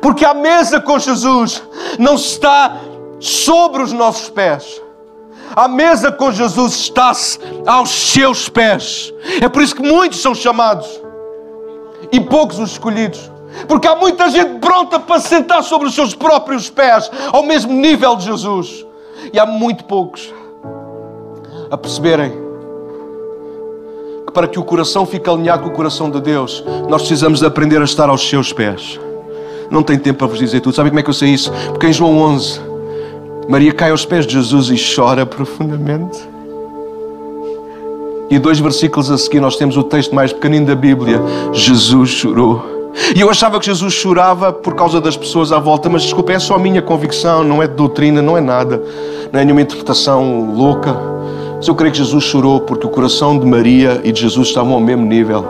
Porque 0.00 0.24
à 0.24 0.34
mesa 0.34 0.80
com 0.80 0.98
Jesus 0.98 1.62
não 1.98 2.14
está 2.14 2.76
sobre 3.20 3.82
os 3.82 3.92
nossos 3.92 4.28
pés. 4.28 4.82
A 5.56 5.68
mesa 5.68 6.10
com 6.10 6.32
Jesus 6.32 6.74
está-se 6.74 7.38
aos 7.66 7.90
seus 7.90 8.48
pés. 8.48 9.12
É 9.40 9.48
por 9.48 9.62
isso 9.62 9.76
que 9.76 9.82
muitos 9.82 10.20
são 10.20 10.34
chamados 10.34 10.88
e 12.10 12.20
poucos 12.20 12.58
os 12.58 12.72
escolhidos. 12.72 13.33
Porque 13.68 13.86
há 13.86 13.94
muita 13.94 14.28
gente 14.28 14.58
pronta 14.58 14.98
para 14.98 15.20
sentar 15.20 15.62
sobre 15.62 15.88
os 15.88 15.94
seus 15.94 16.14
próprios 16.14 16.68
pés, 16.68 17.10
ao 17.32 17.42
mesmo 17.42 17.72
nível 17.72 18.16
de 18.16 18.24
Jesus. 18.24 18.84
E 19.32 19.38
há 19.38 19.46
muito 19.46 19.84
poucos 19.84 20.32
a 21.70 21.76
perceberem 21.76 22.32
que 24.26 24.32
para 24.32 24.46
que 24.46 24.58
o 24.58 24.64
coração 24.64 25.06
fique 25.06 25.28
alinhado 25.28 25.62
com 25.62 25.68
o 25.68 25.72
coração 25.72 26.10
de 26.10 26.20
Deus, 26.20 26.64
nós 26.88 27.02
precisamos 27.02 27.40
de 27.40 27.46
aprender 27.46 27.80
a 27.80 27.84
estar 27.84 28.08
aos 28.08 28.28
seus 28.28 28.52
pés. 28.52 28.98
Não 29.70 29.82
tem 29.82 29.98
tempo 29.98 30.18
para 30.18 30.26
vos 30.28 30.38
dizer 30.38 30.60
tudo. 30.60 30.74
Sabe 30.74 30.90
como 30.90 31.00
é 31.00 31.02
que 31.02 31.10
eu 31.10 31.14
sei 31.14 31.30
isso? 31.30 31.50
Porque 31.70 31.86
em 31.86 31.92
João 31.92 32.18
11, 32.18 32.60
Maria 33.48 33.72
cai 33.72 33.90
aos 33.90 34.04
pés 34.04 34.26
de 34.26 34.34
Jesus 34.34 34.68
e 34.70 34.94
chora 34.94 35.24
profundamente. 35.24 36.18
E 38.30 38.38
dois 38.38 38.58
versículos 38.58 39.10
a 39.10 39.18
seguir 39.18 39.40
nós 39.40 39.56
temos 39.56 39.76
o 39.76 39.82
texto 39.82 40.14
mais 40.14 40.32
pequenino 40.32 40.66
da 40.66 40.74
Bíblia. 40.74 41.20
Jesus 41.52 42.10
chorou. 42.10 42.73
E 43.14 43.20
eu 43.20 43.28
achava 43.28 43.58
que 43.58 43.66
Jesus 43.66 43.92
chorava 43.92 44.52
por 44.52 44.74
causa 44.74 45.00
das 45.00 45.16
pessoas 45.16 45.52
à 45.52 45.58
volta, 45.58 45.88
mas 45.88 46.02
desculpa, 46.02 46.32
é 46.32 46.38
só 46.38 46.54
a 46.54 46.58
minha 46.58 46.80
convicção, 46.80 47.42
não 47.42 47.62
é 47.62 47.66
doutrina, 47.66 48.22
não 48.22 48.36
é 48.36 48.40
nada, 48.40 48.82
não 49.32 49.40
é 49.40 49.44
nenhuma 49.44 49.62
interpretação 49.62 50.52
louca. 50.54 50.96
Mas 51.56 51.66
eu 51.66 51.74
creio 51.74 51.92
que 51.92 51.98
Jesus 51.98 52.24
chorou 52.24 52.60
porque 52.60 52.86
o 52.86 52.90
coração 52.90 53.38
de 53.38 53.46
Maria 53.46 54.00
e 54.04 54.12
de 54.12 54.20
Jesus 54.20 54.48
estavam 54.48 54.74
ao 54.74 54.80
mesmo 54.80 55.04
nível. 55.04 55.44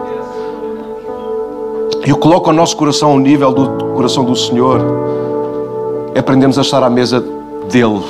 Eu 2.07 2.17
coloco 2.17 2.51
o 2.51 2.53
nosso 2.53 2.77
coração 2.77 3.11
ao 3.11 3.19
nível 3.19 3.53
do 3.53 3.95
coração 3.95 4.25
do 4.25 4.37
Senhor. 4.37 4.81
Aprendemos 6.17 6.59
a 6.59 6.63
estar 6.63 6.83
à 6.83 6.91
mesa 6.91 7.21
dele. 7.71 8.03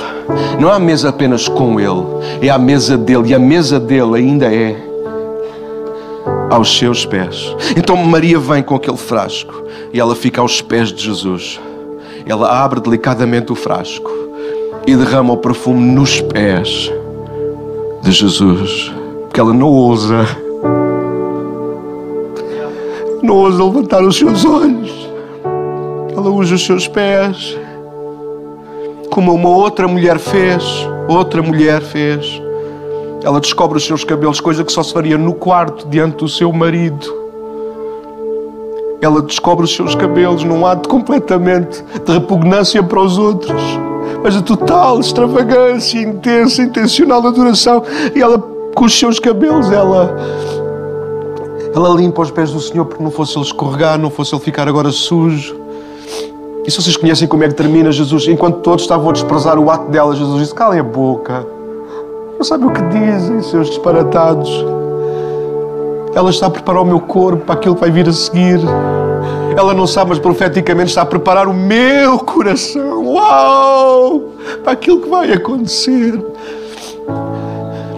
Não 0.59 0.69
é 0.69 0.73
a 0.73 0.79
mesa 0.79 1.09
apenas 1.09 1.47
com 1.47 1.79
ele, 1.79 2.03
é 2.41 2.49
a 2.49 2.57
mesa 2.57 2.97
dele. 2.97 3.29
E 3.29 3.33
a 3.33 3.39
mesa 3.39 3.79
dele 3.79 4.17
ainda 4.17 4.53
é 4.53 4.84
aos 6.55 6.77
seus 6.77 7.05
pés. 7.05 7.53
Então 7.75 7.97
Maria 7.97 8.39
vem 8.39 8.63
com 8.63 8.75
aquele 8.75 8.97
frasco 8.97 9.53
e 9.93 9.99
ela 9.99 10.15
fica 10.15 10.41
aos 10.41 10.61
pés 10.61 10.91
de 10.91 11.03
Jesus. 11.03 11.59
Ela 12.25 12.63
abre 12.63 12.79
delicadamente 12.79 13.51
o 13.51 13.55
frasco 13.55 14.09
e 14.87 14.95
derrama 14.95 15.33
o 15.33 15.37
perfume 15.37 15.81
nos 15.81 16.21
pés 16.21 16.91
de 18.01 18.11
Jesus. 18.11 18.91
Porque 19.23 19.39
ela 19.39 19.53
não 19.53 19.67
ousa, 19.67 20.25
não 23.21 23.35
ousa 23.35 23.63
levantar 23.63 24.01
os 24.03 24.17
seus 24.17 24.45
olhos. 24.45 25.09
Ela 26.15 26.29
usa 26.29 26.55
os 26.55 26.65
seus 26.65 26.87
pés, 26.87 27.57
como 29.11 29.33
uma 29.33 29.49
outra 29.49 29.87
mulher 29.87 30.17
fez. 30.19 30.63
Outra 31.07 31.43
mulher 31.43 31.81
fez 31.81 32.44
ela 33.25 33.39
descobre 33.39 33.75
os 33.75 33.83
seus 33.83 34.03
cabelos, 34.03 34.39
coisa 34.39 34.63
que 34.63 34.71
só 34.71 34.83
se 34.83 34.93
faria 34.93 35.17
no 35.17 35.33
quarto 35.33 35.87
diante 35.87 36.17
do 36.17 36.29
seu 36.29 36.53
marido. 36.53 37.11
Ela 39.01 39.19
descobre 39.19 39.65
os 39.65 39.73
seus 39.73 39.95
cabelos 39.95 40.43
num 40.43 40.63
ato 40.63 40.87
completamente 40.87 41.83
de 42.05 42.11
repugnância 42.13 42.83
para 42.83 43.01
os 43.01 43.17
outros, 43.17 43.79
mas 44.23 44.35
de 44.35 44.43
total 44.43 44.99
extravagância, 44.99 45.99
intensa, 45.99 46.61
intencional 46.61 47.25
adoração. 47.25 47.81
E 48.13 48.21
ela, 48.21 48.37
com 48.75 48.85
os 48.85 48.97
seus 48.97 49.19
cabelos, 49.19 49.71
ela 49.71 50.15
ela 51.75 51.89
limpa 51.89 52.21
os 52.21 52.29
pés 52.29 52.51
do 52.51 52.59
Senhor 52.59 52.85
porque 52.85 53.03
não 53.03 53.09
fosse 53.09 53.35
ele 53.35 53.45
escorregar, 53.45 53.97
não 53.97 54.11
fosse 54.11 54.35
ele 54.35 54.43
ficar 54.43 54.67
agora 54.67 54.91
sujo. 54.91 55.55
E 56.63 56.69
se 56.69 56.77
vocês 56.79 56.95
conhecem 56.95 57.27
como 57.27 57.43
é 57.43 57.47
que 57.47 57.55
termina 57.55 57.91
Jesus, 57.91 58.27
enquanto 58.27 58.59
todos 58.59 58.83
estavam 58.83 59.09
a 59.09 59.13
desprezar 59.13 59.57
o 59.57 59.71
ato 59.71 59.89
dela, 59.89 60.15
Jesus 60.15 60.41
disse: 60.41 60.53
calem 60.53 60.79
a 60.79 60.83
boca. 60.83 61.55
Sabe 62.47 62.65
o 62.65 62.71
que 62.71 62.81
dizem, 62.83 63.41
seus 63.41 63.69
disparatados. 63.69 64.51
Ela 66.13 66.29
está 66.29 66.45
a 66.45 66.49
preparar 66.51 66.83
o 66.83 66.85
meu 66.85 66.99
corpo 66.99 67.43
para 67.43 67.55
aquilo 67.55 67.73
que 67.73 67.81
vai 67.81 67.89
vir 67.89 68.07
a 68.07 68.13
seguir. 68.13 68.59
Ela 69.57 69.73
não 69.73 69.87
sabe, 69.87 70.11
mas 70.11 70.19
profeticamente 70.19 70.89
está 70.89 71.01
a 71.01 71.05
preparar 71.07 71.47
o 71.47 71.53
meu 71.55 72.19
coração. 72.19 73.03
Uau! 73.03 74.25
Para 74.63 74.73
aquilo 74.73 75.01
que 75.01 75.09
vai 75.09 75.33
acontecer. 75.33 76.23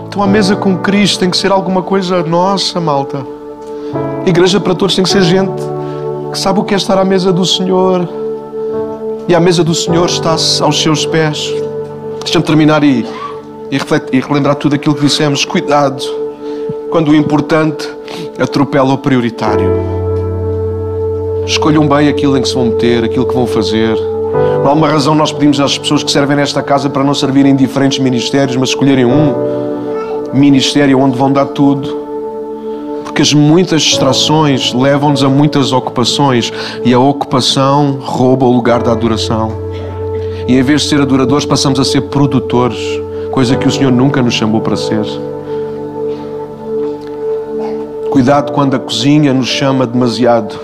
Então 0.08 0.24
a 0.24 0.28
mesa 0.28 0.56
com 0.56 0.78
Cristo 0.78 1.20
tem 1.20 1.30
que 1.30 1.36
ser 1.36 1.52
alguma 1.52 1.82
coisa 1.82 2.24
nossa, 2.24 2.80
malta. 2.80 3.28
igreja 4.26 4.62
para 4.62 4.74
todos 4.74 4.96
tem 4.96 5.04
que 5.04 5.10
ser 5.10 5.24
gente 5.24 5.62
que 6.32 6.40
sabe 6.40 6.62
o 6.62 6.64
que 6.64 6.74
é 6.74 6.78
estar 6.78 6.98
à 6.98 7.04
mesa 7.04 7.34
do 7.34 7.46
Senhor. 7.46 8.08
E 9.28 9.36
a 9.36 9.42
mesa 9.42 9.62
do 9.62 9.76
Senhor 9.76 10.06
está 10.06 10.32
aos 10.32 10.82
seus 10.82 11.06
pés. 11.06 11.54
Deixa-me 12.24 12.46
terminar 12.46 12.82
e 12.82 13.06
e, 13.72 13.78
refletir, 13.78 14.16
e 14.16 14.20
relembrar 14.20 14.56
tudo 14.56 14.76
aquilo 14.76 14.96
que 14.96 15.02
dissemos. 15.02 15.46
Cuidado 15.46 16.04
quando 16.90 17.10
o 17.10 17.16
importante 17.16 17.88
atropela 18.40 18.94
o 18.94 18.98
prioritário. 18.98 19.72
Escolham 21.46 21.88
bem 21.88 22.10
aquilo 22.10 22.38
em 22.38 22.42
que 22.42 22.48
se 22.48 22.54
vão 22.54 22.66
meter, 22.66 23.04
aquilo 23.04 23.26
que 23.26 23.34
vão 23.34 23.48
fazer. 23.48 23.96
Não 24.64 24.70
há 24.70 24.74
uma 24.74 24.90
razão 24.90 25.16
nós 25.16 25.32
pedimos 25.32 25.60
às 25.60 25.78
pessoas 25.78 26.04
que 26.04 26.12
servem 26.12 26.36
nesta 26.36 26.62
casa 26.62 26.90
para 26.90 27.04
não 27.04 27.14
servirem 27.14 27.54
em 27.54 27.56
diferentes 27.56 28.00
ministérios, 28.00 28.56
mas 28.58 28.70
escolherem 28.70 29.06
um 29.06 30.34
ministério 30.34 31.00
onde 31.00 31.18
vão 31.18 31.32
dar 31.32 31.46
tudo. 31.46 32.08
Porque 33.04 33.22
as 33.22 33.34
muitas 33.34 33.82
distrações 33.82 34.74
levam-nos 34.74 35.24
a 35.24 35.30
muitas 35.30 35.72
ocupações 35.72 36.52
e 36.84 36.94
a 36.94 37.00
ocupação 37.00 37.98
rouba 38.02 38.46
o 38.46 38.52
lugar 38.52 38.84
da 38.84 38.92
adoração. 38.92 39.52
E 40.48 40.58
em 40.58 40.62
vez 40.62 40.82
de 40.82 40.90
ser 40.90 41.02
adoradores, 41.02 41.46
passamos 41.46 41.80
a 41.80 41.86
ser 41.86 42.02
produtores 42.02 42.78
coisa 43.38 43.56
que 43.56 43.68
o 43.68 43.72
Senhor 43.72 43.92
nunca 43.92 44.20
nos 44.20 44.34
chamou 44.34 44.62
para 44.62 44.76
ser. 44.76 45.06
Cuidado 48.10 48.52
quando 48.52 48.76
a 48.76 48.80
cozinha 48.80 49.32
nos 49.32 49.48
chama 49.48 49.86
demasiado 49.86 50.60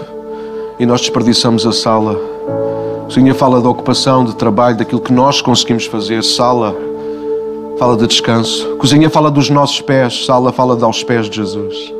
e 0.80 0.86
nós 0.88 1.01
desperdiçamos 1.01 1.67
a 1.67 1.71
sala. 1.71 2.19
Cozinha 3.05 3.36
fala 3.36 3.61
da 3.61 3.69
ocupação, 3.69 4.26
de 4.26 4.36
trabalho, 4.36 4.76
daquilo 4.76 5.01
que 5.01 5.13
nós 5.13 5.39
conseguimos 5.39 5.86
fazer. 5.86 6.24
Sala 6.24 6.76
fala 7.78 7.95
de 7.95 8.07
descanso. 8.07 8.76
Cozinha 8.78 9.07
fala 9.07 9.30
dos 9.30 9.51
nossos 9.51 9.80
pés. 9.80 10.26
Sala 10.26 10.51
fala 10.51 10.76
de 10.76 10.84
aos 10.84 11.03
pés 11.03 11.30
de 11.30 11.36
Jesus. 11.36 11.93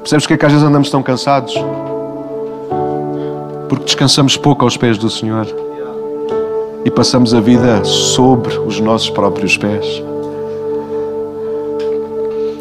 Percebes 0.00 0.26
que 0.26 0.34
é 0.34 0.36
que 0.36 0.44
às 0.44 0.52
vezes 0.52 0.68
andamos 0.68 0.90
tão 0.90 1.02
cansados? 1.02 1.54
Porque 3.70 3.86
descansamos 3.86 4.36
pouco 4.36 4.66
aos 4.66 4.76
pés 4.76 4.98
do 4.98 5.08
Senhor 5.08 5.46
e 6.84 6.90
passamos 6.90 7.34
a 7.34 7.40
vida 7.40 7.84
sobre 7.84 8.56
os 8.58 8.80
nossos 8.80 9.10
próprios 9.10 9.56
pés. 9.56 10.02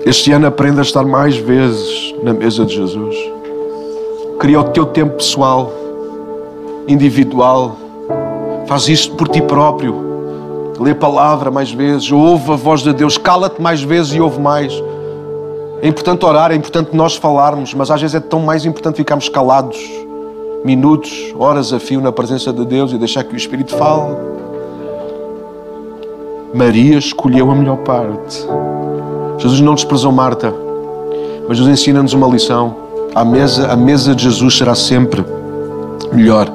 Este 0.06 0.32
ano 0.32 0.48
aprenda 0.48 0.82
a 0.82 0.84
estar 0.84 1.06
mais 1.06 1.38
vezes 1.38 2.16
na 2.24 2.34
mesa 2.34 2.66
de 2.66 2.76
Jesus. 2.76 3.16
Cria 4.40 4.60
o 4.60 4.64
teu 4.66 4.86
tempo 4.86 5.18
pessoal, 5.18 5.72
individual. 6.88 7.78
Faz 8.68 8.88
isto 8.88 9.16
por 9.16 9.28
ti 9.28 9.42
próprio. 9.42 10.08
Lê 10.80 10.92
a 10.92 10.96
palavra 10.96 11.52
mais 11.52 11.72
vezes, 11.72 12.12
ouve 12.12 12.52
a 12.52 12.56
voz 12.56 12.82
de 12.82 12.94
Deus, 12.94 13.18
cala-te 13.18 13.62
mais 13.62 13.82
vezes 13.82 14.14
e 14.14 14.22
ouve 14.22 14.40
mais. 14.40 14.74
É 15.82 15.88
importante 15.88 16.26
orar, 16.26 16.52
é 16.52 16.56
importante 16.56 16.96
nós 16.96 17.16
falarmos, 17.16 17.74
mas 17.74 17.92
às 17.92 18.02
vezes 18.02 18.16
é 18.16 18.20
tão 18.20 18.40
mais 18.40 18.66
importante 18.66 18.98
ficarmos 18.98 19.30
calados 19.30 19.78
minutos, 20.64 21.34
horas 21.38 21.72
a 21.72 21.80
fio 21.80 22.02
na 22.02 22.12
presença 22.12 22.52
de 22.52 22.66
Deus 22.66 22.92
e 22.92 22.98
deixar 22.98 23.24
que 23.24 23.34
o 23.34 23.38
Espírito 23.38 23.76
fale. 23.76 24.16
Maria 26.54 26.98
escolheu 26.98 27.50
a 27.52 27.56
melhor 27.56 27.78
parte. 27.78 28.46
Jesus 29.38 29.62
não 29.62 29.76
desprezou 29.76 30.12
Marta, 30.12 30.54
mas 31.48 31.58
Jesus 31.58 31.80
ensina-nos 31.80 32.14
uma 32.14 32.28
lição. 32.28 32.76
A 33.16 33.24
mesa, 33.24 33.72
a 33.72 33.76
mesa 33.76 34.14
de 34.14 34.24
Jesus 34.24 34.58
será 34.58 34.76
sempre 34.76 35.24
melhor. 36.12 36.52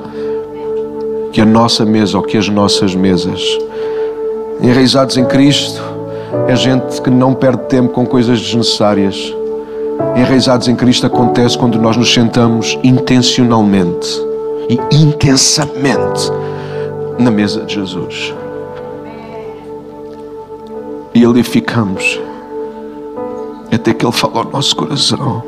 que 1.32 1.40
a 1.40 1.44
nossa 1.44 1.84
mesa 1.84 2.16
ou 2.16 2.22
que 2.22 2.36
as 2.38 2.48
nossas 2.48 2.94
mesas. 2.94 3.42
Enraizados 4.61 5.16
em 5.16 5.24
Cristo 5.24 5.82
é 6.46 6.55
gente 6.55 7.02
que 7.02 7.11
não 7.11 7.34
perde 7.34 7.64
tempo 7.64 7.92
com 7.92 8.07
coisas 8.07 8.40
desnecessárias. 8.40 9.34
Enraizados 10.16 10.68
em 10.68 10.76
Cristo 10.76 11.06
acontece 11.06 11.58
quando 11.58 11.78
nós 11.80 11.96
nos 11.96 12.12
sentamos 12.12 12.78
intencionalmente 12.84 14.08
e 14.68 14.78
intensamente 14.96 16.30
na 17.18 17.30
mesa 17.30 17.64
de 17.64 17.74
Jesus. 17.74 18.34
E 21.14 21.24
ali 21.24 21.42
ficamos 21.42 22.20
até 23.72 23.92
que 23.92 24.04
Ele 24.06 24.12
fala 24.12 24.38
ao 24.38 24.44
nosso 24.44 24.74
coração. 24.76 25.42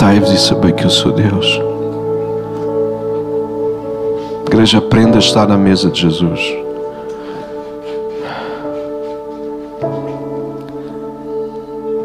Aquietai-vos 0.00 0.32
e 0.32 0.38
sabei 0.38 0.72
que 0.72 0.86
eu 0.86 0.88
sou 0.88 1.12
Deus. 1.12 1.60
Igreja, 4.46 4.78
aprenda 4.78 5.16
a 5.16 5.18
estar 5.18 5.46
na 5.46 5.58
mesa 5.58 5.90
de 5.90 6.00
Jesus. 6.00 6.40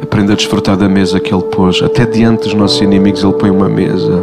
Aprenda 0.04 0.34
a 0.34 0.36
desfrutar 0.36 0.76
da 0.76 0.90
mesa 0.90 1.22
que 1.22 1.34
Ele 1.34 1.44
pôs. 1.44 1.82
Até 1.82 2.06
diante 2.06 2.44
dos 2.44 2.54
nossos 2.54 2.82
inimigos, 2.82 3.24
Ele 3.24 3.32
põe 3.32 3.50
uma 3.50 3.70
mesa. 3.70 4.22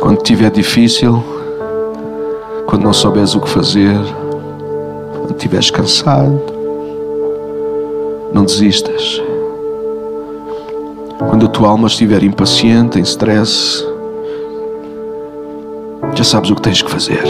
Quando 0.00 0.18
estiver 0.18 0.50
difícil, 0.50 1.24
quando 2.66 2.82
não 2.82 2.92
souberes 2.92 3.34
o 3.34 3.40
que 3.40 3.48
fazer, 3.48 3.96
quando 5.16 5.30
estiveres 5.30 5.70
cansado, 5.70 6.59
não 8.40 8.46
desistas. 8.46 9.20
Quando 11.28 11.44
a 11.44 11.48
tua 11.48 11.68
alma 11.68 11.88
estiver 11.88 12.22
impaciente, 12.22 12.98
em 12.98 13.02
stress, 13.02 13.84
já 16.14 16.24
sabes 16.24 16.50
o 16.50 16.54
que 16.54 16.62
tens 16.62 16.80
que 16.80 16.90
fazer. 16.90 17.22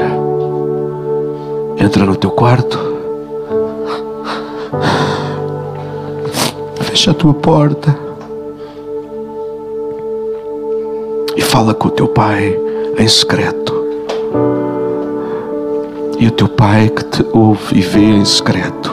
Entra 1.79 2.05
no 2.05 2.15
teu 2.15 2.31
quarto, 2.31 2.79
fecha 6.83 7.11
a 7.11 7.15
tua 7.15 7.35
porta 7.35 7.99
e 11.37 11.41
fala 11.41 11.75
com 11.75 11.89
o 11.89 11.91
teu 11.91 12.07
pai 12.07 12.57
em 12.97 13.09
secreto. 13.09 13.75
E 16.21 16.29
o 16.29 16.31
teu 16.31 16.49
pai 16.49 16.89
que 16.89 17.05
te 17.05 17.27
ouve 17.33 17.79
e 17.79 17.81
vê 17.81 18.01
em 18.01 18.25
secreto 18.25 18.90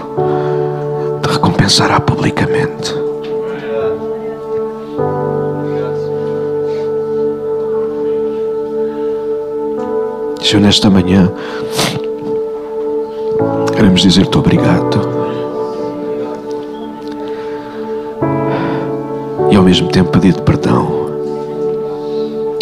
recompensará 1.67 1.99
publicamente. 1.99 2.95
Senhor, 10.41 10.61
nesta 10.61 10.89
manhã 10.89 11.29
queremos 13.75 14.01
dizer-te 14.01 14.37
obrigado. 14.37 15.17
E 19.51 19.55
ao 19.55 19.63
mesmo 19.63 19.89
tempo 19.89 20.11
pedir-te 20.11 20.41
perdão. 20.41 21.07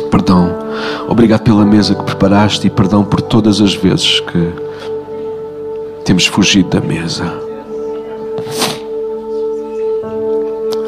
Perdão. 0.10 0.66
Obrigado 1.08 1.44
pela 1.44 1.64
mesa 1.64 1.94
que 1.94 2.04
preparaste 2.04 2.66
e 2.66 2.70
perdão 2.72 3.04
por 3.04 3.22
todas 3.22 3.62
as 3.62 3.76
vezes 3.76 4.20
que 4.20 4.52
temos 6.04 6.26
fugido 6.26 6.70
da 6.70 6.82
mesa. 6.82 7.45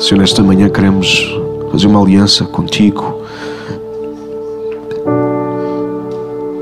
Senhor, 0.07 0.21
nesta 0.21 0.41
manhã 0.41 0.69
queremos 0.69 1.37
fazer 1.69 1.85
uma 1.85 2.01
aliança 2.01 2.45
contigo. 2.45 3.21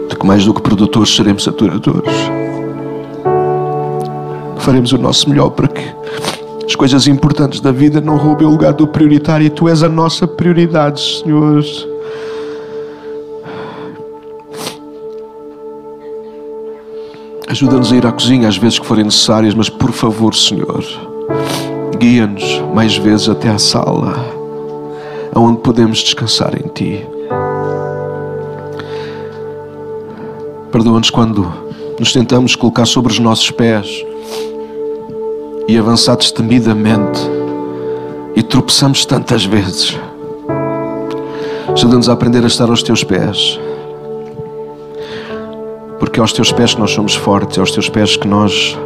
De 0.09 0.15
que 0.15 0.25
mais 0.25 0.43
do 0.43 0.51
que 0.51 0.63
produtores 0.63 1.15
seremos 1.15 1.47
aturadores. 1.47 2.11
Faremos 4.57 4.93
o 4.93 4.97
nosso 4.97 5.29
melhor 5.29 5.51
para 5.51 5.67
que 5.67 5.83
as 6.65 6.73
coisas 6.73 7.05
importantes 7.05 7.59
da 7.59 7.71
vida 7.71 8.01
não 8.01 8.17
roubem 8.17 8.47
o 8.47 8.49
lugar 8.49 8.73
do 8.73 8.87
prioritário 8.87 9.45
e 9.45 9.49
tu 9.51 9.69
és 9.69 9.83
a 9.83 9.89
nossa 9.89 10.25
prioridade, 10.25 10.99
Senhor. 10.99 11.63
Ajuda-nos 17.47 17.93
a 17.93 17.95
ir 17.95 18.07
à 18.07 18.11
cozinha 18.11 18.47
às 18.47 18.57
vezes 18.57 18.79
que 18.79 18.87
forem 18.87 19.03
necessárias, 19.03 19.53
mas 19.53 19.69
por 19.69 19.91
favor, 19.91 20.33
Senhor, 20.33 20.83
guia-nos 21.95 22.61
mais 22.73 22.97
vezes 22.97 23.29
até 23.29 23.49
à 23.49 23.57
sala, 23.57 24.13
onde 25.35 25.59
podemos 25.59 25.99
descansar 25.99 26.53
em 26.55 26.67
Ti. 26.67 27.07
Perdoa-nos 30.71 31.09
quando 31.09 31.51
nos 31.99 32.11
tentamos 32.11 32.55
colocar 32.55 32.85
sobre 32.85 33.11
os 33.11 33.19
nossos 33.19 33.49
pés 33.51 34.05
e 35.67 35.77
avançar 35.77 36.17
destemidamente 36.17 37.19
e 38.35 38.43
tropeçamos 38.43 39.05
tantas 39.05 39.45
vezes. 39.45 39.97
Ajuda-nos 41.73 42.09
a 42.09 42.13
aprender 42.13 42.43
a 42.43 42.47
estar 42.47 42.69
aos 42.69 42.83
Teus 42.83 43.03
pés 43.03 43.59
porque 45.99 46.19
é 46.19 46.21
aos 46.21 46.33
teus 46.33 46.51
pés 46.51 46.73
que 46.73 46.79
nós 46.79 46.91
somos 46.91 47.15
fortes, 47.15 47.57
é 47.57 47.61
aos 47.61 47.71
teus 47.71 47.89
pés 47.89 48.15
que 48.15 48.27
nós 48.27 48.77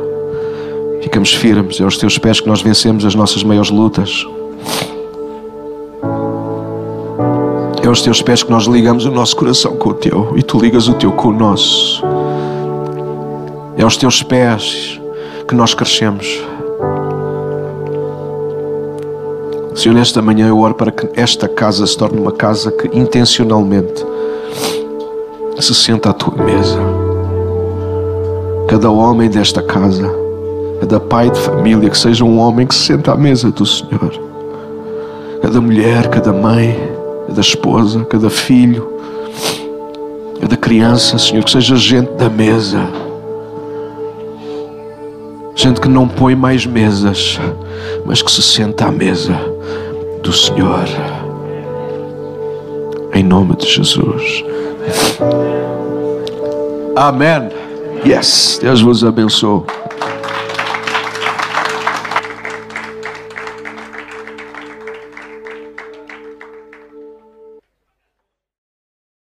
ficamos 1.10 1.34
firmes, 1.34 1.82
é 1.82 1.84
aos 1.84 1.97
teus 1.97 2.20
pés 2.20 2.39
que 2.39 2.47
nós 2.47 2.62
vencemos 2.62 3.03
as 3.03 3.16
nossas 3.16 3.43
maiores 3.43 3.72
lutas. 3.72 4.28
É 7.82 7.88
aos 7.88 8.03
teus 8.03 8.22
pés 8.22 8.43
que 8.43 8.51
nós 8.51 8.66
ligamos 8.66 9.05
o 9.05 9.12
nosso 9.12 9.36
coração 9.36 9.76
com 9.76 9.89
o 9.89 9.93
teu 9.95 10.38
e 10.38 10.43
tu 10.43 10.60
ligas 10.60 10.88
o 10.88 10.93
teu 10.93 11.12
com 11.12 11.30
o 11.30 11.34
nosso. 11.34 12.03
É 13.76 13.82
aos 13.82 13.97
teus 13.97 14.22
pés 14.22 15.01
que 15.47 15.55
nós 15.55 15.74
crescemos. 15.74 16.28
Senhor, 19.74 19.95
nesta 19.95 20.22
manhã 20.22 20.47
eu 20.47 20.60
oro 20.60 20.76
para 20.76 20.91
que 20.91 21.10
esta 21.20 21.47
casa 21.47 21.88
se 21.88 21.97
torne 21.97 22.20
uma 22.20 22.32
casa 22.32 22.72
que 22.72 22.88
intencionalmente 22.95 24.05
se 25.60 25.74
senta 25.74 26.12
à 26.12 26.14
tua 26.14 26.36
mesa. 26.43 26.80
Cada 28.68 28.91
homem 28.91 29.28
desta 29.28 29.64
casa, 29.64 30.29
cada 30.80 31.00
pai 31.00 31.30
de 31.30 31.40
família, 31.40 31.90
que 31.90 31.98
seja 31.98 32.24
um 32.24 32.40
homem 32.40 32.66
que 32.66 32.74
se 32.74 32.86
senta 32.86 33.12
à 33.12 33.18
mesa 33.18 33.52
do 33.52 33.66
Senhor. 33.66 34.12
Cada 35.42 35.60
mulher, 35.62 36.10
cada 36.10 36.32
mãe, 36.32 36.78
cada 37.28 37.42
esposa, 37.42 38.04
cada 38.06 38.30
filho, 38.30 38.88
cada 40.40 40.56
criança, 40.58 41.18
Senhor, 41.18 41.44
que 41.44 41.52
seja 41.52 41.76
gente 41.76 42.12
da 42.14 42.30
mesa. 42.30 42.80
Gente 45.56 45.82
que 45.82 45.90
não 45.90 46.08
põe 46.08 46.36
mais 46.36 46.66
mesas, 46.66 47.40
mas 48.06 48.22
que 48.22 48.32
se 48.32 48.42
senta 48.42 48.86
à 48.86 48.92
mesa 48.92 49.38
do 50.24 50.32
Senhor. 50.32 50.86
Em 53.14 53.24
nome 53.24 53.56
de 53.58 53.68
Jesus. 53.68 54.44
Amém. 56.96 57.50
Yes. 58.06 58.60
Deus 58.62 58.82
vos 58.82 59.04
abençoe. 59.04 59.64